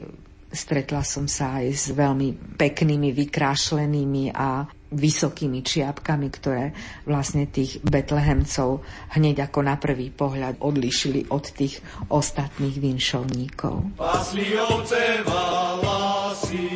stretla 0.54 1.02
som 1.02 1.26
sa 1.26 1.62
aj 1.62 1.66
s 1.74 1.86
veľmi 1.94 2.58
peknými, 2.62 3.10
vykrášlenými 3.10 4.38
a 4.38 4.70
vysokými 4.90 5.62
čiapkami, 5.62 6.28
ktoré 6.34 6.74
vlastne 7.06 7.46
tých 7.46 7.78
betlehemcov 7.86 8.82
hneď 9.14 9.50
ako 9.50 9.60
na 9.62 9.78
prvý 9.78 10.10
pohľad 10.10 10.58
odlišili 10.62 11.30
od 11.30 11.46
tých 11.54 11.78
ostatných 12.10 12.78
vinšovníkov. 12.82 14.02
Pasli 14.02 14.58
ovce 14.58 15.22
valasi, 15.26 16.70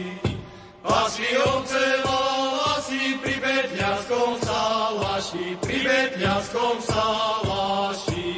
pasli 0.86 1.32
ovce 1.42 1.84
valasi 2.06 3.04
pri 3.18 3.36
Betľanskom 3.42 4.32
salaši, 4.46 5.46
pri 5.58 5.78
Betľanskom 5.82 6.76
salaši. 6.86 8.32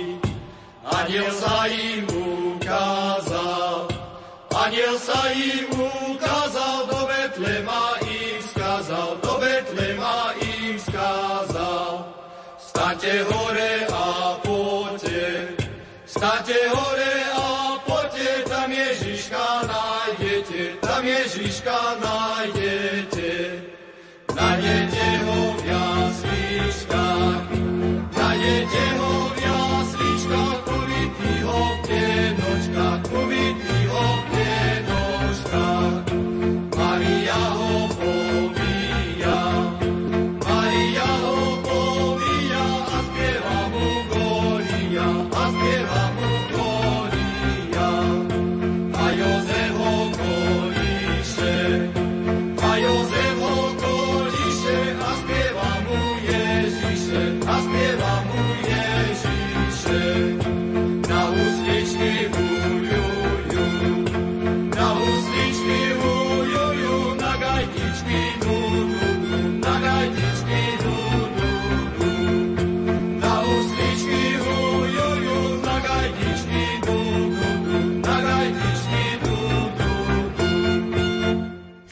Aniel 0.86 1.30
sa 1.36 1.67
im 1.67 2.05
ukázal, 2.07 3.91
aniel 4.55 4.95
sa 4.97 5.19
im 5.36 5.67
ukázal 5.76 6.45
hore 13.24 13.88
a 13.93 14.39
poďte, 14.43 15.47
staňte 16.05 16.59
hore 16.70 17.13
a 17.34 17.80
poďte, 17.86 18.43
tam 18.49 18.72
Ježiška 18.72 19.45
nájdete, 19.68 20.61
tam 20.82 21.05
Ježiška 21.05 21.78
nájdete. 22.03 23.32
Nájdete 24.36 25.05
ho 25.24 25.55
v 25.55 25.61
jasličkách, 25.63 27.47
nájdete 28.20 28.84
ho 28.99 29.14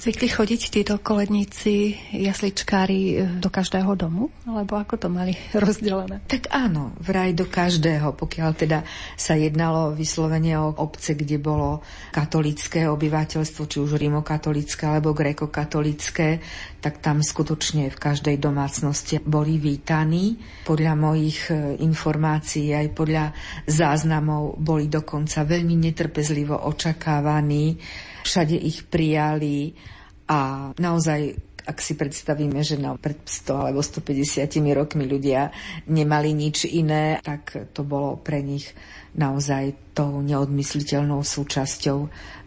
Zvykli 0.04 0.28
chodiť 0.36 0.62
títo 0.68 1.00
koledníci, 1.00 1.96
jasličkári 2.12 3.24
do 3.40 3.48
každého 3.48 3.96
domu? 3.96 4.36
Alebo 4.44 4.76
ako 4.76 5.00
to 5.00 5.08
mali 5.08 5.32
rozdelené? 5.56 6.20
Tak 6.28 6.52
áno, 6.52 6.92
vraj 7.00 7.32
do 7.32 7.48
každého, 7.48 8.12
pokiaľ 8.12 8.52
teda 8.52 8.84
sa 9.16 9.40
jednalo 9.40 9.96
vyslovene 9.96 10.60
o 10.60 10.76
obce, 10.76 11.16
kde 11.16 11.40
bolo 11.40 11.80
katolické 12.12 12.84
obyvateľstvo, 12.92 13.64
či 13.64 13.80
už 13.80 13.96
rimokatolické 13.96 14.92
alebo 14.92 15.16
grekokatolické, 15.16 16.44
tak 16.84 17.00
tam 17.00 17.24
skutočne 17.24 17.88
v 17.88 17.96
každej 17.96 18.44
domácnosti 18.44 19.24
boli 19.24 19.56
vítaní. 19.56 20.36
Podľa 20.68 21.00
mojich 21.00 21.48
e, 21.48 21.80
informácií 21.80 22.76
aj 22.76 22.92
podľa 22.92 23.32
záznamov 23.72 24.60
boli 24.60 24.92
dokonca 24.92 25.48
veľmi 25.48 25.80
netrpezlivo 25.80 26.68
očakávaní. 26.68 27.80
Všade 28.24 28.56
ich 28.56 28.88
prijali 28.88 29.76
A 30.28 30.72
naozaj 30.80 31.36
ak 31.64 31.80
si 31.80 31.96
predstavíme, 31.96 32.60
že 32.60 32.76
na 32.76 32.92
pred 33.00 33.24
100 33.24 33.72
alebo 33.72 33.80
150 33.80 34.52
rokmi 34.76 35.08
ľudia 35.08 35.48
nemali 35.88 36.36
nič 36.36 36.68
iné, 36.68 37.24
tak 37.24 37.72
to 37.72 37.88
bolo 37.88 38.20
pre 38.20 38.44
nich 38.44 38.68
naozaj 39.16 39.96
tou 39.96 40.20
neodmysliteľnou 40.20 41.24
súčasťou 41.24 42.00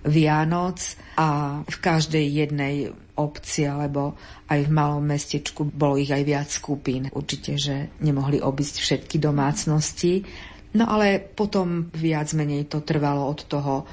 Vianoc 0.04 1.00
a 1.16 1.60
v 1.64 1.76
každej 1.80 2.26
jednej 2.28 2.92
obci 3.16 3.64
alebo 3.64 4.20
aj 4.52 4.68
v 4.68 4.74
malom 4.76 5.00
mestečku 5.08 5.64
bolo 5.64 5.96
ich 5.96 6.12
aj 6.12 6.20
viac 6.20 6.48
skupín. 6.52 7.08
Určite, 7.08 7.56
že 7.56 7.88
nemohli 8.04 8.44
obísť 8.44 8.84
všetky 8.84 9.16
domácnosti. 9.16 10.28
No 10.76 10.92
ale 10.92 11.24
potom 11.24 11.88
viac 11.96 12.36
menej 12.36 12.68
to 12.68 12.84
trvalo 12.84 13.32
od 13.32 13.48
toho 13.48 13.88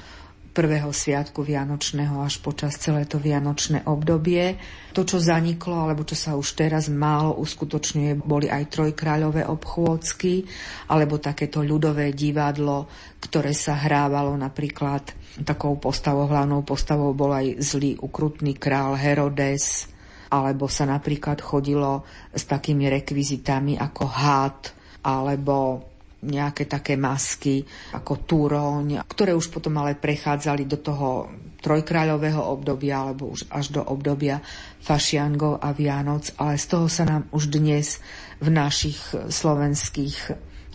prvého 0.54 0.94
sviatku 0.94 1.42
Vianočného 1.42 2.22
až 2.22 2.38
počas 2.38 2.78
celé 2.78 3.10
to 3.10 3.18
Vianočné 3.18 3.82
obdobie. 3.90 4.54
To, 4.94 5.02
čo 5.02 5.18
zaniklo, 5.18 5.74
alebo 5.74 6.06
čo 6.06 6.14
sa 6.14 6.38
už 6.38 6.54
teraz 6.54 6.86
málo 6.86 7.34
uskutočňuje, 7.42 8.22
boli 8.22 8.46
aj 8.46 8.70
trojkráľové 8.70 9.50
obchôdzky, 9.50 10.46
alebo 10.94 11.18
takéto 11.18 11.66
ľudové 11.66 12.14
divadlo, 12.14 12.86
ktoré 13.18 13.50
sa 13.50 13.74
hrávalo 13.74 14.38
napríklad 14.38 15.10
takou 15.42 15.74
postavou, 15.82 16.30
hlavnou 16.30 16.62
postavou 16.62 17.10
bol 17.10 17.34
aj 17.34 17.58
zlý 17.58 17.98
ukrutný 17.98 18.54
král 18.54 18.94
Herodes, 18.94 19.90
alebo 20.30 20.70
sa 20.70 20.86
napríklad 20.86 21.42
chodilo 21.42 22.06
s 22.30 22.46
takými 22.46 22.86
rekvizitami 22.86 23.74
ako 23.74 24.04
hád, 24.06 24.58
alebo 25.02 25.90
nejaké 26.24 26.64
také 26.64 26.96
masky 26.96 27.62
ako 27.92 28.24
túroň, 28.24 29.04
ktoré 29.04 29.36
už 29.36 29.52
potom 29.52 29.76
ale 29.78 29.94
prechádzali 29.94 30.64
do 30.64 30.80
toho 30.80 31.28
trojkráľového 31.64 32.44
obdobia 32.44 33.00
alebo 33.00 33.32
už 33.32 33.48
až 33.48 33.72
do 33.72 33.80
obdobia 33.80 34.44
fašiangov 34.84 35.64
a 35.64 35.72
Vianoc, 35.72 36.28
ale 36.36 36.60
z 36.60 36.66
toho 36.68 36.86
sa 36.92 37.08
nám 37.08 37.24
už 37.32 37.48
dnes 37.48 38.04
v 38.40 38.48
našich 38.52 39.00
slovenských 39.16 40.16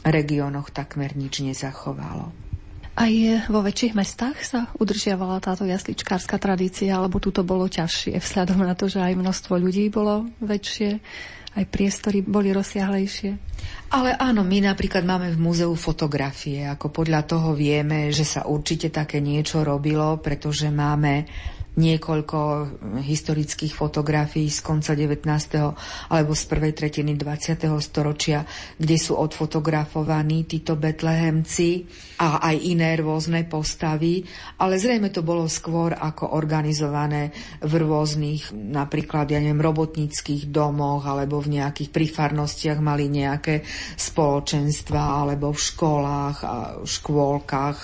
regiónoch 0.01 0.73
takmer 0.73 1.13
nič 1.13 1.45
nezachovalo. 1.45 2.49
Aj 2.99 3.15
vo 3.47 3.63
väčších 3.63 3.95
mestách 3.95 4.43
sa 4.43 4.67
udržiavala 4.75 5.39
táto 5.39 5.63
jasličkárska 5.63 6.35
tradícia, 6.35 6.99
alebo 6.99 7.23
tu 7.23 7.31
to 7.31 7.47
bolo 7.47 7.63
ťažšie, 7.71 8.19
vzhľadom 8.19 8.59
na 8.59 8.75
to, 8.75 8.91
že 8.91 8.99
aj 8.99 9.15
množstvo 9.15 9.55
ľudí 9.55 9.87
bolo 9.87 10.27
väčšie 10.43 10.99
aj 11.57 11.65
priestory 11.69 12.21
boli 12.21 12.53
rozsiahlejšie. 12.53 13.31
Ale 13.89 14.13
áno, 14.13 14.45
my 14.45 14.69
napríklad 14.69 15.01
máme 15.01 15.33
v 15.33 15.41
múzeu 15.41 15.73
fotografie, 15.73 16.69
ako 16.69 16.93
podľa 16.93 17.25
toho 17.25 17.57
vieme, 17.57 18.13
že 18.13 18.21
sa 18.21 18.45
určite 18.45 18.93
také 18.93 19.17
niečo 19.17 19.65
robilo, 19.65 20.21
pretože 20.21 20.69
máme 20.69 21.25
niekoľko 21.79 22.39
historických 22.99 23.71
fotografií 23.71 24.51
z 24.51 24.59
konca 24.59 24.91
19. 24.91 25.23
alebo 26.11 26.35
z 26.35 26.43
prvej 26.51 26.73
tretiny 26.75 27.15
20. 27.15 27.55
storočia, 27.79 28.43
kde 28.75 28.97
sú 28.99 29.15
odfotografovaní 29.15 30.43
títo 30.43 30.75
betlehemci 30.75 31.87
a 32.19 32.43
aj 32.43 32.55
iné 32.59 32.99
rôzne 32.99 33.47
postavy, 33.47 34.27
ale 34.59 34.75
zrejme 34.75 35.07
to 35.15 35.23
bolo 35.23 35.47
skôr 35.47 35.95
ako 35.95 36.35
organizované 36.35 37.31
v 37.63 37.73
rôznych, 37.79 38.51
napríklad, 38.51 39.31
ja 39.31 39.39
neviem, 39.39 39.63
robotníckých 39.63 40.51
domoch 40.51 41.07
alebo 41.07 41.39
v 41.39 41.63
nejakých 41.63 41.89
prifarnostiach 41.95 42.83
mali 42.83 43.07
nejaké 43.07 43.63
spoločenstva 43.95 45.23
alebo 45.23 45.55
v 45.55 45.59
školách 45.63 46.37
a 46.43 46.55
škôlkach 46.83 47.79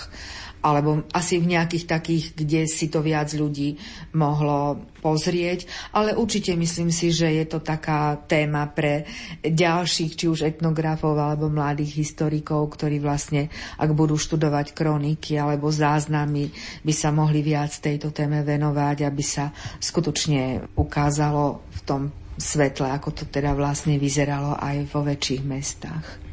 alebo 0.66 1.06
asi 1.14 1.38
v 1.38 1.54
nejakých 1.54 1.86
takých, 1.86 2.24
kde 2.34 2.66
si 2.66 2.90
to 2.90 2.98
viac 2.98 3.30
ľudí 3.30 3.78
mohlo 4.18 4.90
pozrieť, 4.98 5.70
ale 5.94 6.18
určite 6.18 6.58
myslím 6.58 6.90
si, 6.90 7.14
že 7.14 7.30
je 7.30 7.46
to 7.46 7.62
taká 7.62 8.18
téma 8.26 8.66
pre 8.74 9.06
ďalších, 9.46 10.18
či 10.18 10.26
už 10.26 10.42
etnografov 10.42 11.14
alebo 11.14 11.46
mladých 11.46 12.02
historikov, 12.02 12.74
ktorí 12.74 12.98
vlastne, 12.98 13.46
ak 13.78 13.94
budú 13.94 14.18
študovať 14.18 14.74
kroniky 14.74 15.38
alebo 15.38 15.70
záznamy, 15.70 16.50
by 16.82 16.92
sa 16.92 17.14
mohli 17.14 17.46
viac 17.46 17.70
tejto 17.78 18.10
téme 18.10 18.42
venovať, 18.42 19.06
aby 19.06 19.22
sa 19.22 19.54
skutočne 19.78 20.74
ukázalo 20.74 21.62
v 21.70 21.80
tom 21.86 22.02
svetle, 22.34 22.90
ako 22.90 23.14
to 23.14 23.24
teda 23.30 23.54
vlastne 23.54 23.94
vyzeralo 24.02 24.58
aj 24.58 24.90
vo 24.90 25.06
väčších 25.06 25.42
mestách. 25.46 26.25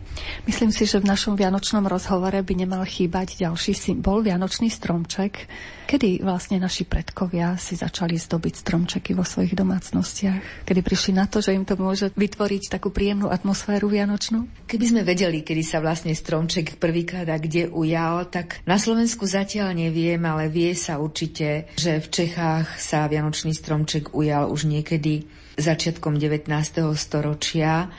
Myslím 0.43 0.75
si, 0.75 0.83
že 0.83 0.99
v 0.99 1.07
našom 1.07 1.39
vianočnom 1.39 1.87
rozhovore 1.87 2.35
by 2.35 2.53
nemal 2.53 2.83
chýbať 2.83 3.39
ďalší 3.39 3.71
symbol, 3.71 4.19
vianočný 4.21 4.67
stromček. 4.67 5.47
Kedy 5.83 6.23
vlastne 6.23 6.57
naši 6.57 6.87
predkovia 6.87 7.59
si 7.59 7.75
začali 7.75 8.15
zdobiť 8.15 8.53
stromčeky 8.55 9.13
vo 9.13 9.27
svojich 9.27 9.53
domácnostiach? 9.53 10.65
Kedy 10.65 10.79
prišli 10.81 11.11
na 11.15 11.27
to, 11.27 11.43
že 11.43 11.53
im 11.53 11.67
to 11.67 11.75
môže 11.75 12.11
vytvoriť 12.15 12.71
takú 12.71 12.89
príjemnú 12.89 13.29
atmosféru 13.29 13.91
vianočnú? 13.91 14.67
Keby 14.67 14.85
sme 14.89 15.01
vedeli, 15.03 15.43
kedy 15.43 15.63
sa 15.63 15.83
vlastne 15.83 16.15
stromček 16.15 16.79
prvýkrát 16.79 17.27
a 17.29 17.37
kde 17.37 17.69
ujal, 17.69 18.27
tak 18.31 18.63
na 18.65 18.79
Slovensku 18.79 19.27
zatiaľ 19.27 19.75
neviem, 19.75 20.19
ale 20.23 20.49
vie 20.49 20.71
sa 20.73 20.97
určite, 20.97 21.71
že 21.77 21.99
v 21.99 22.07
Čechách 22.09 22.79
sa 22.79 23.05
vianočný 23.05 23.53
stromček 23.53 24.15
ujal 24.15 24.49
už 24.49 24.65
niekedy 24.65 25.27
začiatkom 25.59 26.17
19. 26.17 26.49
storočia 26.97 27.91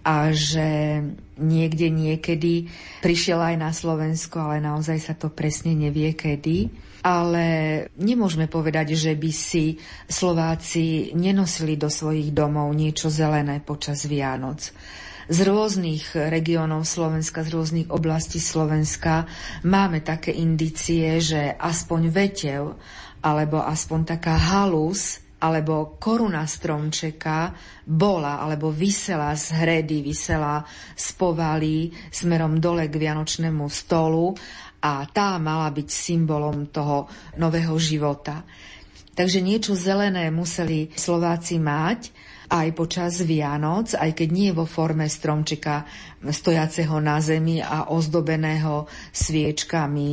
a 0.00 0.32
že 0.32 1.02
niekde 1.40 1.88
niekedy 1.88 2.68
prišiel 3.00 3.40
aj 3.40 3.56
na 3.56 3.70
Slovensko, 3.72 4.38
ale 4.38 4.60
naozaj 4.60 4.98
sa 5.00 5.14
to 5.16 5.32
presne 5.32 5.72
nevie 5.74 6.12
kedy. 6.12 6.68
Ale 7.00 7.44
nemôžeme 7.96 8.44
povedať, 8.44 8.92
že 8.92 9.16
by 9.16 9.30
si 9.32 9.80
Slováci 10.04 11.16
nenosili 11.16 11.80
do 11.80 11.88
svojich 11.88 12.28
domov 12.36 12.76
niečo 12.76 13.08
zelené 13.08 13.64
počas 13.64 14.04
Vianoc 14.04 14.68
z 15.30 15.46
rôznych 15.46 16.18
regiónov 16.18 16.82
Slovenska, 16.82 17.46
z 17.46 17.54
rôznych 17.54 17.88
oblastí 17.94 18.42
Slovenska 18.42 19.30
máme 19.62 20.02
také 20.02 20.34
indície, 20.34 21.22
že 21.22 21.54
aspoň 21.54 22.10
vetev 22.10 22.74
alebo 23.22 23.62
aspoň 23.62 24.18
taká 24.18 24.34
halus 24.34 25.22
alebo 25.40 25.96
koruna 25.96 26.44
stromčeka 26.44 27.56
bola 27.88 28.44
alebo 28.44 28.68
vysela 28.68 29.32
z 29.32 29.56
hredy, 29.56 30.04
vysela 30.04 30.60
z 30.92 31.06
povaly 31.16 31.88
smerom 32.12 32.60
dole 32.60 32.92
k 32.92 32.94
Vianočnému 33.00 33.64
stolu 33.72 34.36
a 34.84 35.04
tá 35.08 35.40
mala 35.40 35.72
byť 35.72 35.88
symbolom 35.88 36.68
toho 36.68 37.08
nového 37.40 37.76
života. 37.80 38.44
Takže 39.16 39.40
niečo 39.42 39.76
zelené 39.76 40.32
museli 40.32 40.92
Slováci 40.96 41.60
mať 41.60 42.12
aj 42.50 42.68
počas 42.74 43.22
Vianoc, 43.22 43.94
aj 43.94 44.10
keď 44.16 44.28
nie 44.32 44.50
vo 44.50 44.66
forme 44.66 45.06
stromčeka 45.06 45.86
stojaceho 46.24 46.98
na 46.98 47.22
zemi 47.22 47.62
a 47.62 47.94
ozdobeného 47.94 48.90
sviečkami 49.14 50.10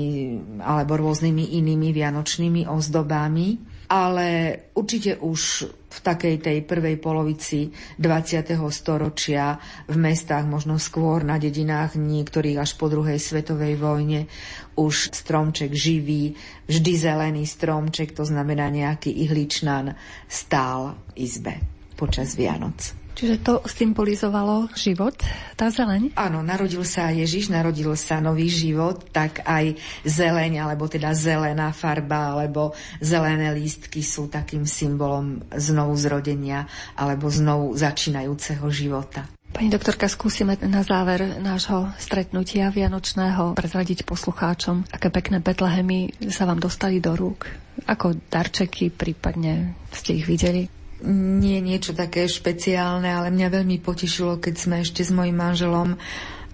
alebo 0.61 1.01
rôznymi 1.01 1.57
inými 1.57 1.89
vianočnými 1.95 2.69
ozdobami 2.69 3.76
ale 3.87 4.27
určite 4.75 5.15
už 5.15 5.41
v 5.71 5.99
takej 6.03 6.43
tej 6.43 6.57
prvej 6.67 6.99
polovici 6.99 7.71
20. 7.95 8.53
storočia 8.69 9.55
v 9.87 9.95
mestách, 9.95 10.43
možno 10.43 10.75
skôr 10.77 11.23
na 11.23 11.39
dedinách, 11.39 11.95
niektorých 11.95 12.59
až 12.59 12.75
po 12.75 12.91
druhej 12.91 13.17
svetovej 13.17 13.79
vojne, 13.79 14.27
už 14.75 15.15
stromček 15.15 15.71
živý, 15.71 16.35
vždy 16.67 16.91
zelený 16.99 17.43
stromček, 17.47 18.11
to 18.11 18.27
znamená 18.27 18.67
nejaký 18.67 19.09
ihličnan, 19.09 19.95
stál 20.27 20.99
v 21.15 21.23
izbe 21.23 21.55
počas 21.97 22.35
Vianoc. 22.37 23.06
Čiže 23.17 23.41
to 23.41 23.65
symbolizovalo 23.65 24.69
život, 24.77 25.17
tá 25.57 25.73
zeleň? 25.73 26.13
Áno, 26.13 26.45
narodil 26.45 26.85
sa 26.85 27.09
Ježiš, 27.09 27.49
narodil 27.49 27.89
sa 27.97 28.21
nový 28.21 28.45
život, 28.45 29.09
tak 29.09 29.41
aj 29.41 29.73
zeleň, 30.05 30.61
alebo 30.61 30.85
teda 30.85 31.17
zelená 31.17 31.73
farba, 31.73 32.37
alebo 32.37 32.77
zelené 33.01 33.57
lístky 33.57 34.05
sú 34.05 34.29
takým 34.29 34.69
symbolom 34.69 35.41
znovu 35.49 35.97
zrodenia, 35.97 36.69
alebo 36.93 37.25
znovu 37.33 37.73
začínajúceho 37.73 38.69
života. 38.69 39.25
Pani 39.49 39.73
doktorka, 39.73 40.05
skúsime 40.05 40.53
na 40.69 40.85
záver 40.85 41.41
nášho 41.41 41.89
stretnutia 41.97 42.69
vianočného 42.69 43.57
prezradiť 43.57 44.05
poslucháčom, 44.05 44.85
aké 44.93 45.09
pekné 45.09 45.41
Betlehemy 45.41 46.13
sa 46.29 46.45
vám 46.45 46.61
dostali 46.61 47.01
do 47.01 47.17
rúk. 47.17 47.49
Ako 47.89 48.13
darčeky 48.29 48.93
prípadne 48.93 49.73
ste 49.89 50.21
ich 50.21 50.29
videli? 50.29 50.69
Nie 51.05 51.61
niečo 51.61 51.93
také 51.93 52.25
špeciálne, 52.25 53.05
ale 53.05 53.29
mňa 53.29 53.47
veľmi 53.53 53.77
potešilo, 53.81 54.41
keď 54.41 54.55
sme 54.57 54.75
ešte 54.81 55.05
s 55.05 55.13
mojim 55.13 55.37
manželom 55.37 55.93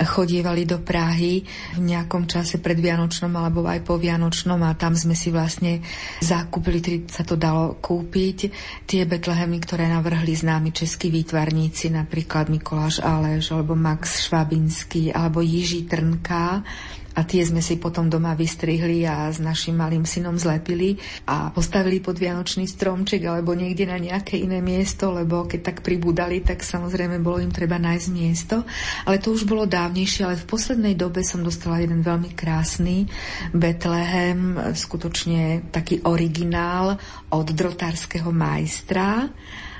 chodievali 0.01 0.65
do 0.65 0.81
Prahy 0.81 1.45
v 1.77 1.81
nejakom 1.81 2.25
čase 2.25 2.57
pred 2.57 2.75
Vianočnom 2.81 3.29
alebo 3.37 3.63
aj 3.69 3.85
po 3.85 4.01
Vianočnom 4.01 4.57
a 4.65 4.73
tam 4.73 4.97
sme 4.97 5.13
si 5.13 5.29
vlastne 5.29 5.85
zakúpili, 6.19 6.81
tedy 6.81 6.99
sa 7.07 7.21
to 7.21 7.37
dalo 7.37 7.77
kúpiť, 7.77 8.37
tie 8.89 9.05
Betlehemy, 9.05 9.61
ktoré 9.61 9.85
navrhli 9.87 10.33
známi 10.33 10.73
českí 10.73 11.13
výtvarníci, 11.13 11.93
napríklad 11.93 12.49
Mikoláš 12.49 13.05
Aleš 13.05 13.53
alebo 13.53 13.77
Max 13.77 14.27
Švabinský 14.27 15.13
alebo 15.13 15.45
Jiří 15.45 15.85
Trnka 15.85 16.65
a 17.14 17.22
tie 17.26 17.45
sme 17.45 17.61
si 17.61 17.78
potom 17.78 18.09
doma 18.09 18.34
vystrihli 18.34 19.05
a 19.05 19.30
s 19.30 19.38
našim 19.38 19.78
malým 19.78 20.03
synom 20.03 20.34
zlepili 20.38 20.97
a 21.30 21.53
postavili 21.53 22.01
pod 22.01 22.18
Vianočný 22.18 22.66
stromček 22.66 23.22
alebo 23.30 23.53
niekde 23.53 23.86
na 23.86 24.01
nejaké 24.01 24.41
iné 24.41 24.59
miesto, 24.59 25.14
lebo 25.14 25.45
keď 25.45 25.59
tak 25.74 25.78
pribúdali, 25.86 26.41
tak 26.41 26.66
samozrejme 26.66 27.22
bolo 27.22 27.39
im 27.39 27.53
treba 27.53 27.78
nájsť 27.78 28.07
miesto. 28.09 28.66
Ale 29.05 29.22
to 29.22 29.34
už 29.34 29.45
bolo 29.45 29.70
dávnejšie, 29.70 30.26
ale 30.26 30.41
v 30.41 30.49
poslednej 30.49 30.95
dobe 30.97 31.22
som 31.22 31.45
dostala 31.45 31.80
jeden 31.80 32.01
veľmi 32.01 32.34
krásny 32.34 33.05
Betlehem, 33.53 34.74
skutočne 34.74 35.70
taký 35.70 36.01
originál 36.09 36.97
od 37.30 37.47
drotárskeho 37.53 38.34
majstra 38.34 39.30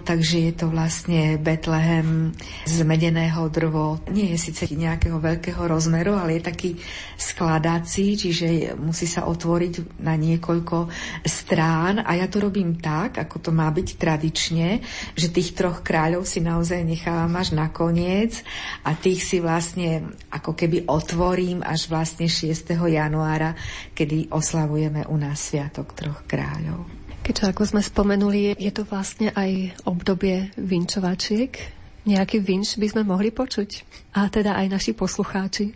takže 0.04 0.52
je 0.52 0.54
to 0.54 0.68
vlastne 0.68 1.40
Betlehem 1.40 2.36
z 2.68 2.78
medeného 2.84 3.48
drvo. 3.48 4.04
Nie 4.12 4.36
je 4.36 4.52
síce 4.52 4.68
nejakého 4.70 5.18
veľkého 5.18 5.64
rozmeru, 5.64 6.20
ale 6.20 6.38
je 6.38 6.48
taký 6.48 6.72
skladací, 7.16 8.20
čiže 8.20 8.76
musí 8.76 9.08
sa 9.08 9.26
otvoriť 9.26 10.04
na 10.04 10.20
niekoľko 10.20 10.92
strán 11.24 12.04
a 12.04 12.20
ja 12.20 12.28
to 12.28 12.44
robím 12.44 12.78
tak, 12.78 13.18
ako 13.18 13.40
to 13.40 13.52
má 13.56 13.72
byť 13.72 13.88
tradične, 13.96 14.84
že 15.16 15.32
tých 15.32 15.56
troch 15.56 15.80
kráľov 15.82 16.28
si 16.28 16.44
naozaj 16.44 16.84
nechávam 16.84 17.32
až 17.40 17.56
na 17.56 17.72
koniec 17.72 18.44
a 18.84 18.94
tých 18.94 19.24
si 19.24 19.40
vlastne 19.40 20.12
ako 20.30 20.52
keby 20.54 20.86
otvorím 20.92 21.64
až 21.64 21.88
vlastne 21.88 22.28
6. 22.28 22.76
januára, 22.76 23.56
kedy 23.96 24.28
oslavujeme 24.30 25.08
u 25.08 25.16
nás 25.16 25.40
Sviatok 25.40 25.96
troch 25.96 26.28
kráľov. 26.28 27.03
Keďže 27.24 27.56
ako 27.56 27.64
sme 27.64 27.80
spomenuli, 27.80 28.52
je 28.60 28.72
to 28.76 28.84
vlastne 28.84 29.32
aj 29.32 29.80
obdobie 29.88 30.52
vinčovačiek. 30.60 31.56
Nejaký 32.04 32.44
vinč 32.44 32.76
by 32.76 32.88
sme 32.92 33.08
mohli 33.08 33.32
počuť. 33.32 33.88
A 34.20 34.28
teda 34.28 34.60
aj 34.60 34.68
naši 34.68 34.92
poslucháči. 34.92 35.72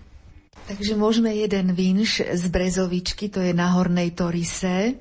Takže 0.67 0.99
môžeme 0.99 1.31
jeden 1.31 1.71
vinš 1.71 2.27
z 2.27 2.43
Brezovičky, 2.51 3.31
to 3.31 3.39
je 3.39 3.55
na 3.55 3.71
Hornej 3.71 4.11
Torise, 4.11 4.99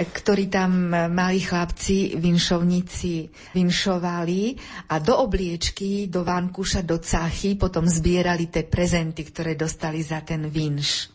ktorý 0.00 0.48
tam 0.48 0.88
mali 1.12 1.44
chlapci, 1.44 2.16
vinšovníci, 2.16 3.28
vinšovali 3.52 4.42
a 4.88 4.96
do 4.96 5.12
obliečky, 5.28 6.08
do 6.08 6.24
vankuša, 6.24 6.88
do 6.88 6.96
cachy 7.04 7.60
potom 7.60 7.84
zbierali 7.84 8.48
tie 8.48 8.64
prezenty, 8.64 9.28
ktoré 9.28 9.52
dostali 9.52 10.00
za 10.00 10.24
ten 10.24 10.48
vinš. 10.48 11.12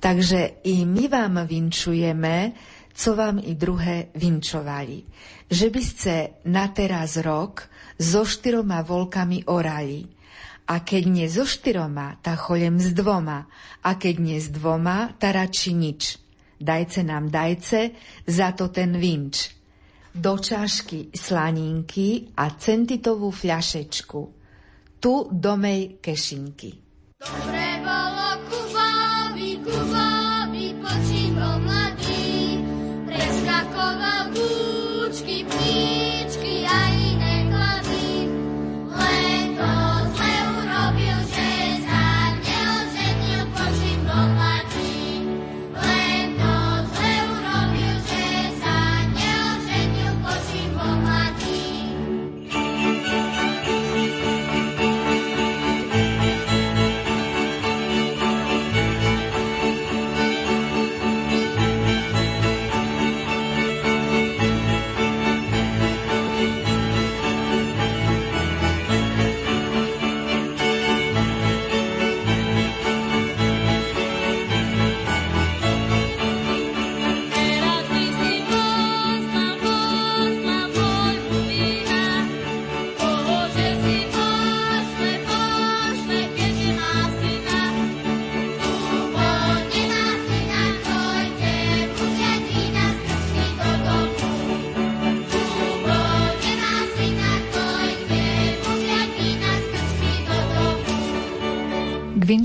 Takže 0.00 0.64
i 0.64 0.88
my 0.88 1.04
vám 1.12 1.44
vinčujeme 1.44 2.36
co 3.00 3.16
vám 3.16 3.40
i 3.40 3.56
druhé 3.56 4.12
vinčovali. 4.12 5.08
Že 5.48 5.66
by 5.72 5.82
ste 5.82 6.14
na 6.52 6.68
teraz 6.68 7.16
rok 7.16 7.64
so 7.96 8.28
štyroma 8.28 8.84
volkami 8.84 9.48
orali. 9.48 10.04
A 10.68 10.84
keď 10.84 11.02
nie 11.08 11.26
so 11.26 11.48
štyroma, 11.48 12.20
tá 12.20 12.36
cholem 12.36 12.76
s 12.76 12.92
dvoma. 12.92 13.48
A 13.80 13.96
keď 13.96 14.14
nie 14.20 14.36
s 14.36 14.52
dvoma, 14.52 15.16
tá 15.16 15.32
radši 15.32 15.72
nič. 15.72 16.20
Dajce 16.60 17.00
nám 17.00 17.32
dajce, 17.32 17.96
za 18.28 18.52
to 18.52 18.68
ten 18.68 18.92
vinč. 19.00 19.56
Do 20.12 20.36
čašky 20.36 21.08
slaninky 21.16 22.36
a 22.36 22.52
centitovú 22.52 23.32
fľašečku. 23.32 24.20
Tu 25.00 25.14
domej 25.32 26.04
kešinky. 26.04 26.70
Dobre 27.16 27.64
bolo 27.80 28.28
Kubovi, 28.44 28.69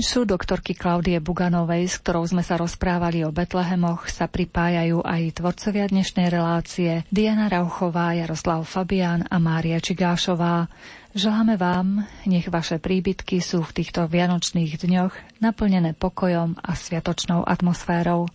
Vinšu 0.06 0.22
doktorky 0.22 0.78
Klaudie 0.78 1.18
Buganovej, 1.18 1.90
s 1.90 1.98
ktorou 1.98 2.22
sme 2.30 2.46
sa 2.46 2.54
rozprávali 2.54 3.26
o 3.26 3.34
Betlehemoch, 3.34 4.06
sa 4.06 4.30
pripájajú 4.30 5.02
aj 5.02 5.42
tvorcovia 5.42 5.90
dnešnej 5.90 6.30
relácie 6.30 7.02
Diana 7.10 7.50
Rauchová, 7.50 8.14
Jaroslav 8.14 8.62
Fabián 8.70 9.26
a 9.26 9.42
Mária 9.42 9.82
Čigášová. 9.82 10.70
Želáme 11.10 11.58
vám, 11.58 12.06
nech 12.22 12.46
vaše 12.46 12.78
príbytky 12.78 13.42
sú 13.42 13.66
v 13.66 13.82
týchto 13.82 14.06
vianočných 14.06 14.78
dňoch 14.78 15.42
naplnené 15.42 15.98
pokojom 15.98 16.54
a 16.54 16.70
sviatočnou 16.78 17.42
atmosférou. 17.42 18.30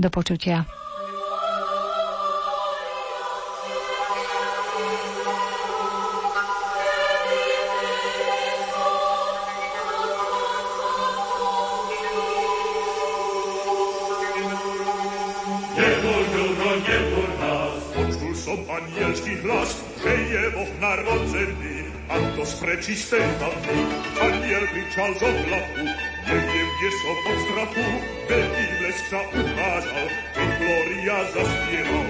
Do 0.00 0.08
počutia. 0.08 0.64
A 22.40 22.42
to 22.42 22.56
sprečí 22.56 22.96
stejnami. 22.96 23.84
Aniel 24.16 24.64
kričal 24.72 25.12
z 25.12 25.28
oblaku, 25.28 25.84
neviem, 26.24 26.68
kde 26.72 26.88
som 26.96 27.12
od 27.12 27.36
strachu. 27.36 27.86
Veľký 28.32 28.64
blesk 28.80 29.04
sa 29.12 29.20
ukázal, 29.28 30.06
keď 30.32 30.48
Gloria 30.56 31.18
zaspieval. 31.36 32.08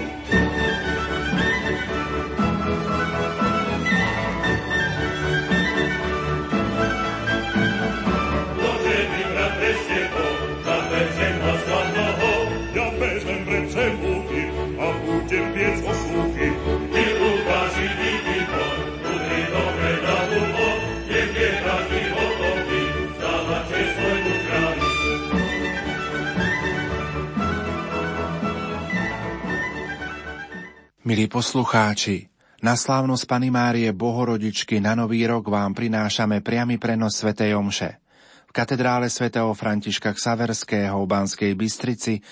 Milí 31.11 31.27
poslucháči, 31.27 32.31
na 32.63 32.71
slávnosť 32.71 33.27
Pany 33.27 33.51
Márie 33.51 33.91
Bohorodičky 33.91 34.79
na 34.79 34.95
Nový 34.95 35.27
rok 35.27 35.43
vám 35.51 35.75
prinášame 35.75 36.39
priamy 36.39 36.79
prenos 36.79 37.19
Svetej 37.19 37.51
Omše. 37.59 37.99
V 38.47 38.51
katedrále 38.55 39.11
svätého 39.11 39.51
Františka 39.51 40.15
Ksaverského 40.15 40.95
v 41.03 41.11
Banskej 41.11 41.51
Bystrici 41.51 42.23